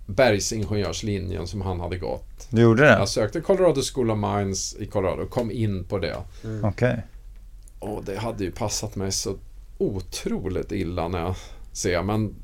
Bergsingenjörslinjen 0.07 1.47
som 1.47 1.61
han 1.61 1.81
hade 1.81 1.99
gått. 1.99 2.47
Du 2.51 2.63
gjorde 2.63 2.83
det? 2.83 2.93
Jag 2.99 3.09
sökte 3.09 3.41
Colorado 3.41 3.83
School 3.83 4.11
of 4.11 4.19
Mines 4.19 4.77
i 4.79 4.87
Colorado 4.87 5.23
och 5.23 5.31
kom 5.31 5.51
in 5.51 5.85
på 5.85 5.99
det. 5.99 6.17
Okej. 6.63 7.03
Och 7.79 8.05
det 8.05 8.19
hade 8.19 8.45
ju 8.45 8.51
passat 8.51 8.97
mig 8.97 9.13
så 9.13 9.37
otroligt 9.79 10.73
illa 10.73 11.09
när 11.09 11.21
jag 11.21 11.35
ser. 11.73 12.03
Men 12.03 12.35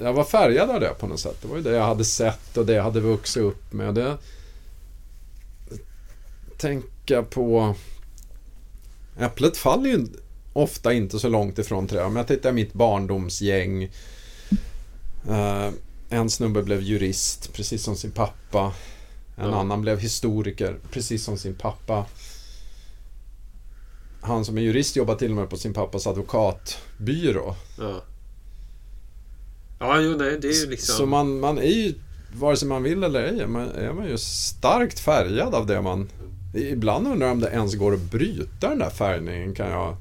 jag 0.00 0.12
var 0.12 0.24
färgad 0.24 0.70
av 0.70 0.80
det 0.80 0.94
på 0.98 1.06
något 1.06 1.20
sätt. 1.20 1.36
Det 1.42 1.48
var 1.48 1.56
ju 1.56 1.62
det 1.62 1.76
jag 1.76 1.84
hade 1.84 2.04
sett 2.04 2.56
och 2.56 2.66
det 2.66 2.72
jag 2.72 2.82
hade 2.82 3.00
vuxit 3.00 3.42
upp 3.42 3.72
med. 3.72 3.94
Det 3.94 4.18
tänka 6.58 7.22
på... 7.22 7.74
Äpplet 9.18 9.56
faller 9.56 9.90
ju 9.90 10.06
ofta 10.52 10.92
inte 10.92 11.18
så 11.18 11.28
långt 11.28 11.58
ifrån 11.58 11.86
trädet. 11.86 12.06
Om 12.06 12.16
jag 12.16 12.26
tittar 12.26 12.52
mitt 12.52 12.72
barndomsgäng. 12.72 13.90
En 16.10 16.30
snubbe 16.30 16.62
blev 16.62 16.82
jurist, 16.82 17.52
precis 17.52 17.82
som 17.82 17.96
sin 17.96 18.10
pappa. 18.10 18.72
En 19.36 19.50
Ja. 19.50 19.60
annan 19.60 19.80
blev 19.80 19.98
historiker, 19.98 20.76
precis 20.90 21.24
som 21.24 21.38
sin 21.38 21.54
pappa. 21.54 22.06
Han 24.20 24.44
som 24.44 24.58
är 24.58 24.62
jurist 24.62 24.96
jobbar 24.96 25.14
till 25.14 25.30
och 25.30 25.36
med 25.36 25.50
på 25.50 25.56
sin 25.56 25.74
pappas 25.74 26.06
advokatbyrå. 26.06 27.54
Ja. 27.78 28.02
Ja, 29.80 30.00
jo, 30.00 30.16
nej, 30.16 30.38
det 30.40 30.48
är 30.48 30.60
ju 30.64 30.70
liksom... 30.70 30.94
Så 30.96 31.06
man, 31.06 31.40
man 31.40 31.58
är 31.58 31.62
ju, 31.62 31.94
vare 32.36 32.56
sig 32.56 32.68
man 32.68 32.82
vill 32.82 33.04
eller 33.04 33.22
ej, 33.22 33.46
man, 33.46 33.68
är 33.70 33.92
man 33.92 34.08
ju 34.08 34.18
starkt 34.18 34.98
färgad 34.98 35.54
av 35.54 35.66
det 35.66 35.82
man 35.82 36.08
Ibland 36.54 37.06
undrar 37.06 37.26
jag 37.26 37.34
om 37.34 37.40
det 37.40 37.48
ens 37.50 37.74
går 37.74 37.94
att 37.94 38.00
bryta 38.10 38.68
den 38.68 38.78
där 38.78 38.90
färgningen. 38.90 39.54
Kan 39.54 39.70
jag... 39.70 39.96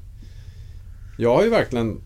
jag 1.18 1.36
har 1.36 1.44
ju 1.44 1.50
verkligen 1.50 2.02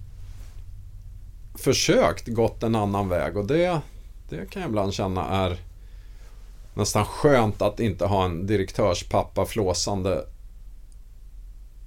försökt 1.55 2.27
gått 2.27 2.63
en 2.63 2.75
annan 2.75 3.09
väg 3.09 3.37
och 3.37 3.45
det, 3.45 3.81
det 4.31 4.45
kan 4.49 4.61
jag 4.61 4.69
ibland 4.69 4.93
känna 4.93 5.27
är 5.29 5.57
nästan 6.73 7.05
skönt 7.05 7.61
att 7.61 7.79
inte 7.79 8.05
ha 8.05 8.25
en 8.25 8.47
direktörspappa 8.47 9.45
flåsande 9.45 10.25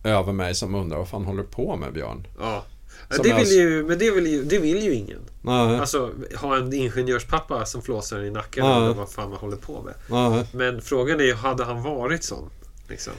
över 0.05 0.33
mig 0.33 0.55
som 0.55 0.75
undrar 0.75 0.99
vad 0.99 1.09
fan 1.09 1.25
håller 1.25 1.43
du 1.43 1.49
på 1.49 1.77
med 1.77 1.93
Björn? 1.93 2.27
Ja. 2.41 2.65
Som 3.11 3.23
Det 3.23 3.35
vill 3.35 3.49
ju, 3.53 3.85
men 3.85 3.99
det 3.99 4.11
vill 4.11 4.27
ju, 4.27 4.45
det 4.45 4.59
vill 4.59 4.83
ju 4.83 4.95
ingen. 4.95 5.21
Nej, 5.43 5.79
Alltså 5.81 6.11
ha 6.37 6.57
en 6.57 6.73
ingenjörspappa 6.73 7.67
som 7.67 7.83
flåsar 7.83 8.23
i 8.23 8.31
nacken 8.31 8.65
Ja. 8.67 8.77
eller 8.85 8.95
vad 8.95 9.11
fan 9.11 9.31
man 9.31 9.39
håller 9.39 9.57
på 9.57 9.83
med. 9.83 9.95
nej, 10.09 10.47
Men 10.53 10.83
frågan 10.83 11.21
är 11.21 11.25
ju, 11.25 11.35
hade 11.35 11.65
han 11.65 11.83
varit 11.83 12.25
sån? 12.25 12.51
Liksom? 12.89 13.13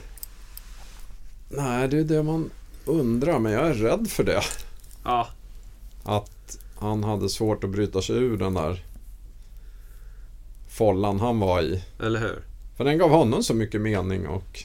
nej, 1.50 1.88
det 1.88 1.98
är 2.00 2.04
det 2.04 2.24
man 2.24 2.50
undrar 2.86 3.40
men 3.40 3.52
jag 3.52 3.68
är 3.68 3.74
rädd 3.74 4.08
för 4.10 4.24
det. 4.24 4.42
Ja, 5.04 5.28
Att 6.04 6.58
han 6.80 7.04
hade 7.04 7.30
svårt 7.30 7.64
att 7.64 7.70
bryta 7.70 8.02
sig 8.02 8.16
ur 8.16 8.38
den 8.38 8.54
där 8.54 8.84
follan 10.76 11.20
han 11.20 11.40
var 11.40 11.62
i. 11.62 11.84
eller 12.00 12.20
hur? 12.20 12.40
För 12.78 12.84
den 12.84 12.98
gav 12.98 13.10
honom 13.10 13.44
så 13.44 13.54
mycket 13.54 13.82
mening 13.82 14.28
och 14.28 14.64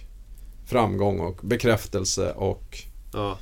framgång 0.66 1.20
och 1.20 1.40
bekräftelse 1.42 2.32
och 2.32 2.78
Ja, 3.12 3.38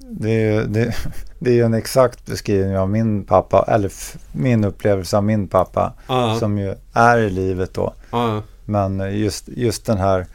Det 0.00 0.30
är, 0.30 0.52
ju- 0.60 0.66
det, 0.66 0.94
det 1.38 1.60
är 1.60 1.64
en 1.64 1.74
exakt 1.74 2.26
beskrivning 2.26 2.78
av 2.78 2.90
min 2.90 3.24
pappa, 3.24 3.64
eller 3.68 3.88
f- 3.88 4.16
min 4.32 4.64
upplevelse 4.64 5.16
av 5.16 5.24
min 5.24 5.48
pappa, 5.48 5.92
Ja, 6.08 6.36
som 6.40 6.58
ju 6.58 6.74
är 6.92 7.18
i 7.18 7.30
livet 7.30 7.74
då. 7.74 7.94
ja, 8.10 8.42
Men 8.64 9.18
just, 9.18 9.48
just 9.48 9.86
den 9.86 9.98
här, 9.98 10.26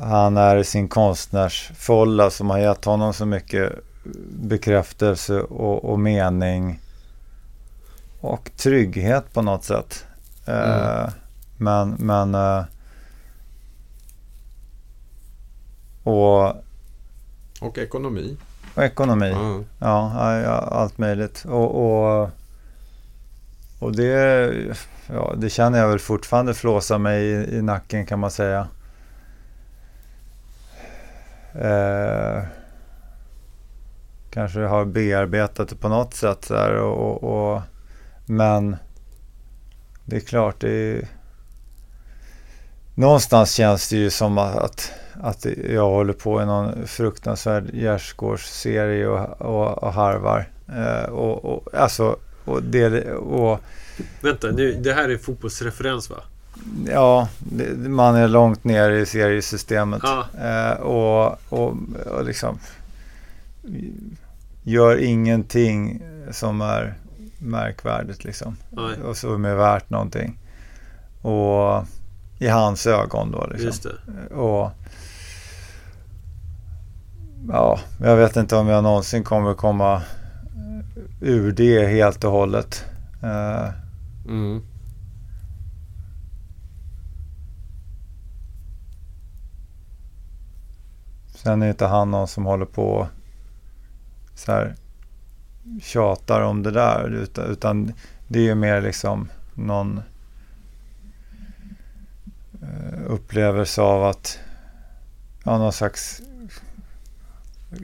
han 0.00 0.36
är 0.36 0.56
i 0.56 0.64
sin 0.64 0.88
konstnärsfolla 0.88 2.30
som 2.30 2.50
har 2.50 2.58
gett 2.58 2.84
honom 2.84 3.14
så 3.14 3.26
mycket 3.26 3.72
bekräftelse 4.42 5.40
och, 5.40 5.84
och 5.84 6.00
mening 6.00 6.80
och 8.22 8.50
trygghet 8.56 9.32
på 9.32 9.42
något 9.42 9.64
sätt. 9.64 10.06
Eh, 10.46 10.98
Mm. 11.00 11.10
men, 11.56 11.96
men 11.98 12.34
eh, 12.34 12.64
och, 16.02 16.48
och 17.60 17.78
ekonomi. 17.78 18.36
och 18.74 18.82
ekonomi. 18.84 19.30
Ja, 19.78 20.32
Ja, 20.42 20.54
allt 20.58 20.98
möjligt. 20.98 21.44
Och, 21.48 21.74
och, 21.84 22.30
och 23.78 23.96
det, 23.96 24.52
ja, 25.06 25.34
det 25.36 25.50
känner 25.50 25.78
jag 25.78 25.88
väl 25.88 25.98
fortfarande 25.98 26.54
flåsar 26.54 26.98
mig 26.98 27.22
i, 27.24 27.56
i 27.56 27.62
nacken 27.62 28.06
kan 28.06 28.18
man 28.18 28.30
säga. 28.30 28.68
Eh, 31.54 32.42
kanske 34.30 34.60
har 34.60 34.84
bearbetat 34.84 35.68
det 35.68 35.76
på 35.76 35.88
något 35.88 36.14
sätt 36.14 36.48
där 36.48 36.74
och, 36.74 37.22
och, 37.22 37.52
och, 37.54 37.62
men 38.36 38.76
det 40.04 40.16
är 40.16 40.20
klart, 40.20 40.60
det 40.60 40.70
är, 40.70 41.08
någonstans 42.94 43.52
känns 43.52 43.88
det 43.88 43.96
ju 43.96 44.10
som 44.10 44.38
att, 44.38 44.92
att 45.20 45.46
jag 45.70 45.90
håller 45.90 46.12
på 46.12 46.42
i 46.42 46.46
någon 46.46 46.86
fruktansvärd 46.86 47.74
gärdsgårdsserie 47.74 49.06
och, 49.06 49.40
och, 49.40 49.82
och 49.82 49.92
harvar. 49.92 50.48
Eh, 50.68 51.10
och, 51.10 51.44
och, 51.44 51.74
alltså, 51.74 52.16
och 52.44 52.62
det, 52.62 53.12
och 53.12 53.60
vänta 54.20 54.46
nu, 54.46 54.72
det 54.72 54.92
här 54.92 55.08
är 55.08 55.18
fotbollsreferens 55.18 56.10
va? 56.10 56.16
ja, 56.86 57.28
det, 57.38 57.88
man 57.88 58.14
är 58.14 58.28
långt 58.28 58.64
ner 58.64 58.90
i 58.90 59.06
seriesystemet. 59.06 60.00
Ja. 60.04 60.26
Eh, 60.40 60.80
och, 60.80 61.38
och, 61.48 61.76
och 62.06 62.24
liksom 62.24 62.58
gör 64.62 64.96
ingenting 64.96 66.02
som 66.30 66.60
är 66.60 66.94
märkvärdigt 67.42 68.24
liksom. 68.24 68.56
Nej, 68.70 69.02
Och 69.02 69.16
som 69.16 69.44
är 69.44 69.54
värt 69.54 69.90
någonting. 69.90 70.38
Och 71.22 71.84
i 72.38 72.48
hans 72.48 72.86
ögon 72.86 73.30
då 73.30 73.46
liksom. 73.46 73.66
just 73.66 73.82
det. 73.82 74.34
Och 74.34 74.70
ja, 77.48 77.80
jag 78.00 78.16
vet 78.16 78.36
inte 78.36 78.56
om 78.56 78.68
jag 78.68 78.82
någonsin 78.82 79.24
kommer 79.24 79.54
komma 79.54 80.02
ur 81.20 81.52
det 81.52 81.86
helt 81.86 82.24
och 82.24 82.32
hållet. 82.32 82.84
Eh, 83.22 83.68
mm, 84.26 84.62
sen 91.42 91.62
är 91.62 91.68
inte 91.68 91.86
han 91.86 92.10
någon 92.10 92.28
som 92.28 92.44
håller 92.46 92.66
på 92.66 93.08
så 94.34 94.52
här 94.52 94.74
tjatar 95.82 96.40
om 96.40 96.62
det 96.62 96.70
där. 96.70 97.10
Utan, 97.14 97.44
utan 97.50 97.92
det 98.28 98.38
är 98.38 98.42
ju 98.42 98.54
mer 98.54 98.80
liksom 98.80 99.28
någon 99.54 100.00
eh, 102.62 102.98
upplevelse 103.06 103.82
av 103.82 104.04
att 104.04 104.38
ja, 105.44 105.58
någon 105.58 105.72
slags 105.72 106.22
eh, 107.72 107.78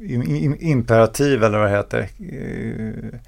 im- 0.00 0.24
im- 0.26 0.56
imperativ 0.60 1.44
eller 1.44 1.58
vad 1.58 1.70
det 1.70 1.76
heter. 1.76 2.08
Eh, 2.18 3.18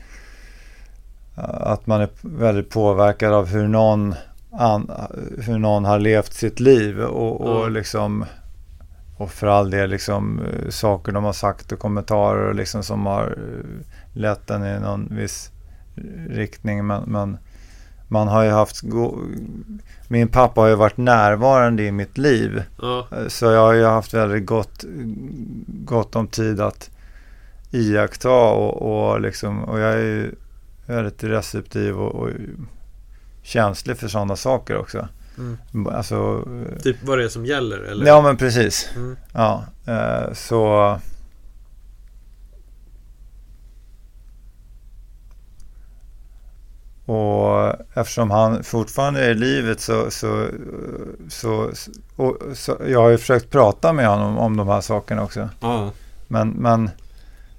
Att 1.44 1.86
man 1.86 2.00
är 2.00 2.08
väldigt 2.22 2.70
påverkad 2.70 3.32
av 3.32 3.46
hur 3.46 3.68
någon, 3.68 4.14
an, 4.50 4.90
hur 5.38 5.58
någon 5.58 5.84
har 5.84 5.98
levt 5.98 6.32
sitt 6.32 6.60
liv 6.60 7.00
och, 7.00 7.40
och 7.40 7.64
Ja. 7.64 7.68
liksom 7.68 8.24
och 9.22 9.30
för 9.30 9.46
all 9.46 9.70
del 9.70 9.90
liksom 9.90 10.40
eh, 10.40 10.68
saker 10.70 11.12
de 11.12 11.24
har 11.24 11.32
sagt 11.32 11.72
och 11.72 11.78
kommentarer 11.78 12.54
liksom 12.54 12.82
som 12.82 13.06
har 13.06 13.24
eh, 13.26 13.86
lett 14.18 14.50
en 14.50 14.66
i 14.66 14.80
någon 14.80 15.08
viss 15.16 15.50
riktning. 16.28 16.86
Men, 16.86 17.02
men 17.06 17.38
man 18.08 18.28
har 18.28 18.44
ju 18.44 18.50
haft... 18.50 18.82
Min 20.08 20.28
pappa 20.28 20.60
har 20.60 20.68
ju 20.68 20.74
varit 20.74 20.96
närvarande 20.96 21.82
i 21.82 21.92
mitt 21.92 22.18
liv. 22.18 22.62
Ja, 22.82 23.06
Eh, 23.12 23.28
Så 23.28 23.44
jag 23.44 23.60
har 23.60 23.72
ju 23.72 23.84
haft 23.84 24.14
väldigt 24.14 24.46
gott, 24.46 24.84
gott 25.66 26.16
om 26.16 26.26
tid 26.26 26.60
att 26.60 26.90
iaktta 27.70 28.30
och, 28.30 28.82
och, 28.82 29.20
liksom, 29.20 29.64
och 29.64 29.80
jag 29.80 29.92
är 29.92 29.98
ju 29.98 30.34
väldigt 30.86 31.24
receptiv 31.24 32.00
och, 32.00 32.14
och 32.14 32.30
känslig 33.42 33.96
för 33.96 34.08
sådana 34.08 34.36
saker 34.36 34.78
också. 34.78 35.08
Mm. 35.38 35.86
Alltså, 35.86 36.44
eh, 36.72 36.78
typ 36.82 36.96
vad 37.02 37.18
det 37.18 37.24
är 37.24 37.28
som 37.28 37.46
gäller 37.46 37.78
eller? 37.78 38.06
ja 38.06 38.22
men 38.22 38.36
precis. 38.36 38.88
Mm. 38.96 39.16
Ja, 39.32 39.64
eh, 39.86 40.32
så... 40.32 40.98
Och 47.06 47.72
eftersom 47.94 48.30
han 48.30 48.64
fortfarande 48.64 49.24
är 49.24 49.30
i 49.30 49.34
livet 49.34 49.80
så... 49.80 50.10
så, 50.10 50.46
så, 51.28 51.70
och, 52.16 52.36
så 52.54 52.76
jag 52.86 53.02
har 53.02 53.10
ju 53.10 53.18
försökt 53.18 53.50
prata 53.50 53.92
med 53.92 54.08
honom 54.08 54.38
om 54.38 54.56
de 54.56 54.68
här 54.68 54.80
sakerna 54.80 55.22
också. 55.22 55.48
ja, 55.60 55.90
Men, 56.28 56.48
men 56.48 56.90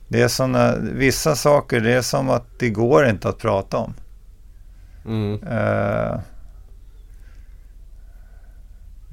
det 0.07 0.21
är 0.21 0.27
såna, 0.27 0.75
vissa 0.77 1.35
saker, 1.35 1.81
det 1.81 1.93
är 1.93 2.01
som 2.01 2.29
att 2.29 2.43
det 2.59 2.69
går 2.69 3.07
inte 3.09 3.29
att 3.29 3.37
prata 3.37 3.77
om. 3.77 3.93
mm, 5.05 5.43
Eh, 5.43 6.19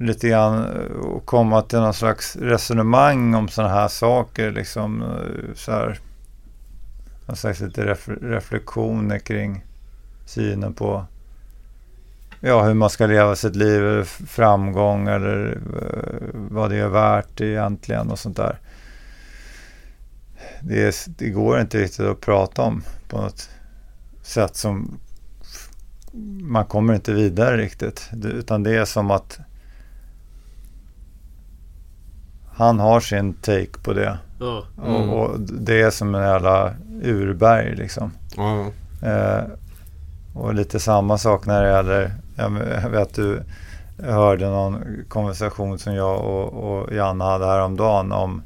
lite 0.01 0.29
grann 0.29 0.63
eh, 0.63 0.97
och 0.97 1.25
komma 1.25 1.61
till 1.61 1.79
någon 1.79 1.93
slags 1.93 2.35
resonemang 2.35 3.35
om 3.35 3.47
sådana 3.47 3.73
här 3.73 3.87
saker. 3.87 4.51
Liksom 4.51 5.01
eh, 5.01 5.55
så 5.55 5.71
här. 5.71 5.99
Någon 7.25 7.35
slags 7.35 7.59
lite 7.59 7.85
ref, 7.85 8.09
reflektioner 8.21 9.19
kring 9.19 9.65
synen 10.25 10.73
på 10.73 11.05
ja, 12.39 12.63
hur 12.63 12.73
man 12.73 12.89
ska 12.89 13.05
leva 13.05 13.35
sitt 13.35 13.55
liv, 13.55 13.85
eh, 13.85 13.91
eller 13.91 14.03
framgång 14.03 15.07
eller 15.07 15.59
vad 16.33 16.69
det 16.69 16.77
är 16.77 16.87
värt 16.87 17.41
egentligen 17.41 18.11
och 18.11 18.19
sånt 18.19 18.37
där. 18.37 18.59
Det, 20.61 20.83
är, 20.83 20.95
det 21.17 21.29
går 21.29 21.59
inte 21.59 21.77
riktigt 21.77 22.05
att 22.05 22.21
prata 22.21 22.61
om 22.61 22.83
på 23.07 23.17
något 23.17 23.49
sätt 24.21 24.55
som 24.55 24.99
man 26.41 26.65
kommer 26.65 26.93
inte 26.93 27.13
vidare 27.13 27.57
riktigt. 27.57 28.09
Utan 28.23 28.63
det 28.63 28.77
är 28.77 28.85
som 28.85 29.11
att 29.11 29.39
han 32.61 32.79
har 32.79 32.99
sin 32.99 33.33
take 33.33 33.79
på 33.83 33.93
det. 33.93 34.17
Ja, 34.39 34.63
Mm. 34.85 35.09
Och, 35.09 35.29
och 35.29 35.39
det 35.39 35.81
är 35.81 35.89
som 35.91 36.15
en 36.15 36.21
jävla 36.23 36.73
urberg 37.03 37.75
liksom. 37.75 38.11
ja, 38.37 38.65
Eh, 39.03 39.43
och 40.33 40.53
lite 40.53 40.79
samma 40.79 41.17
sak 41.17 41.45
när 41.45 41.63
det 41.63 41.69
gäller, 41.69 42.11
jag 42.35 42.89
vet 42.89 43.13
du 43.15 43.41
hörde 44.03 44.49
någon 44.49 44.83
konversation 45.09 45.79
som 45.79 45.95
jag 45.95 46.19
och, 46.21 46.53
och 46.53 46.93
Janne 46.93 47.23
hade 47.23 47.45
häromdagen 47.45 48.11
om, 48.11 48.41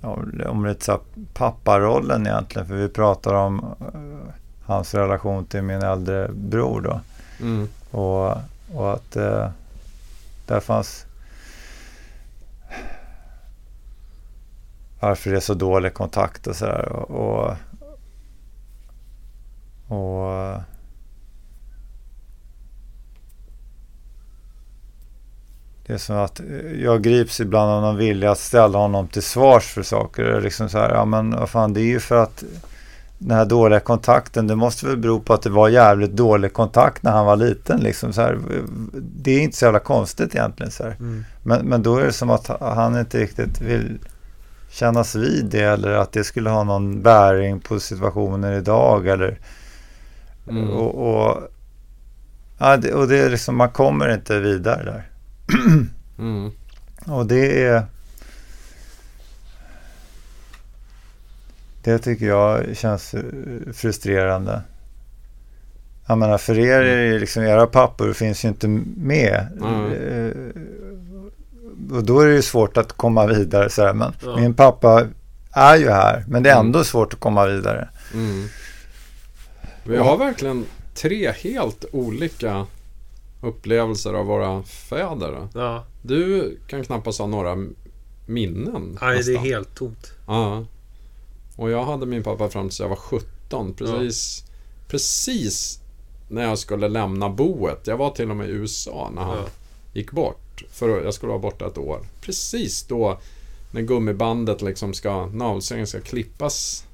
om, 0.00 0.40
om 0.46 0.66
lite 0.66 0.84
så 0.84 0.92
här 0.92 1.00
papparollen 1.34 2.26
egentligen. 2.26 2.68
För 2.68 2.74
vi 2.74 2.88
pratar 2.88 3.34
om 3.34 3.58
eh, 3.94 4.32
hans 4.66 4.94
relation 4.94 5.44
till 5.44 5.62
min 5.62 5.82
äldre 5.82 6.28
bror 6.34 6.80
då. 6.80 7.00
mm, 7.40 7.68
Och, 7.90 8.30
och 8.74 8.92
att 8.92 9.16
eh, 9.16 9.48
där 10.46 10.60
fanns 10.60 11.06
varför 15.04 15.30
det 15.30 15.36
är 15.36 15.40
så 15.40 15.54
dålig 15.54 15.94
kontakt 15.94 16.46
och 16.46 16.56
sådär. 16.56 16.88
Och, 16.88 17.56
och, 19.88 20.60
Det 25.86 25.92
är 25.92 25.98
som 25.98 26.16
att 26.16 26.40
jag 26.82 27.02
grips 27.02 27.40
ibland 27.40 27.70
av 27.70 27.82
någon 27.82 27.96
vilja 27.96 28.30
att 28.30 28.38
ställa 28.38 28.78
honom 28.78 29.08
till 29.08 29.22
svars 29.22 29.64
för 29.64 29.82
saker. 29.82 30.40
Liksom 30.40 30.68
så 30.68 30.78
här, 30.78 30.94
ja 30.94 31.04
men 31.04 31.30
vad 31.30 31.50
fan, 31.50 31.72
det 31.72 31.80
är 31.80 31.84
ju 31.84 32.00
för 32.00 32.22
att 32.22 32.44
den 33.18 33.36
här 33.36 33.44
dåliga 33.44 33.80
kontakten, 33.80 34.46
det 34.46 34.56
måste 34.56 34.86
väl 34.86 34.96
bero 34.96 35.20
på 35.20 35.34
att 35.34 35.42
det 35.42 35.50
var 35.50 35.68
jävligt 35.68 36.12
dålig 36.12 36.52
kontakt 36.52 37.02
när 37.02 37.12
han 37.12 37.26
var 37.26 37.36
liten. 37.36 37.80
Liksom 37.80 38.12
så 38.12 38.20
här, 38.20 38.38
det 38.94 39.30
är 39.30 39.40
inte 39.40 39.56
så 39.56 39.64
jävla 39.64 39.78
konstigt 39.78 40.34
egentligen. 40.34 40.72
Så 40.72 40.84
Mm. 40.84 41.24
Men, 41.42 41.66
men 41.66 41.82
då 41.82 41.96
är 41.96 42.04
det 42.04 42.12
som 42.12 42.30
att 42.30 42.46
han 42.60 42.98
inte 42.98 43.18
riktigt 43.18 43.60
vill 43.60 43.98
kännas 44.74 45.14
vid 45.14 45.44
det 45.44 45.62
eller 45.62 45.90
att 45.90 46.12
det 46.12 46.24
skulle 46.24 46.50
ha 46.50 46.64
någon 46.64 47.02
bäring 47.02 47.60
på 47.60 47.80
situationen 47.80 48.52
idag. 48.54 49.06
Eller, 49.08 49.38
Mm. 50.48 50.70
och, 50.70 50.94
och, 50.94 51.48
ja, 52.58 52.76
det, 52.76 52.92
och 52.94 53.08
det 53.08 53.18
är 53.18 53.30
liksom, 53.30 53.56
man 53.56 53.70
kommer 53.70 54.14
inte 54.14 54.40
vidare 54.40 54.84
där. 54.84 55.02
Mm. 56.18 56.50
Och 57.06 57.26
det 57.26 57.64
är... 57.64 57.82
Det 61.82 61.98
tycker 61.98 62.26
jag 62.26 62.76
känns 62.76 63.14
eh, 63.14 63.22
frustrerande. 63.72 64.62
Jag 66.06 66.18
menar, 66.18 66.38
för 66.38 66.58
er 66.58 66.80
är 66.80 67.12
det 67.12 67.18
liksom, 67.18 67.42
era 67.42 67.66
pappor 67.66 68.12
finns 68.12 68.44
ju 68.44 68.48
inte 68.48 68.68
med. 68.96 69.46
Mm. 69.62 70.52
Och 71.92 72.04
då 72.04 72.20
är 72.20 72.26
det 72.26 72.34
ju 72.34 72.42
svårt 72.42 72.76
att 72.76 72.92
komma 72.92 73.26
vidare. 73.26 73.70
Så 73.70 73.82
här. 73.82 73.92
Men 73.94 74.12
Ja. 74.24 74.36
min 74.36 74.54
pappa 74.54 75.06
är 75.52 75.76
ju 75.76 75.90
här, 75.90 76.24
men 76.28 76.42
det 76.42 76.50
är 76.50 76.54
Mm. 76.54 76.66
ändå 76.66 76.84
svårt 76.84 77.14
att 77.14 77.20
komma 77.20 77.46
vidare. 77.46 77.88
Mm. 78.14 78.46
Vi 79.84 79.96
har 79.96 80.16
verkligen 80.16 80.66
tre 80.94 81.32
helt 81.32 81.84
olika 81.92 82.66
upplevelser 83.42 84.12
av 84.12 84.26
våra 84.26 84.62
fäder. 84.62 85.48
Ja, 85.54 85.84
Du 86.02 86.58
kan 86.66 86.84
knappast 86.84 87.18
ha 87.18 87.26
några 87.26 87.56
minnen. 88.26 88.98
nej, 89.00 89.10
det 89.10 89.14
är 89.14 89.16
nästan. 89.16 89.44
helt 89.44 89.74
tomt. 89.74 90.12
Ja. 90.26 90.64
Och 91.56 91.70
jag 91.70 91.84
hade 91.84 92.06
min 92.06 92.22
pappa 92.22 92.48
fram 92.48 92.68
tills 92.68 92.80
jag 92.80 92.88
var 92.88 92.96
17. 92.96 93.74
Precis, 93.74 94.44
precis 94.88 95.80
när 96.28 96.42
jag 96.42 96.58
skulle 96.58 96.88
lämna 96.88 97.28
boet. 97.28 97.86
Jag 97.86 97.96
var 97.96 98.10
till 98.10 98.30
och 98.30 98.36
med 98.36 98.48
i 98.48 98.52
USA 98.52 99.10
när 99.14 99.22
han 99.22 99.36
Ja. 99.36 99.44
gick 99.92 100.10
bort. 100.12 100.40
För 100.70 101.04
jag 101.04 101.14
skulle 101.14 101.30
vara 101.30 101.38
borta 101.38 101.66
ett 101.66 101.78
år. 101.78 102.00
Precis 102.20 102.82
då 102.82 103.20
när 103.70 103.82
gummibandet 103.82 104.62
liksom 104.62 104.94
ska, 104.94 105.26
navelsträngen 105.26 105.86
ska 105.86 106.00
klippas 106.00 106.86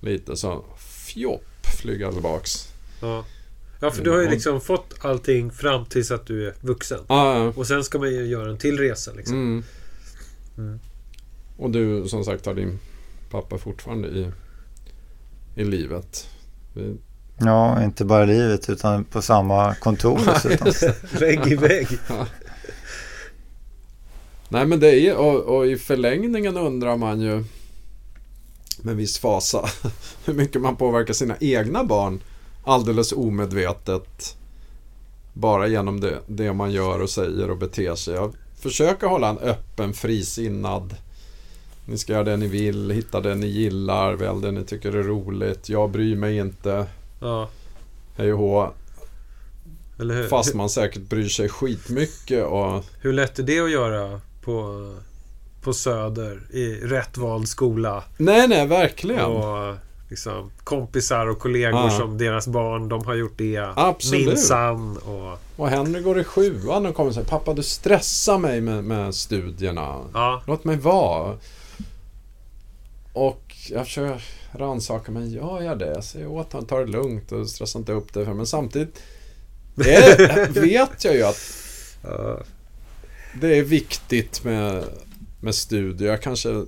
lite 0.00 0.36
så 0.36 0.64
fjopp 0.78 1.66
flyger 1.80 2.04
jag 2.04 2.12
tillbaks. 2.12 2.68
Ja. 3.00 3.24
ja, 3.80 3.90
för 3.90 4.04
du 4.04 4.10
har 4.10 4.20
ju 4.20 4.30
liksom 4.30 4.60
fått 4.60 4.94
allting 5.00 5.50
fram 5.50 5.86
tills 5.86 6.10
att 6.10 6.26
du 6.26 6.48
är 6.48 6.54
vuxen. 6.60 7.00
Ah, 7.06 7.38
ja. 7.38 7.52
Och 7.56 7.66
sen 7.66 7.84
ska 7.84 7.98
man 7.98 8.08
ju 8.08 8.26
göra 8.26 8.50
en 8.50 8.58
till 8.58 8.78
resa 8.78 9.12
liksom. 9.12 9.36
Mm. 9.36 9.64
Mm. 10.58 10.80
Och 11.56 11.70
du 11.70 12.08
som 12.08 12.24
sagt 12.24 12.46
har 12.46 12.54
din 12.54 12.78
pappa 13.30 13.58
fortfarande 13.58 14.08
i, 14.08 14.30
i 15.54 15.64
livet. 15.64 16.28
Vi, 16.74 16.96
Ja, 17.38 17.84
inte 17.84 18.04
bara 18.04 18.24
i 18.24 18.26
livet 18.26 18.70
utan 18.70 19.04
på 19.04 19.22
samma 19.22 19.74
kontor 19.74 20.20
dessutom. 20.26 20.72
Vägg 21.20 21.46
i 21.46 21.54
vägg. 21.54 21.88
Nej 24.54 24.66
men 24.66 24.80
det 24.80 25.00
är, 25.00 25.16
och, 25.16 25.56
och 25.56 25.66
i 25.66 25.76
förlängningen 25.76 26.56
undrar 26.56 26.96
man 26.96 27.20
ju 27.20 27.44
med 28.82 28.96
viss 28.96 29.18
fasa 29.18 29.68
hur 30.24 30.34
mycket 30.34 30.60
man 30.60 30.76
påverkar 30.76 31.14
sina 31.14 31.36
egna 31.40 31.84
barn 31.84 32.20
alldeles 32.64 33.12
omedvetet 33.12 34.36
bara 35.32 35.66
genom 35.66 36.00
det, 36.00 36.18
det 36.26 36.52
man 36.52 36.70
gör 36.70 37.02
och 37.02 37.10
säger 37.10 37.50
och 37.50 37.56
beter 37.56 37.94
sig. 37.94 38.14
Jag 38.14 38.34
försöker 38.60 39.06
hålla 39.06 39.28
en 39.28 39.38
öppen, 39.38 39.94
frisinnad 39.94 40.96
ni 41.86 41.98
ska 41.98 42.12
göra 42.12 42.24
det 42.24 42.36
ni 42.36 42.46
vill, 42.46 42.90
hitta 42.90 43.20
det 43.20 43.34
ni 43.34 43.46
gillar, 43.46 44.14
väl 44.14 44.40
det 44.40 44.50
ni 44.50 44.64
tycker 44.64 44.92
är 44.92 45.02
roligt. 45.02 45.68
Jag 45.68 45.90
bryr 45.90 46.16
mig 46.16 46.36
inte. 46.36 46.86
Ja, 47.20 47.48
Hej 48.16 48.32
och 48.32 48.38
hå. 48.38 48.72
Fast 50.30 50.54
man 50.54 50.70
säkert 50.70 51.02
bryr 51.02 51.28
sig 51.28 51.48
skitmycket 51.48 52.44
och 52.44 52.84
Hur 53.00 53.12
lätt 53.12 53.38
är 53.38 53.42
det 53.42 53.60
att 53.60 53.70
göra 53.70 54.20
på, 54.44 54.90
på 55.62 55.72
Söder 55.72 56.40
i 56.52 56.74
rätt 56.74 57.16
vald 57.16 57.48
skola? 57.48 58.04
Nej, 58.16 58.48
nej, 58.48 58.66
verkligen. 58.66 59.24
Och 59.24 59.74
liksom, 60.10 60.50
kompisar 60.64 61.26
och 61.26 61.38
kollegor 61.38 61.80
Ja. 61.80 61.90
som 61.90 62.18
deras 62.18 62.46
barn, 62.46 62.88
de 62.88 63.04
har 63.06 63.14
gjort 63.14 63.38
det. 63.38 63.72
Absolut. 63.76 64.26
Minsann. 64.26 64.96
Och, 64.96 65.38
Och 65.56 65.68
Henry 65.68 66.00
går 66.02 66.20
i 66.20 66.24
sjuan 66.24 66.86
och 66.86 66.94
kommer 66.94 67.08
och 67.08 67.14
säger 67.14 67.28
Pappa 67.28 67.54
du 67.54 67.62
stressar 67.62 68.38
mig 68.38 68.60
med, 68.60 68.84
med 68.84 69.14
studierna. 69.14 70.00
ja, 70.14 70.42
Låt 70.46 70.64
mig 70.64 70.76
vara. 70.76 71.38
Och 73.12 73.54
jag 73.70 73.84
försöker 73.86 74.24
rannsaka 74.52 75.12
mig. 75.12 75.34
Gör 75.34 75.62
jag 75.62 75.78
det? 75.78 75.86
Jag 75.94 76.04
säger 76.04 76.26
åt 76.26 76.52
honom, 76.52 76.66
ta 76.66 76.78
det 76.78 76.86
lugnt 76.86 77.32
och 77.32 77.48
stressa 77.48 77.78
inte 77.78 77.92
upp 77.92 78.12
det. 78.12 78.34
Men 78.34 78.46
samtidigt 78.46 79.02
det 79.74 80.56
vet 80.56 81.04
jag 81.04 81.14
ju 81.14 81.22
att 81.22 81.40
ja, 82.02 82.38
det 83.40 83.58
är 83.58 83.62
viktigt 83.62 84.44
med, 84.44 84.84
med 85.40 85.54
studier. 85.54 86.10
Jag 86.10 86.22
kanske 86.22 86.64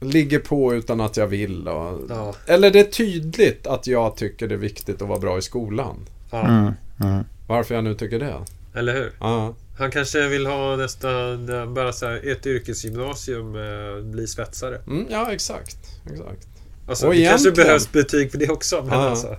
ligger 0.00 0.38
på 0.38 0.74
utan 0.74 1.00
att 1.00 1.16
jag 1.16 1.26
vill. 1.26 1.68
Och, 1.68 2.00
ja, 2.08 2.34
Eller 2.46 2.70
det 2.70 2.80
är 2.80 2.84
tydligt 2.84 3.66
att 3.66 3.86
jag 3.86 4.16
tycker 4.16 4.48
det 4.48 4.54
är 4.54 4.58
viktigt 4.58 5.02
att 5.02 5.08
vara 5.08 5.18
bra 5.18 5.38
i 5.38 5.42
skolan. 5.42 5.96
ja. 6.30 6.48
Mm, 6.48 6.72
mm. 7.00 7.24
Varför 7.46 7.74
jag 7.74 7.84
nu 7.84 7.94
tycker 7.94 8.18
det. 8.18 8.34
Eller 8.74 8.92
hur? 8.94 9.12
Ja, 9.20 9.54
Han 9.78 9.90
kanske 9.90 10.28
vill 10.28 10.46
ha 10.46 10.76
nästan 10.76 11.46
bara 11.74 11.92
så 11.92 12.06
här, 12.06 12.30
ett 12.32 12.46
yrkesgymnasium, 12.46 13.56
eh, 13.56 14.02
bli 14.04 14.26
svetsare. 14.26 14.80
mm, 14.86 15.06
ja 15.10 15.32
exakt. 15.32 15.76
exakt. 16.12 16.48
Alltså, 16.88 17.06
Och 17.06 17.14
det 17.14 17.24
kanske 17.28 17.48
egentligen- 17.48 17.66
behövs 17.66 17.92
betyg 17.92 18.30
för 18.30 18.38
det 18.38 18.48
också. 18.48 18.82
Men 18.82 18.98
Ja. 18.98 19.08
alltså, 19.10 19.36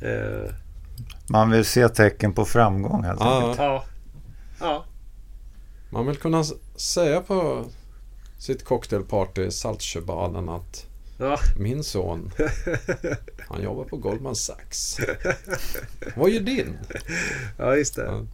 eh, 0.00 0.52
Man 1.30 1.50
vill 1.50 1.64
se 1.64 1.88
tecken 1.88 2.32
på 2.32 2.44
framgång 2.44 3.04
helt 3.04 3.20
enkelt. 3.20 3.58
Ja, 3.58 3.84
ja. 4.60 4.84
Man 5.90 6.06
vill 6.06 6.16
kunna 6.16 6.44
säga 6.76 7.20
på 7.20 7.64
sitt 8.38 8.64
cocktailparty 8.64 9.42
i 9.44 9.50
Saltsjöbaden 9.50 10.48
att 10.48 10.86
Ja. 11.18 11.38
min 11.58 11.84
son, 11.84 12.32
han 13.48 13.62
jobbar 13.62 13.84
på 13.84 13.96
Goldman 13.96 14.36
Sachs. 14.36 14.96
Vad 16.16 16.30
gör 16.30 16.40
din? 16.40 16.78
ja, 17.58 17.76
just 17.76 17.94
det. 17.96 18.04
Ja. 18.04 18.24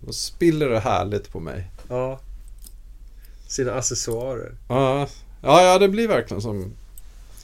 Då 0.00 0.12
spiller 0.12 0.68
det 0.68 0.80
härligt 0.80 1.30
på 1.32 1.40
mig. 1.40 1.70
Ja. 1.88 2.20
Sina 3.48 3.72
accessoarer. 3.74 4.54
Ja, 4.68 5.08
ja, 5.42 5.62
ja 5.62 5.78
det 5.78 5.88
blir 5.88 6.08
verkligen 6.08 6.40
som 6.42 6.72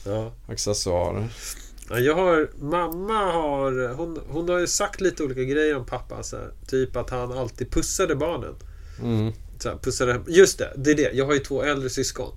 Ja. 0.05 0.33
accessoarer. 0.47 1.29
Ja, 1.91 1.99
Jag 1.99 2.15
har, 2.15 2.51
mamma 2.59 3.33
har, 3.33 3.95
hon, 3.95 4.21
hon 4.29 4.49
har 4.49 4.59
ju 4.59 4.67
sagt 4.67 5.01
lite 5.01 5.23
olika 5.23 5.45
grejer 5.45 5.77
om 5.77 5.87
pappa. 5.87 6.23
Så 6.23 6.37
här, 6.37 6.51
typ 6.67 6.97
att 6.97 7.11
han 7.11 7.33
alltid 7.33 7.71
pussade 7.71 8.17
barnen. 8.17 8.55
Mm. 9.03 9.33
Så 9.59 9.69
här, 9.69 9.77
pussade, 9.77 10.21
just 10.29 10.59
det, 10.59 10.73
det 10.77 10.91
är 10.91 10.95
det. 10.95 11.11
Jag 11.13 11.27
har 11.27 11.33
ju 11.33 11.39
två 11.39 11.63
äldre 11.63 11.91
syskon. 11.91 12.33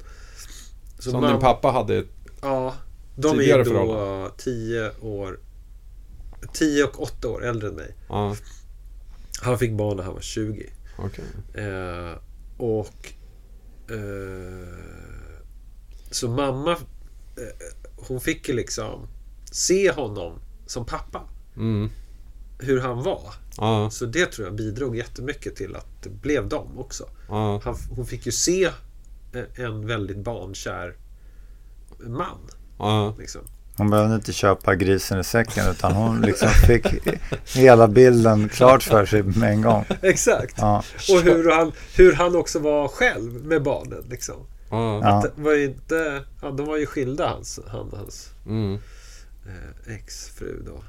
Så 1.00 1.12
Som 1.12 1.24
mam- 1.24 1.32
din 1.32 1.40
pappa 1.40 1.68
hade 1.72 2.04
Ja, 2.42 2.76
de 3.16 3.40
är 3.40 3.58
då 3.58 3.66
förhållande. 3.66 4.30
10 4.38 4.92
år 5.02 5.40
10 6.54 6.84
och 6.84 7.02
8 7.02 7.28
år 7.28 7.46
äldre 7.46 7.68
än 7.70 7.76
mig. 7.76 7.96
Ja, 8.10 8.36
Han 9.42 9.60
fick 9.60 9.72
barn 9.72 9.98
när 9.98 10.04
han 10.04 10.14
var 10.14 10.22
20. 10.22 10.70
okej. 10.98 11.26
Eh, 11.66 12.18
och 12.58 13.14
eh, 13.90 14.68
Så 16.12 16.28
mamma 16.30 16.72
eh, 16.72 16.78
Hon 17.96 18.22
fick 18.22 18.50
ju 18.50 18.56
liksom 18.56 19.08
Se 19.56 19.92
honom 19.92 20.40
som 20.66 20.86
pappa. 20.86 21.22
Mm. 21.58 21.90
Hur 22.60 22.82
han 22.82 23.04
var. 23.04 23.34
Ja, 23.58 23.90
Så 23.92 24.06
det 24.06 24.26
tror 24.26 24.48
jag 24.48 24.56
bidrog 24.56 24.96
jättemycket 24.98 25.56
till 25.56 25.76
att 25.76 26.04
det 26.04 26.10
blev 26.10 26.48
dem 26.48 26.80
också. 26.80 27.10
ja, 27.30 27.62
Han, 27.64 27.76
hon 27.90 28.06
fick 28.06 28.26
ju 28.26 28.32
se 28.32 28.70
en, 29.34 29.66
en 29.66 29.88
väldigt 29.88 30.18
barnkär 30.18 30.96
man. 32.08 32.38
ja. 32.78 33.16
Liksom. 33.20 33.42
Hon 33.78 33.90
behövde 33.90 34.16
inte 34.16 34.34
köpa 34.34 34.76
grisen 34.76 35.20
i 35.20 35.24
säcken 35.24 35.72
utan 35.72 35.92
hon 35.94 36.22
liksom 36.22 36.50
fick 36.50 36.86
hela 37.56 37.88
bilden 37.88 38.50
klart 38.50 38.84
för 38.84 39.06
sig 39.06 39.24
med 39.24 39.52
en 39.52 39.62
gång. 39.62 39.86
Exakt. 40.02 40.56
Ja, 40.58 40.84
Och 41.12 41.22
hur 41.22 41.52
han, 41.52 41.72
hur 41.96 42.14
han 42.14 42.36
också 42.36 42.60
var 42.60 42.88
själv 42.88 43.46
med 43.46 43.64
barnen. 43.64 44.04
Liksom. 44.10 44.36
ja. 44.70 45.26
Det 45.36 45.42
var 45.42 45.64
inte, 45.64 46.24
ja, 46.42 46.52
de 46.52 46.66
var 46.66 46.78
ju 46.78 46.86
skilda 46.86 47.30
hans, 47.30 47.60
han 47.68 47.90
och 47.90 47.98
hans 47.98 48.30
Mm. 48.46 48.80
Eh, 49.46 49.96
exfru 49.96 50.62
då. 50.66 50.84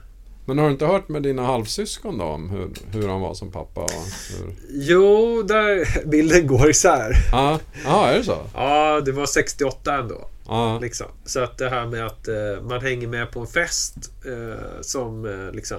Men 0.48 0.58
har 0.58 0.66
du 0.66 0.72
inte 0.72 0.86
hört 0.86 1.08
med 1.08 1.22
dina 1.22 1.42
halvsyskon 1.42 2.18
då 2.18 2.24
om 2.24 2.50
hur, 2.50 2.68
hur 2.92 3.08
han 3.08 3.20
var 3.20 3.34
som 3.34 3.52
pappa? 3.52 3.80
Och 3.80 3.90
hur... 4.38 4.54
Jo, 4.70 5.42
där 5.42 6.06
bilden 6.08 6.46
går 6.46 6.70
isär. 6.70 7.12
Ja, 7.32 7.60
ah, 7.86 8.08
är 8.08 8.18
det 8.18 8.24
så? 8.24 8.38
Ja, 8.54 9.00
det 9.00 9.12
var 9.12 9.26
68 9.26 9.94
ändå. 9.98 10.28
Ja, 10.48 10.78
Liksom. 10.78 11.06
Så 11.24 11.40
att 11.40 11.58
det 11.58 11.68
här 11.68 11.86
med 11.86 12.06
att 12.06 12.28
eh, 12.28 12.62
man 12.68 12.80
hänger 12.80 13.08
med 13.08 13.30
på 13.30 13.40
en 13.40 13.46
fest 13.46 13.96
eh, 14.26 14.80
som 14.80 15.24
eh, 15.24 15.52
liksom 15.54 15.78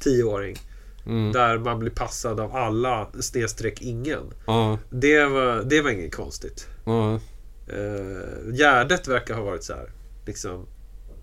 tioåring. 0.00 0.56
mm, 1.06 1.32
Där 1.32 1.58
man 1.58 1.78
blir 1.78 1.90
passad 1.90 2.40
av 2.40 2.56
alla 2.56 3.08
snedstreck 3.20 3.82
ingen. 3.82 4.32
ja, 4.46 4.78
Det 4.90 5.24
var, 5.24 5.62
det 5.62 5.80
var 5.82 5.90
inget 5.90 6.14
konstigt. 6.14 6.66
ja, 6.84 7.20
Eh, 7.68 8.52
Gärdet 8.54 9.08
verkar 9.08 9.34
ha 9.34 9.42
varit 9.42 9.64
så 9.64 9.72
här. 9.72 9.90
Liksom 10.26 10.66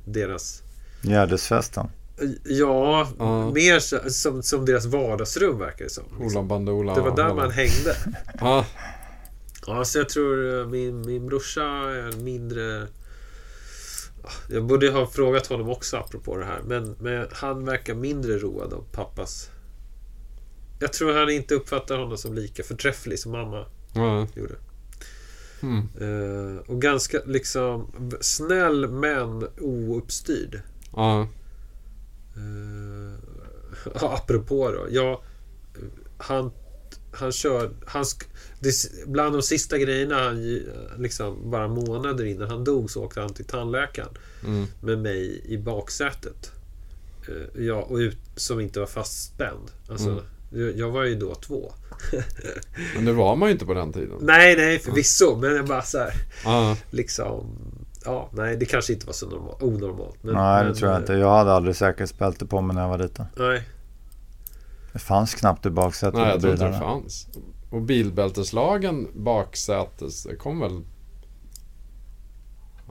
deras... 0.05 0.63
Gärdesfesten. 1.01 1.87
Ja, 2.43 3.07
Ja. 3.19 3.51
mer 3.51 3.79
så, 3.79 3.99
som, 4.09 4.43
som 4.43 4.65
deras 4.65 4.85
vardagsrum 4.85 5.59
verkar 5.59 5.83
det 5.85 5.91
som. 5.91 6.03
Ola 6.17 6.23
Liksom. 6.23 6.47
Bandola. 6.47 6.95
Det 6.95 7.01
var 7.01 7.15
där 7.15 7.33
man 7.33 7.51
hängde. 7.51 7.95
Ja, 8.39 8.65
Ja, 9.67 9.85
så 9.85 9.97
jag 9.97 10.09
tror 10.09 10.59
eh, 10.59 10.67
min, 10.67 11.01
min 11.05 11.27
brorsa 11.27 11.63
är 11.63 12.21
mindre... 12.23 12.87
Jag 14.49 14.63
borde 14.65 14.89
ha 14.91 15.07
frågat 15.07 15.47
honom 15.47 15.69
också 15.69 15.97
apropå 15.97 16.37
det 16.37 16.45
här. 16.45 16.61
Men, 16.65 16.95
men 16.99 17.27
han 17.31 17.65
verkar 17.65 17.93
mindre 17.93 18.37
road 18.37 18.73
av 18.73 18.83
pappas... 18.91 19.49
Jag 20.79 20.93
tror 20.93 21.13
han 21.13 21.29
inte 21.29 21.55
uppfattar 21.55 21.97
honom 21.97 22.17
som 22.17 22.33
lika 22.33 22.63
förträfflig 22.63 23.19
som 23.19 23.31
mamma 23.31 23.65
ja, 23.93 24.27
gjorde. 24.35 24.55
mm, 25.61 25.87
Eh, 26.01 26.57
och 26.69 26.81
ganska 26.81 27.19
liksom 27.25 27.91
snäll 28.21 28.87
men 28.89 29.47
ouppstyrd. 29.59 30.61
Ja, 30.99 31.27
Uh, 32.37 33.13
apropå 34.03 34.71
då. 34.71 34.87
Ja, 34.91 35.21
han, 36.17 36.51
han 37.11 37.31
kör... 37.31 37.71
Han, 37.85 38.05
det, 38.59 38.71
bland 39.07 39.35
de 39.35 39.41
sista 39.41 39.77
grejerna 39.77 40.15
han 40.23 40.61
liksom 40.97 41.51
bara 41.51 41.67
månader 41.67 42.25
innan 42.25 42.49
han 42.49 42.63
dog 42.63 42.91
så 42.91 43.03
åkte 43.03 43.21
han 43.21 43.33
till 43.33 43.45
tandläkaren 43.45 44.09
mm, 44.45 44.67
med 44.81 44.99
mig 44.99 45.41
i 45.45 45.57
baksätet. 45.57 46.51
Eh, 47.27 47.63
ja, 47.65 47.81
och 47.81 47.97
ut, 47.97 48.17
som 48.35 48.59
inte 48.59 48.79
var 48.79 48.87
fastspänd. 48.87 49.71
Alltså, 49.89 50.09
Mm. 50.53 50.77
jag, 50.77 50.91
var 50.91 51.03
ju 51.03 51.15
då 51.15 51.35
två. 51.35 51.73
Men 52.95 53.05
det 53.05 53.13
var 53.13 53.35
man 53.35 53.49
ju 53.49 53.53
inte 53.53 53.65
på 53.65 53.73
den 53.73 53.93
tiden. 53.93 54.17
Nej, 54.21 54.55
nej 54.55 54.79
förvisso. 54.79 55.35
Men 55.35 55.55
jag 55.55 55.65
bara 55.65 55.81
så 55.81 55.97
här, 55.97 56.13
Ja, 56.43 56.77
liksom... 56.91 57.57
Ja, 58.09 58.29
nej, 58.33 58.57
det 58.57 58.65
kanske 58.65 58.93
inte 58.93 59.05
var 59.05 59.13
så 59.13 59.29
normal, 59.29 59.55
onormalt. 59.61 60.23
Men, 60.23 60.33
Nej, 60.35 60.59
det 60.59 60.65
men, 60.65 60.75
tror 60.75 60.89
jag 60.89 60.97
eh, 60.97 61.01
inte. 61.01 61.13
Jag 61.13 61.37
hade 61.37 61.53
aldrig 61.53 61.75
säkerhetsbälte 61.75 62.45
på 62.45 62.61
mig 62.61 62.75
när 62.75 62.81
jag 62.81 62.89
var 62.89 62.97
liten. 62.97 63.25
Nej. 63.37 63.63
Det 64.93 64.99
fanns 64.99 65.35
knappt 65.35 65.65
i 65.65 65.69
baksätet 65.69 66.19
nej 66.19 66.29
jag 66.29 66.41
tror 66.41 66.53
inte 66.53 66.67
det 66.67 66.79
fanns. 66.79 67.27
Och 67.69 67.81
bilbälteslagen 67.81 69.07
baksätes, 69.13 70.23
det 70.23 70.35
kom 70.35 70.59
väl... 70.59 70.81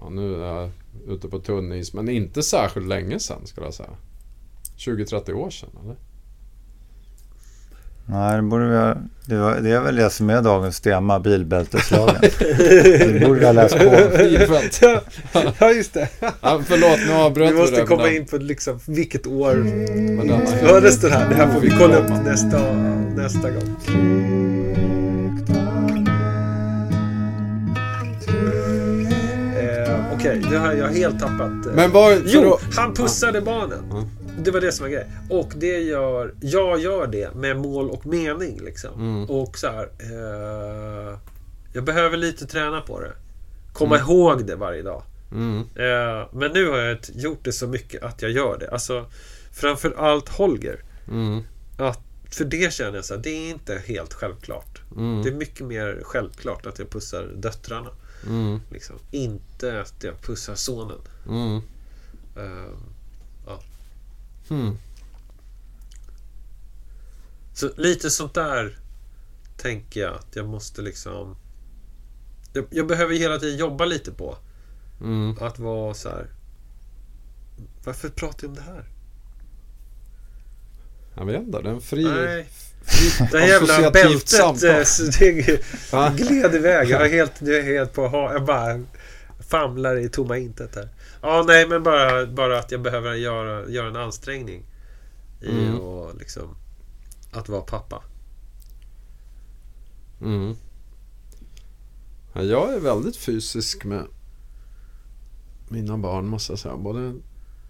Ja, 0.00 0.08
nu 0.08 0.34
är 0.34 0.46
jag 0.46 0.70
ute 1.06 1.28
på 1.28 1.38
tunn 1.38 1.72
is, 1.72 1.94
men 1.94 2.08
inte 2.08 2.42
särskilt 2.42 2.86
länge 2.86 3.18
sedan 3.18 3.46
skulle 3.46 3.66
jag 3.66 3.74
säga. 3.74 3.90
20-30 4.76 5.32
år 5.32 5.50
sedan, 5.50 5.70
eller? 5.82 5.96
Nej, 8.10 8.36
det 8.36 8.42
borde 8.42 8.66
vi 8.68 8.76
ha, 8.76 8.94
det, 9.26 9.36
var, 9.36 9.54
det 9.60 9.70
är 9.70 9.80
väl 9.80 9.96
det 9.96 10.10
som 10.10 10.30
är 10.30 10.42
dagens 10.42 10.80
tema, 10.80 11.20
bilbälteslagen. 11.20 12.14
det 12.48 13.26
borde 13.26 13.40
vi 13.40 13.46
ha 13.46 13.52
läst 13.52 13.78
på. 13.78 13.84
Ja, 15.58 15.70
just 15.70 15.94
det. 15.94 16.08
Ja, 16.20 16.60
förlåt, 16.66 16.98
nu 17.08 17.12
avbröt 17.14 17.48
Vi 17.48 17.52
vi 17.52 17.58
måste 17.60 17.80
det. 17.80 17.86
komma 17.86 18.02
men- 18.02 18.16
in 18.16 18.26
på 18.26 18.36
liksom, 18.36 18.80
vilket 18.86 19.26
år 19.26 19.54
denna 19.54 20.50
hördes 20.72 21.00
det 21.00 21.10
här. 21.10 21.28
Det 21.28 21.34
här 21.34 21.52
får 21.52 21.60
vi 21.60 21.70
kolla 21.70 21.96
upp 21.96 22.24
nästa, 22.24 22.72
nästa 23.16 23.50
gång. 23.50 23.76
Eh, 29.58 30.14
Okej, 30.14 30.42
nu 30.50 30.56
har 30.56 30.72
jag 30.72 30.88
helt 30.88 31.20
tappat... 31.20 31.66
eh. 31.66 31.72
Men 31.74 31.90
vad... 31.92 32.12
för 32.14 32.22
Jo, 32.26 32.42
då- 32.42 32.58
han 32.76 32.94
pussade 32.94 33.40
barnen. 33.40 33.78
Ja. 33.90 34.04
Det 34.38 34.50
var 34.50 34.60
det 34.60 34.72
som 34.72 34.84
var 34.84 34.90
grejen. 34.90 35.08
Och 35.30 35.52
det 35.56 35.78
gör... 35.80 36.34
Jag 36.40 36.80
gör 36.80 37.06
det 37.06 37.34
med 37.34 37.56
mål 37.56 37.90
och 37.90 38.06
mening 38.06 38.60
liksom. 38.64 38.94
Mm. 38.94 39.24
Och 39.30 39.58
så 39.58 39.66
här... 39.66 39.88
Eh, 39.98 41.18
jag 41.72 41.84
behöver 41.84 42.16
lite 42.16 42.46
träna 42.46 42.80
på 42.80 43.00
det. 43.00 43.12
Komma 43.72 43.98
ihåg 43.98 44.44
det 44.46 44.56
varje 44.56 44.82
dag. 44.82 45.02
Mm, 45.32 45.58
Eh, 45.60 46.28
men 46.32 46.52
nu 46.52 46.70
har 46.70 46.78
jag 46.78 46.98
gjort 47.14 47.44
det 47.44 47.52
så 47.52 47.66
mycket 47.66 48.02
att 48.02 48.22
jag 48.22 48.30
gör 48.30 48.58
det. 48.58 48.70
Alltså, 48.70 49.06
framför 49.52 49.94
allt 49.98 50.28
Holger. 50.28 50.84
mm, 51.08 51.42
Att, 51.78 52.00
för 52.30 52.44
det 52.44 52.72
känner 52.72 52.94
jag 52.94 53.04
så 53.04 53.14
här, 53.14 53.22
det 53.22 53.30
är 53.30 53.50
inte 53.50 53.82
helt 53.86 54.14
självklart. 54.14 54.82
mm, 54.96 55.22
Det 55.22 55.28
är 55.28 55.34
mycket 55.34 55.66
mer 55.66 56.00
självklart 56.04 56.66
att 56.66 56.78
jag 56.78 56.90
pussar 56.90 57.22
döttrarna. 57.36 57.90
mm, 58.26 58.60
Liksom. 58.70 58.96
Inte 59.10 59.80
att 59.80 59.94
jag 60.04 60.22
pussar 60.22 60.54
sonen. 60.54 60.98
mm, 61.28 61.60
Eh, 62.36 62.72
mm. 64.50 64.78
så 67.54 67.70
lite 67.76 68.10
sånt 68.10 68.34
där 68.34 68.78
tänker 69.56 70.00
jag 70.00 70.14
att 70.14 70.36
jag 70.36 70.48
måste 70.48 70.82
liksom... 70.82 71.36
Jag, 72.52 72.66
jag 72.70 72.86
behöver 72.86 73.14
hela 73.14 73.38
tiden 73.38 73.58
jobba 73.58 73.84
lite 73.84 74.12
på. 74.12 74.36
Mm. 75.00 75.36
Att 75.40 75.58
vara 75.58 75.94
så 75.94 76.08
här... 76.08 76.26
Varför 77.84 78.08
pratar 78.08 78.38
jag 78.42 78.48
om 78.48 78.54
det 78.54 78.62
här? 78.62 78.84
Jag 81.16 81.26
vet 81.26 81.42
inte, 81.42 81.62
det 81.62 81.68
är 81.68 81.72
en 81.72 81.80
fri... 81.80 82.04
Nej. 82.04 82.48
Det 83.32 83.38
här 83.38 83.46
jävla 83.46 83.90
bältet 83.90 84.40
eh, 84.40 84.54
det 85.18 86.10
gled 86.16 86.54
iväg. 86.54 86.88
Jag 86.88 87.06
är 87.06 87.08
helt, 87.12 87.32
jag 87.40 87.56
är 87.56 87.62
helt 87.62 87.92
på 87.92 88.06
Jag 88.32 88.44
bara 88.44 88.84
famlar 89.48 89.96
i 89.96 90.08
tomma 90.08 90.38
intet 90.38 90.74
här. 90.74 90.88
Ja, 91.22 91.44
nej, 91.46 91.68
men 91.68 91.82
bara, 91.82 92.26
bara 92.26 92.58
att 92.58 92.72
jag 92.72 92.82
behöver 92.82 93.14
göra, 93.14 93.68
göra 93.68 93.88
en 93.88 93.96
ansträngning 93.96 94.64
i 95.40 95.50
Mm. 95.50 95.80
och 95.80 96.14
liksom 96.14 96.56
att 97.32 97.48
vara 97.48 97.62
pappa. 97.62 98.02
Mm. 100.20 100.56
Ja, 102.32 102.42
jag 102.42 102.74
är 102.74 102.80
väldigt 102.80 103.16
fysisk 103.16 103.84
med 103.84 104.06
mina 105.68 105.98
barn 105.98 106.26
måste 106.26 106.52
jag 106.52 106.58
säga. 106.58 106.76
Både 106.76 107.14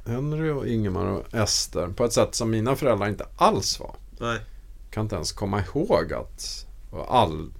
Henry 0.06 0.50
och 0.50 0.66
Ingemar 0.66 1.06
och 1.06 1.34
Ester. 1.34 1.88
På 1.88 2.04
ett 2.04 2.12
sätt 2.12 2.34
som 2.34 2.50
mina 2.50 2.76
föräldrar 2.76 3.08
inte 3.08 3.26
alls 3.36 3.80
var. 3.80 3.94
Nej. 4.20 4.40
Kan 4.90 5.02
inte 5.02 5.14
ens 5.14 5.32
komma 5.32 5.62
ihåg 5.62 6.12
att 6.12 6.66
och 6.90 7.16
all... 7.16 7.52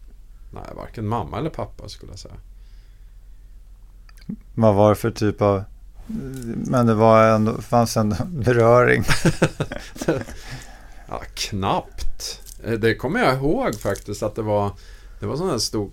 Nej, 0.53 0.65
varken 0.77 1.07
mamma 1.09 1.39
eller 1.39 1.51
pappa 1.51 1.89
skulle 1.89 2.13
jag 2.13 2.19
säga. 2.19 2.35
Vad 4.55 4.75
var 4.75 4.89
det 4.89 4.97
för 4.97 5.11
typ 5.11 5.43
av... 5.43 5.65
Men 6.67 6.87
det 6.87 6.95
var 6.95 7.29
ändå, 7.29 7.63
fanns 7.63 7.97
en 7.97 8.15
beröring. 8.29 9.05
Ja, 11.11 11.23
knappt. 11.35 12.41
Eh, 12.65 12.73
Det 12.73 12.95
kommer 12.95 13.21
jag 13.21 13.35
ihåg 13.35 13.75
faktiskt 13.75 14.23
att 14.23 14.35
det 14.35 14.43
var 14.43 14.71
Det 15.21 15.27
var 15.27 15.37
sån 15.37 15.51
här 15.51 15.59
stor 15.59 15.91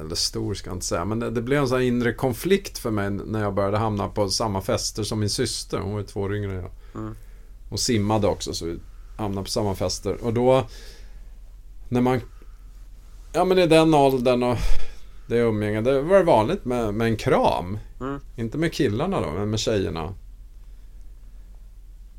Eller 0.00 0.14
stor 0.14 0.54
ska 0.54 0.70
jag 0.70 0.76
inte 0.76 0.86
säga 0.86 1.04
men 1.04 1.20
det, 1.20 1.30
det 1.30 1.42
blev 1.42 1.62
en 1.62 1.68
sån 1.68 1.78
här 1.78 1.84
inre 1.84 2.12
konflikt 2.12 2.78
för 2.78 2.90
mig 2.90 3.10
när 3.10 3.42
jag 3.42 3.54
började 3.54 3.78
hamna 3.78 4.08
på 4.08 4.28
samma 4.28 4.60
fester 4.60 5.02
som 5.02 5.20
min 5.20 5.30
syster. 5.30 5.78
Hon 5.78 5.92
var 5.92 6.00
ju 6.00 6.06
två 6.06 6.20
år 6.20 6.36
yngre 6.36 6.50
än 6.50 6.56
jag. 6.56 6.70
Mm. 6.94 7.14
Och 7.70 7.80
simmade 7.80 8.26
också 8.26 8.54
så 8.54 8.66
vi 8.66 8.78
hamnade 9.16 9.44
på 9.44 9.50
samma 9.50 9.74
fester. 9.74 10.24
Och 10.24 10.32
då 10.34 10.66
När 11.88 12.00
man 12.00 12.20
Ja 13.32 13.44
men 13.44 13.58
i 13.58 13.66
den 13.66 13.94
åldern 13.94 14.42
och 14.42 14.56
det 15.26 15.36
umgänge, 15.36 15.80
det 15.80 16.02
var 16.02 16.22
vanligt 16.22 16.64
med, 16.64 16.94
med 16.94 17.06
en 17.06 17.16
kram. 17.16 17.78
Mm. 18.02 18.20
Inte 18.36 18.58
med 18.58 18.72
killarna 18.72 19.20
då, 19.20 19.30
men 19.30 19.50
med 19.50 19.60
tjejerna. 19.60 20.14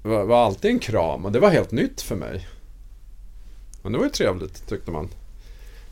Det 0.03 0.09
var, 0.09 0.23
var 0.23 0.45
alltid 0.45 0.71
en 0.71 0.79
kram 0.79 1.25
och 1.25 1.31
det 1.31 1.39
var 1.39 1.49
helt 1.49 1.71
nytt 1.71 2.01
för 2.01 2.15
mig. 2.15 2.47
Men 3.81 3.91
det 3.91 3.97
var 3.97 4.05
ju 4.05 4.11
trevligt 4.11 4.67
tyckte 4.67 4.91
man. 4.91 5.09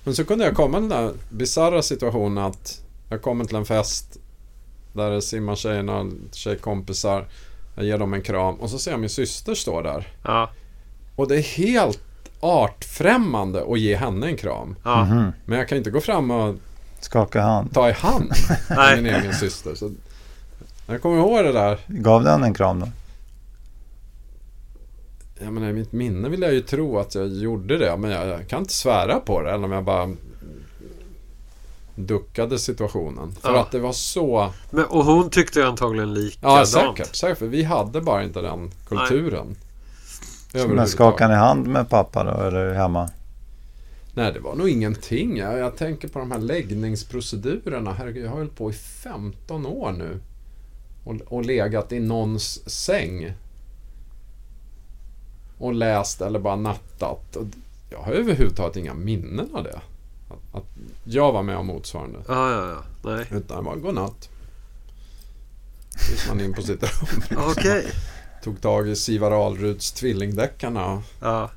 Men 0.03 0.15
så 0.15 0.25
kunde 0.25 0.45
jag 0.45 0.55
komma 0.55 0.77
i 0.77 0.81
den 0.81 0.89
där 0.89 1.13
bisarra 1.29 1.81
situationen 1.81 2.43
att 2.43 2.81
jag 3.09 3.21
kommer 3.21 3.45
till 3.45 3.55
en 3.55 3.65
fest 3.65 4.17
där 4.93 5.11
det 5.11 5.21
simmar 5.21 5.55
tjejerna, 5.55 6.11
tjejkompisar. 6.31 7.27
Jag 7.75 7.85
ger 7.85 7.97
dem 7.97 8.13
en 8.13 8.21
kram 8.21 8.55
och 8.55 8.69
så 8.69 8.79
ser 8.79 8.91
jag 8.91 8.99
min 8.99 9.09
syster 9.09 9.55
stå 9.55 9.81
där. 9.81 10.07
Ja. 10.23 10.49
Och 11.15 11.27
det 11.27 11.35
är 11.35 11.41
helt 11.41 12.03
artfrämmande 12.39 13.65
att 13.73 13.79
ge 13.79 13.95
henne 13.95 14.27
en 14.27 14.37
kram. 14.37 14.75
Ja. 14.83 15.05
Mhm. 15.05 15.31
Men 15.45 15.57
jag 15.57 15.67
kan 15.69 15.77
inte 15.77 15.91
gå 15.91 16.01
fram 16.01 16.31
och 16.31 16.55
Skaka 17.01 17.41
hand. 17.41 17.73
ta 17.73 17.89
i 17.89 17.91
hand 17.91 18.27
med 18.49 18.59
Nej. 18.77 19.01
min 19.01 19.15
egen 19.15 19.33
syster. 19.33 19.75
Så 19.75 19.91
jag 20.87 21.01
kommer 21.01 21.17
ihåg 21.17 21.43
det 21.45 21.51
där. 21.51 21.77
Gav 21.87 22.23
den 22.23 22.43
en 22.43 22.53
kram 22.53 22.79
då? 22.79 22.87
Jag 25.43 25.53
menar, 25.53 25.69
i 25.69 25.73
mitt 25.73 25.91
minne 25.91 26.29
vill 26.29 26.41
jag 26.41 26.53
ju 26.53 26.61
tro 26.61 26.99
att 26.99 27.15
jag 27.15 27.27
gjorde 27.27 27.77
det. 27.77 27.97
Men 27.97 28.11
jag, 28.11 28.27
jag 28.27 28.47
kan 28.47 28.59
inte 28.59 28.73
svära 28.73 29.19
på 29.19 29.41
det. 29.41 29.51
Eller 29.51 29.63
om 29.65 29.71
jag 29.71 29.83
bara 29.83 30.09
duckade 31.95 32.59
situationen. 32.59 33.35
För 33.41 33.53
Ja. 33.53 33.61
att 33.61 33.71
det 33.71 33.79
var 33.79 33.91
så... 33.93 34.49
Men, 34.69 34.85
och 34.85 35.05
hon 35.05 35.29
tyckte 35.29 35.67
antagligen 35.67 36.13
likadant. 36.13 36.59
Ja, 36.59 36.65
säkert. 36.95 37.15
säkert. 37.15 37.37
För 37.37 37.47
vi 37.47 37.63
hade 37.63 38.01
bara 38.01 38.23
inte 38.23 38.41
den 38.41 38.71
kulturen. 38.87 39.55
Men 40.53 40.87
skakar 40.87 41.27
ni 41.27 41.35
hand 41.35 41.67
med 41.67 41.89
pappa 41.89 42.23
då, 42.23 42.41
eller 42.47 42.73
hemma? 42.73 43.09
Nej, 44.13 44.33
det 44.33 44.39
var 44.39 44.55
nog 44.55 44.69
ingenting. 44.69 45.37
Jag, 45.37 45.57
jag 45.57 45.77
tänker 45.77 46.07
på 46.07 46.19
de 46.19 46.31
här 46.31 46.39
läggningsprocedurerna. 46.39 47.93
Herregud, 47.93 48.25
jag 48.25 48.29
har 48.29 48.37
hållit 48.37 48.55
på 48.55 48.69
i 48.69 48.73
15 48.73 49.65
år 49.65 49.91
nu. 49.91 50.19
Och, 51.03 51.15
och 51.27 51.45
legat 51.45 51.91
i 51.91 51.99
någons 51.99 52.69
säng. 52.69 53.33
Och 55.57 55.73
läst 55.73 56.21
eller 56.21 56.39
bara 56.39 56.55
nattat. 56.55 57.35
Och 57.35 57.45
jag 57.89 57.99
har 57.99 58.11
överhuvudtaget 58.11 58.77
inga 58.77 58.93
minnen 58.93 59.55
av 59.55 59.63
det. 59.63 59.81
Att, 60.29 60.55
att 60.55 60.65
jag 61.03 61.31
var 61.31 61.43
med 61.43 61.57
om 61.57 61.67
motsvarande. 61.67 62.19
Ja, 62.27 62.51
ja, 62.51 62.69
ja. 62.69 62.83
Nej. 63.11 63.25
Utan 63.31 63.65
var 63.65 63.75
godnatt. 63.75 64.29
Så 65.89 66.11
gick 66.11 66.27
man 66.27 66.41
in 66.41 66.53
på 66.53 66.61
sitt 66.61 66.83
rum. 66.83 67.21
Okej. 67.49 67.85
Tog 68.43 68.61
tag 68.61 68.89
i 68.89 68.95
Sivar 68.95 69.31
Ahlruds 69.31 69.91
tvillingdeckarna. 69.91 71.03
Ja. 71.19 71.49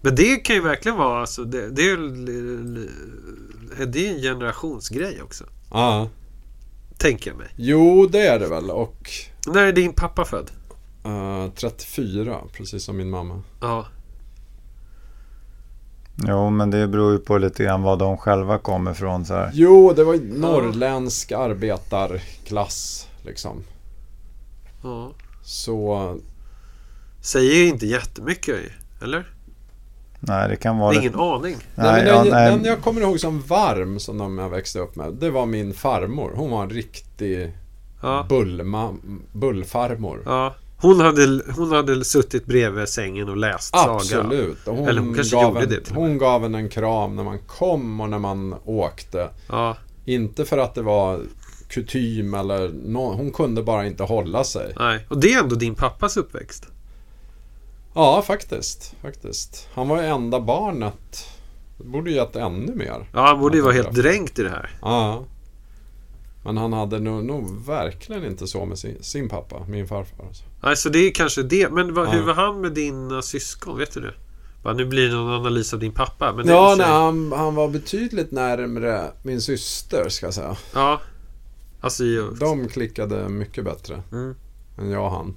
Men 0.00 0.14
det 0.14 0.36
kan 0.36 0.56
ju 0.56 0.62
verkligen 0.62 0.98
vara... 0.98 1.20
Alltså, 1.20 1.44
det, 1.44 1.70
det, 1.70 1.82
är, 1.82 1.86
ju- 1.86 2.88
det 3.86 4.06
är 4.08 4.14
en 4.14 4.22
generationsgrej 4.22 5.22
också. 5.22 5.44
Ja. 5.70 6.08
Tänker 6.98 7.30
jag 7.30 7.38
mig. 7.38 7.48
Jo, 7.56 8.06
det 8.06 8.26
är 8.26 8.38
det 8.38 8.48
väl. 8.48 8.70
Och 8.70 9.10
När 9.46 9.62
är 9.66 9.72
din 9.72 9.92
pappa 9.92 10.24
född? 10.24 10.50
eh, 11.04 11.50
34, 11.54 12.38
precis 12.52 12.84
som 12.84 12.96
min 12.96 13.10
mamma. 13.10 13.42
Ja. 13.60 13.86
Jo, 16.26 16.50
men 16.50 16.70
det 16.70 16.88
beror 16.88 17.12
ju 17.12 17.18
på 17.18 17.38
lite 17.38 17.64
grann 17.64 17.82
vad 17.82 17.98
de 17.98 18.16
själva 18.18 18.58
kommer 18.58 18.90
ifrån 18.90 19.24
så 19.24 19.34
här. 19.34 19.50
Jo, 19.54 19.92
det 19.96 20.04
var 20.04 20.14
ju 20.14 20.38
norrländsk 20.38 21.32
arbetarklass 21.32 23.08
liksom. 23.22 23.62
ja. 24.82 25.12
Så, 25.42 26.16
Säger 27.20 27.54
ju 27.54 27.66
inte 27.68 27.86
jättemycket. 27.86 28.56
Eller? 29.02 29.34
Nej, 30.20 30.48
det 30.48 30.56
kan 30.56 30.78
vara 30.78 30.90
lite... 30.92 31.06
Ingen 31.06 31.20
aning. 31.20 31.56
nej, 31.74 31.92
Nej, 31.92 32.04
men 32.04 32.06
ja, 32.14 32.22
den, 32.24 32.32
nej. 32.32 32.50
den 32.50 32.64
jag 32.64 32.80
kommer 32.80 33.00
ihåg 33.00 33.20
som 33.20 33.40
varm 33.40 33.98
som 34.00 34.18
de 34.18 34.38
jag 34.38 34.48
växte 34.48 34.78
upp 34.78 34.96
med. 34.96 35.14
Det 35.14 35.30
var 35.30 35.46
min 35.46 35.74
farmor. 35.74 36.32
Hon 36.36 36.50
var 36.50 36.62
en 36.62 36.70
riktig 36.70 37.52
Ja. 38.02 38.26
bullma, 38.28 38.94
bullfarmor. 39.32 40.22
ja. 40.24 40.54
Hon, 40.80 41.00
hade, 41.00 41.42
hon 41.56 41.72
hade 41.72 42.04
suttit 42.04 42.46
bredvid 42.46 42.88
sängen 42.88 43.28
och 43.28 43.36
läst 43.36 43.74
saga. 43.76 43.92
Absolut. 43.92 44.58
Hon, 44.66 44.88
Eller 44.88 45.00
hon 45.00 45.14
kanske 45.14 45.42
gjorde 45.42 45.60
en, 45.62 45.68
det. 45.68 45.90
Hon 45.94 46.18
gav 46.18 46.44
en 46.44 46.54
en 46.54 46.68
kram 46.68 47.16
när 47.16 47.24
man 47.24 47.38
kom 47.38 48.00
och 48.00 48.10
när 48.10 48.18
man 48.18 48.54
åkte. 48.64 49.28
Ja. 49.48 49.76
Inte 50.04 50.44
för 50.44 50.58
att 50.58 50.74
det 50.74 50.82
var 50.82 51.20
kutym 51.68 52.34
eller 52.34 52.68
nå 52.68 53.12
Hon 53.12 53.30
kunde 53.32 53.62
bara 53.62 53.86
inte 53.86 54.02
hålla 54.02 54.44
sig. 54.44 54.72
Nej. 54.78 55.06
Och 55.08 55.20
det 55.20 55.32
är 55.32 55.42
ändå 55.42 55.54
din 55.56 55.74
pappas 55.74 56.16
uppväxt. 56.16 56.66
Ja, 57.98 58.22
faktiskt. 58.22 58.94
faktiskt. 59.02 59.68
Han 59.74 59.88
var 59.88 60.02
ju 60.02 60.08
enda 60.08 60.40
barnet. 60.40 61.26
Det 61.78 61.84
borde 61.84 62.10
ju 62.10 62.16
gett 62.16 62.36
ännu 62.36 62.74
mer. 62.74 63.08
Ja, 63.12 63.26
han 63.26 63.40
borde 63.40 63.56
ju 63.56 63.62
vara 63.62 63.72
helt 63.72 63.94
dränkt 63.94 64.38
i 64.38 64.42
det 64.42 64.50
här. 64.50 64.70
Ja. 64.82 65.24
Men 66.44 66.56
han 66.56 66.72
hade 66.72 66.98
nog, 66.98 67.24
nog 67.24 67.66
verkligen 67.66 68.24
inte 68.24 68.46
så 68.46 68.64
med 68.64 68.78
sin, 68.78 68.96
sin 69.02 69.28
pappa, 69.28 69.64
min 69.68 69.88
farfar. 69.88 70.24
Alltså. 70.26 70.44
Nej, 70.62 70.76
så 70.76 70.88
det 70.88 70.98
är 70.98 71.10
kanske 71.14 71.42
det. 71.42 71.70
Men 71.72 71.86
hur 71.96 72.18
Ja. 72.18 72.24
var 72.26 72.34
han 72.34 72.60
med 72.60 72.72
dina 72.72 73.22
syskon? 73.22 73.78
Vet 73.78 73.94
du 73.94 74.00
det? 74.00 74.14
Bara, 74.62 74.74
nu 74.74 74.84
blir 74.84 75.08
det 75.08 75.14
någon 75.14 75.32
analys 75.40 75.72
av 75.74 75.78
din 75.80 75.92
pappa. 75.92 76.32
Men 76.32 76.48
Ja, 76.48 76.74
nej, 76.78 76.86
han, 76.86 77.32
han 77.32 77.54
var 77.54 77.68
betydligt 77.68 78.30
närmre 78.30 79.10
min 79.22 79.40
syster, 79.40 80.08
ska 80.08 80.26
jag 80.26 80.34
säga. 80.34 80.56
Ja. 80.74 81.00
Alltså, 81.80 82.04
De 82.40 82.68
klickade 82.68 83.28
mycket 83.28 83.64
bättre 83.64 84.02
Mm. 84.12 84.34
än 84.78 84.90
jag 84.90 85.04
och 85.04 85.10
han. 85.10 85.36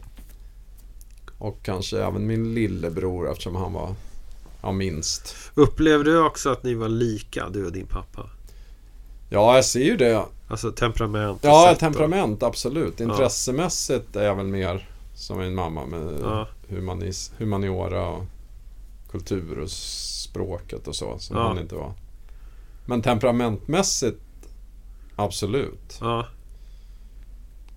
Och 1.42 1.58
kanske 1.64 2.04
även 2.04 2.28
min 2.28 2.54
lillebror 2.54 3.32
eftersom 3.32 3.56
han 3.56 3.74
var 3.74 3.96
ja, 4.62 4.72
minst. 4.72 5.36
Upplevde 5.56 6.12
du 6.12 6.24
också 6.26 6.50
att 6.50 6.64
ni 6.64 6.74
var 6.74 6.90
lika, 6.90 7.50
du 7.50 7.66
och 7.66 7.72
din 7.72 7.86
pappa? 7.88 8.30
Ja, 9.30 9.56
jag 9.56 9.66
ser 9.66 9.84
ju 9.84 9.98
det. 9.98 10.26
Alltså 10.48 10.72
temperament 10.72 11.40
Ja, 11.44 11.66
sätt 11.68 11.74
och- 11.74 11.80
temperament, 11.80 12.44
absolut. 12.44 13.00
Intressemässigt 13.00 14.16
är 14.16 14.24
jag 14.24 14.36
väl 14.36 14.46
mer 14.48 14.90
som 15.16 15.38
min 15.40 15.56
mamma 15.56 15.86
med 15.86 16.20
Ja. 16.22 16.48
humanis, 16.70 17.32
humaniora 17.38 18.08
och 18.08 18.24
kultur 19.12 19.60
och 19.60 19.70
språket 19.72 20.88
och 20.88 20.96
så, 20.96 21.20
som 21.20 21.38
Ja. 21.38 21.48
han 21.48 21.60
inte 21.60 21.76
var. 21.76 21.94
Men 22.86 23.02
temperamentmässigt, 23.02 24.22
absolut. 25.16 25.98
Ja. 26.02 26.26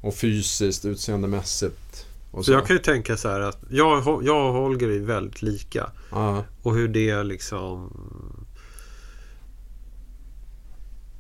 Och 0.01 0.15
fysiskt, 0.15 0.85
utseendemässigt. 0.85 2.07
Och 2.35 2.45
Så 2.45 2.53
jag 2.53 2.67
kan 2.67 2.77
ju 2.77 2.83
tänka 2.83 3.17
så 3.17 3.29
här 3.29 3.41
att 3.41 3.59
jag, 3.69 4.03
jag 4.25 4.47
och 4.47 4.53
Holger 4.55 4.89
är 4.89 5.01
väldigt 5.01 5.43
lika. 5.43 5.91
ja, 6.11 6.45
Och 6.63 6.75
hur 6.75 6.89
det 6.89 7.23
liksom... 7.23 7.93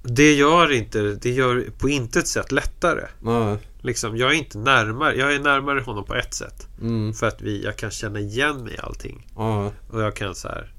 Det 0.02 0.34
gör 0.34 0.72
inte, 0.72 1.02
det 1.02 1.30
gör 1.30 1.64
på 1.78 1.88
intet 1.88 2.28
sätt 2.28 2.52
lättare. 2.52 3.06
nej, 3.22 3.58
Liksom, 3.80 4.16
jag 4.16 4.30
är 4.30 4.34
inte 4.34 4.58
närmare, 4.58 5.16
jag 5.16 5.34
är 5.34 5.40
närmare 5.40 5.80
honom 5.80 6.04
på 6.04 6.14
ett 6.14 6.34
sätt. 6.34 6.68
mm, 6.80 7.12
För 7.14 7.26
att 7.28 7.42
vi, 7.42 7.64
jag 7.64 7.76
kan 7.76 7.90
känna 7.90 8.20
igen 8.20 8.62
mig 8.64 8.74
i 8.74 8.78
allting. 8.78 9.26
ja, 9.36 9.72
Och 9.90 10.00
jag 10.02 10.16
kan 10.16 10.34
så 10.34 10.48
här... 10.48 10.72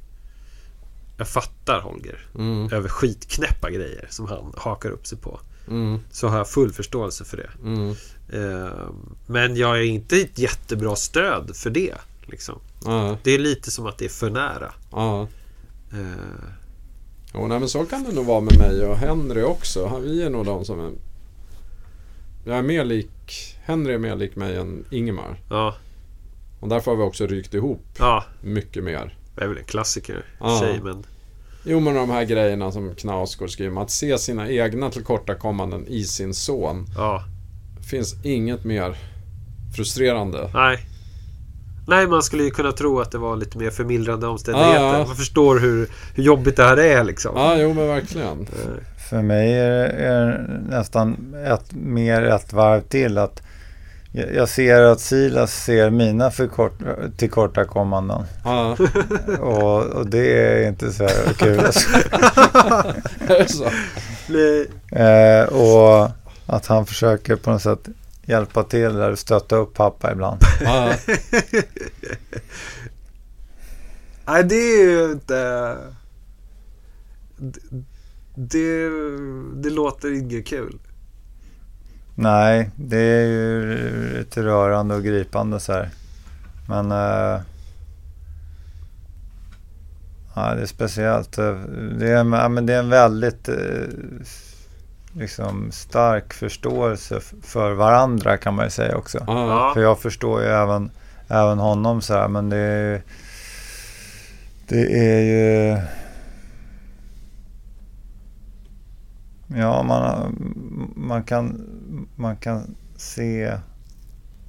Jag 1.18 1.28
fattar 1.28 1.82
Holger. 1.82 2.28
mm, 2.36 2.70
Över 2.74 2.90
skitknäppa 2.90 3.70
grejer 3.70 4.08
som 4.10 4.28
han 4.28 4.54
hakar 4.58 4.90
upp 4.90 5.08
sig 5.08 5.18
på. 5.18 5.40
mm, 5.68 6.00
Så 6.12 6.28
har 6.28 6.38
jag 6.38 6.50
full 6.50 6.72
förståelse 6.74 7.26
för 7.26 7.38
det. 7.38 7.50
Mm, 8.34 8.66
Eh, 8.66 8.72
Men 9.26 9.56
jag 9.56 9.78
är 9.78 9.84
inte 9.84 10.18
ett 10.18 10.40
jättebra 10.40 10.96
stöd 10.96 11.56
för 11.56 11.70
det. 11.70 11.94
Liksom. 12.26 12.60
ja, 12.86 13.18
Det 13.24 13.32
är 13.32 13.40
lite 13.40 13.72
som 13.72 13.86
att 13.86 13.98
det 13.98 14.06
är 14.06 14.10
för 14.10 14.30
nära. 14.30 14.74
ja. 14.92 15.28
Eh, 15.94 16.50
Jo, 17.34 17.48
nej, 17.48 17.60
men 17.60 17.70
så 17.70 17.86
kan 17.86 18.04
det 18.04 18.12
nog 18.12 18.26
vara 18.26 18.40
med 18.42 18.58
mig 18.58 18.86
och 18.86 18.98
Henry 18.98 19.44
också. 19.44 20.00
Vi 20.04 20.24
är 20.24 20.30
nog 20.30 20.46
de 20.46 20.66
som 20.66 20.80
är... 20.80 20.92
Jag 22.46 22.58
är 22.58 22.62
mer 22.62 22.86
lik... 22.86 23.56
Henry 23.64 23.94
är 23.94 23.98
mer 23.98 24.16
lik 24.16 24.36
mig 24.36 24.56
än 24.56 24.86
Ingemar. 24.92 25.40
Ja, 25.50 25.76
Och 26.60 26.70
därför 26.70 26.92
har 26.92 26.98
vi 26.98 27.04
också 27.04 27.28
rykt 27.28 27.54
ihop 27.54 27.82
ja. 28.00 28.24
mycket 28.42 28.84
mer. 28.84 29.18
Det 29.36 29.44
är 29.44 29.48
väl 29.48 29.58
en 29.58 29.64
klassiker 29.64 30.26
Ja. 30.40 30.60
sig, 30.60 30.82
men... 30.84 31.04
Jo, 31.66 31.80
men 31.80 31.96
de 31.96 32.10
här 32.10 32.24
grejerna 32.24 32.72
som 32.72 32.96
Knausgård 32.96 33.52
skriver 33.52 33.72
om. 33.72 33.78
Att 33.78 33.92
se 33.92 34.18
sina 34.18 34.50
egna 34.50 34.90
tillkortakommanden 34.90 35.88
i 35.88 36.04
sin 36.04 36.34
son. 36.34 36.86
Ja, 36.96 37.24
finns 37.90 38.16
inget 38.24 38.64
mer 38.64 38.96
frustrerande. 39.76 40.50
nej. 40.54 40.80
Nej, 41.88 42.08
man 42.08 42.24
skulle 42.24 42.44
ju 42.44 42.50
kunna 42.52 42.72
tro 42.72 43.00
att 43.00 43.12
det 43.12 43.18
var 43.18 43.36
lite 43.36 43.58
mer 43.58 43.70
förmildrande 43.70 44.28
omständigheter. 44.28 44.82
Ja, 44.84 44.98
ja. 44.98 45.06
Man 45.08 45.16
förstår 45.16 45.60
hur, 45.60 45.90
hur 46.16 46.24
jobbigt 46.24 46.56
det 46.58 46.64
här 46.64 46.78
är 46.78 47.04
liksom. 47.04 47.32
Ja, 47.36 47.56
jo 47.58 47.74
men 47.74 47.88
verkligen. 47.88 48.42
Eh, 48.42 49.08
För 49.10 49.22
mig 49.22 49.54
är 49.60 49.70
det 49.70 49.88
är 49.88 50.26
det 50.26 50.48
nästan 50.78 51.36
ett, 51.48 51.74
mer 51.74 52.24
ett 52.24 52.54
varv 52.54 52.82
till. 52.82 53.18
att 53.18 53.42
jag 54.34 54.50
ser 54.50 54.82
att 54.82 55.00
Silas 55.00 55.64
ser 55.64 55.90
mina 55.90 56.32
förkort, 56.32 56.74
tillkortakommanden. 57.18 58.24
Ja, 58.44 58.78
Och, 59.40 59.84
och 59.86 60.08
det 60.10 60.44
är 60.44 60.68
inte 60.68 60.92
så 60.92 61.04
här 61.04 61.34
kul. 61.38 61.60
Alltså. 63.40 63.64
Eh, 64.92 65.44
och 65.54 66.10
att 66.46 66.66
han 66.66 66.86
försöker 66.86 67.36
på 67.36 67.52
något 67.52 67.62
sätt 67.62 67.88
hjälpa 68.26 68.64
till 68.64 68.86
eller 68.86 69.16
stötta 69.16 69.56
upp 69.56 69.74
pappa 69.74 70.12
ibland. 70.12 70.42
Ja, 70.62 70.96
Nej, 74.28 74.44
det 74.44 74.56
är 74.56 74.84
ju 74.84 75.12
inte... 75.12 75.78
Det, 77.38 77.60
det, 78.36 78.90
det 79.56 79.70
låter 79.70 80.14
inget 80.14 80.48
kul. 80.48 80.80
Nej, 82.16 82.70
det 82.76 82.98
är 82.98 83.26
ju 83.26 83.78
lite 84.18 84.44
rörande 84.44 84.96
och 84.96 85.04
gripande 85.04 85.60
så 85.60 85.74
här. 85.74 85.90
Men 86.68 86.92
ja, 90.36 90.56
det 90.56 90.62
är 90.62 90.66
speciellt. 90.66 91.32
Det 91.32 92.10
är, 92.10 92.26
ja, 92.26 92.50
men 92.50 92.66
det 92.66 92.74
är 92.74 92.80
en 92.80 92.90
väldigt 92.90 93.50
eh, 93.50 93.56
liksom 95.16 95.72
stark 95.72 96.34
förståelse 96.34 97.20
för 97.42 97.74
varandra 97.74 98.38
kan 98.38 98.56
man 98.56 98.66
ju 98.66 98.70
säga 98.70 98.98
också. 98.98 99.18
ja, 99.28 99.72
För 99.74 99.82
jag 99.82 100.00
förstår 100.00 100.42
ju 100.42 100.48
även, 100.48 100.92
även 101.28 101.60
honom 101.60 102.02
så 102.02 102.14
här, 102.14 102.28
men 102.28 102.50
det 102.50 102.58
är 102.58 102.94
ju... 102.94 103.02
Det 104.68 105.00
är 105.00 105.22
ju... 105.22 105.78
Ja, 109.60 109.84
man, 109.84 110.36
man, 110.96 111.24
kan, 111.24 111.68
man 112.16 112.38
kan 112.38 112.76
se... 112.96 113.58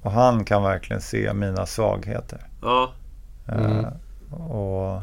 Och 0.01 0.11
han 0.11 0.45
kan 0.45 0.63
verkligen 0.63 1.01
se 1.01 1.33
mina 1.33 1.65
svagheter. 1.65 2.47
Ja, 2.61 2.91
Mm. 3.49 3.85
Eh, 3.85 3.91
och, 4.31 5.01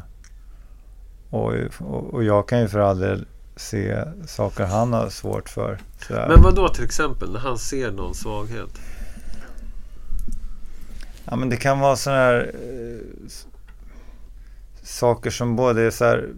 och, 1.29 1.53
och, 1.79 2.13
och 2.13 2.23
jag 2.23 2.47
kan 2.47 2.59
ju 2.59 2.67
för 2.67 2.79
all 2.79 2.99
del 2.99 3.25
se 3.55 4.03
saker 4.27 4.65
han 4.65 4.93
har 4.93 5.09
svårt 5.09 5.49
för. 5.49 5.79
Sådär. 6.07 6.27
Men 6.27 6.41
vad 6.41 6.55
då 6.55 6.69
till 6.69 6.83
exempel 6.83 7.31
när 7.31 7.39
han 7.39 7.57
ser 7.57 7.91
någon 7.91 8.15
svaghet? 8.15 8.79
Ja, 11.25 11.35
men 11.35 11.49
det 11.49 11.57
kan 11.57 11.79
vara 11.79 11.95
sådana 11.95 12.21
här 12.21 12.51
eh, 12.53 13.29
saker 14.83 15.29
som 15.29 15.55
både 15.55 15.81
är 15.81 15.91
så 15.91 16.05
här, 16.05 16.29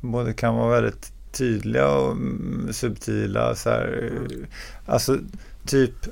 både 0.00 0.32
kan 0.32 0.54
vara 0.54 0.80
väldigt 0.80 1.12
tydliga 1.32 1.88
och 1.88 2.12
mm, 2.12 2.68
subtila. 2.72 3.54
Så 3.54 3.70
här, 3.70 4.10
eh, 4.12 4.46
alltså 4.86 5.18
typ 5.66 6.06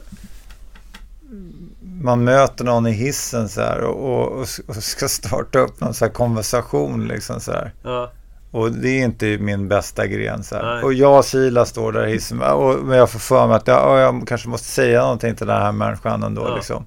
man 1.83 2.25
möter 2.25 2.65
någon 2.65 2.87
i 2.87 2.91
hissen 2.91 3.49
så 3.49 3.61
här 3.61 3.81
och, 3.81 4.33
och, 4.33 4.49
och 4.67 4.77
ska 4.77 5.09
starta 5.09 5.59
upp 5.59 5.81
någon 5.81 5.95
så 5.95 6.09
konversation 6.09 7.09
liksom 7.09 7.41
så 7.41 7.53
här. 7.53 7.73
Ja, 7.83 8.11
Och 8.57 8.73
det 8.73 8.89
är 8.89 9.05
inte 9.05 9.39
min 9.39 9.69
bästa 9.69 10.07
gren. 10.07 10.45
Så 10.45 10.55
här. 10.55 10.85
Och 10.85 10.93
jag 10.93 11.19
och 11.19 11.25
Sila 11.25 11.65
står 11.65 11.93
där 11.93 12.07
i 12.07 12.13
hissen. 12.13 12.43
Och, 12.43 12.85
men 12.85 12.99
jag 12.99 13.11
får 13.11 13.19
för 13.19 13.47
mig 13.47 13.57
att 13.57 13.67
jag, 13.67 13.77
ja, 13.77 14.01
jag 14.01 14.29
kanske 14.29 14.49
måste 14.49 14.69
säga 14.69 15.03
någonting 15.03 15.35
till 15.35 15.47
den 15.47 15.63
här 15.63 15.73
människan 15.73 16.23
ändå. 16.23 16.49
Ja. 16.49 16.55
Liksom. 16.55 16.87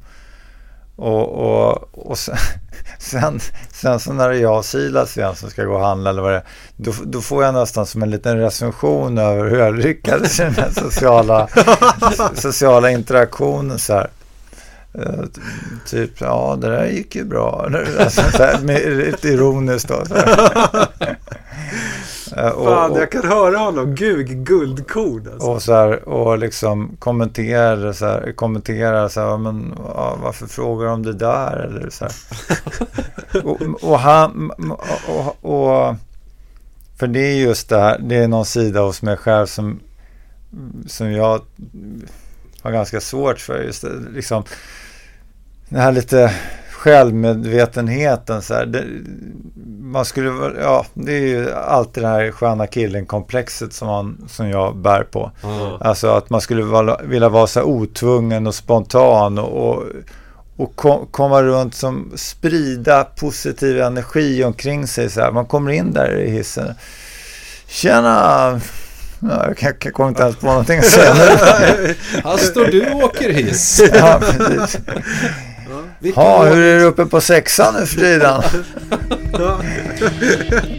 Och, 0.95 1.29
och, 1.29 1.89
och 2.09 2.17
sen, 2.17 2.37
sen, 2.99 3.39
sen 3.71 3.99
så 3.99 4.13
när 4.13 4.29
det 4.29 4.35
är 4.35 4.41
jag 4.41 4.57
och 4.57 4.65
Silas 4.65 5.17
igen 5.17 5.35
som 5.35 5.49
ska 5.49 5.63
gå 5.63 5.73
och 5.73 5.85
handla 5.85 6.09
eller 6.09 6.21
vad 6.21 6.31
det 6.31 6.37
är. 6.37 6.43
Då, 6.75 6.93
då 7.05 7.21
får 7.21 7.43
jag 7.43 7.53
nästan 7.53 7.85
som 7.85 8.03
en 8.03 8.09
liten 8.09 8.37
recension 8.37 9.17
över 9.17 9.49
hur 9.49 9.59
jag 9.59 9.77
lyckades 9.77 10.39
i 10.39 10.43
den 10.43 10.53
här 10.53 10.71
sociala, 10.71 11.47
sociala 12.33 12.91
interaktionen. 12.91 13.79
Så 13.79 13.93
här. 13.93 14.09
Eh, 14.93 15.23
typ, 15.85 16.21
ja 16.21 16.57
det 16.61 16.69
där 16.69 16.85
gick 16.85 17.15
ju 17.15 17.25
bra. 17.25 17.69
Alltså, 17.99 18.21
så 18.31 18.43
här, 18.43 18.59
med, 18.59 18.97
lite 18.97 19.27
ironiskt 19.27 19.87
då. 19.87 20.03
Eh, 22.39 22.49
och- 22.49 22.65
Fan, 22.65 22.95
jag 22.95 23.11
kan 23.11 23.23
höra 23.27 23.57
honom. 23.57 23.95
Gud, 23.95 24.27
guldkorn 24.45 25.27
alltså. 25.33 25.47
och 25.47 25.61
så 25.61 25.73
här, 25.73 26.09
och 26.09 26.37
liksom 26.37 26.95
kommenterar 26.99 27.93
så 27.93 28.05
här, 28.05 28.31
kommenterar 28.35 29.07
så 29.09 29.21
här, 29.21 29.37
men 29.37 29.73
ja, 29.77 30.17
varför 30.23 30.47
frågar 30.47 30.87
de 30.87 31.03
det 31.03 31.13
där 31.13 31.57
eller 31.57 31.89
så 31.89 32.07
och, 33.43 33.61
och 33.91 33.99
han, 33.99 34.51
och, 35.07 35.35
och, 35.41 35.95
för 36.99 37.07
det 37.07 37.19
är 37.19 37.35
just 37.35 37.69
det 37.69 37.79
här, 37.79 37.99
det 37.99 38.15
är 38.15 38.27
någon 38.27 38.45
sida 38.45 38.81
hos 38.81 39.01
mig 39.01 39.17
själv 39.17 39.45
som, 39.45 39.79
som 40.87 41.11
jag 41.11 41.41
har 42.61 42.71
ganska 42.71 43.01
svårt 43.01 43.39
för 43.39 43.63
just 43.63 43.81
det, 43.81 43.89
liksom, 44.13 44.43
den 45.69 45.79
här 45.81 45.91
lite 45.91 46.33
självmedvetenheten 46.79 48.41
så 48.41 48.53
här, 48.53 48.65
det, 48.65 48.83
man 49.81 50.05
skulle, 50.05 50.61
ja, 50.61 50.85
det 50.93 51.13
är 51.13 51.27
ju 51.27 51.53
alltid 51.53 52.03
det 52.03 52.07
här 52.07 52.31
sköna 52.31 52.67
killen-komplexet 52.67 53.73
som, 53.73 53.87
man, 53.87 54.25
som 54.29 54.49
jag 54.49 54.77
bär 54.77 55.03
på. 55.03 55.31
Ja. 55.41 55.77
Alltså 55.81 56.07
att 56.07 56.29
man 56.29 56.41
skulle 56.41 56.63
vara, 56.63 56.97
vilja 57.03 57.29
vara 57.29 57.47
så 57.47 57.59
här 57.59 57.67
otvungen 57.67 58.47
och 58.47 58.55
spontan 58.55 59.37
och, 59.37 59.69
och, 59.69 59.83
och 60.57 60.75
kom, 60.75 61.07
komma 61.11 61.43
runt 61.43 61.75
som 61.75 62.11
sprida 62.15 63.03
positiv 63.03 63.81
energi 63.81 64.43
omkring 64.43 64.87
sig. 64.87 65.09
Så 65.09 65.21
här. 65.21 65.31
Man 65.31 65.45
kommer 65.45 65.71
in 65.71 65.93
där 65.93 66.17
i 66.17 66.29
hissen. 66.29 66.73
Tjena! 67.67 68.61
Ja, 69.21 69.47
jag, 69.47 69.57
kan, 69.57 69.73
jag 69.83 69.93
kommer 69.93 70.09
inte 70.09 70.23
ens 70.23 70.35
på 70.35 70.45
någonting 70.45 70.79
att 70.79 70.85
säga 70.85 71.13
nu. 71.13 71.25
Här 72.23 72.37
står 72.37 72.65
du 72.65 72.89
och 72.89 73.03
åker 73.03 73.33
hiss. 73.33 73.81
Ja, 73.93 74.19
precis. 74.21 74.77
Ja, 76.01 76.43
hur 76.43 76.63
är 76.63 76.79
det 76.79 76.85
uppe 76.85 77.05
på 77.05 77.21
sexan 77.21 77.73
nu 77.73 77.85
för 77.85 77.95
tiden? 77.95 78.41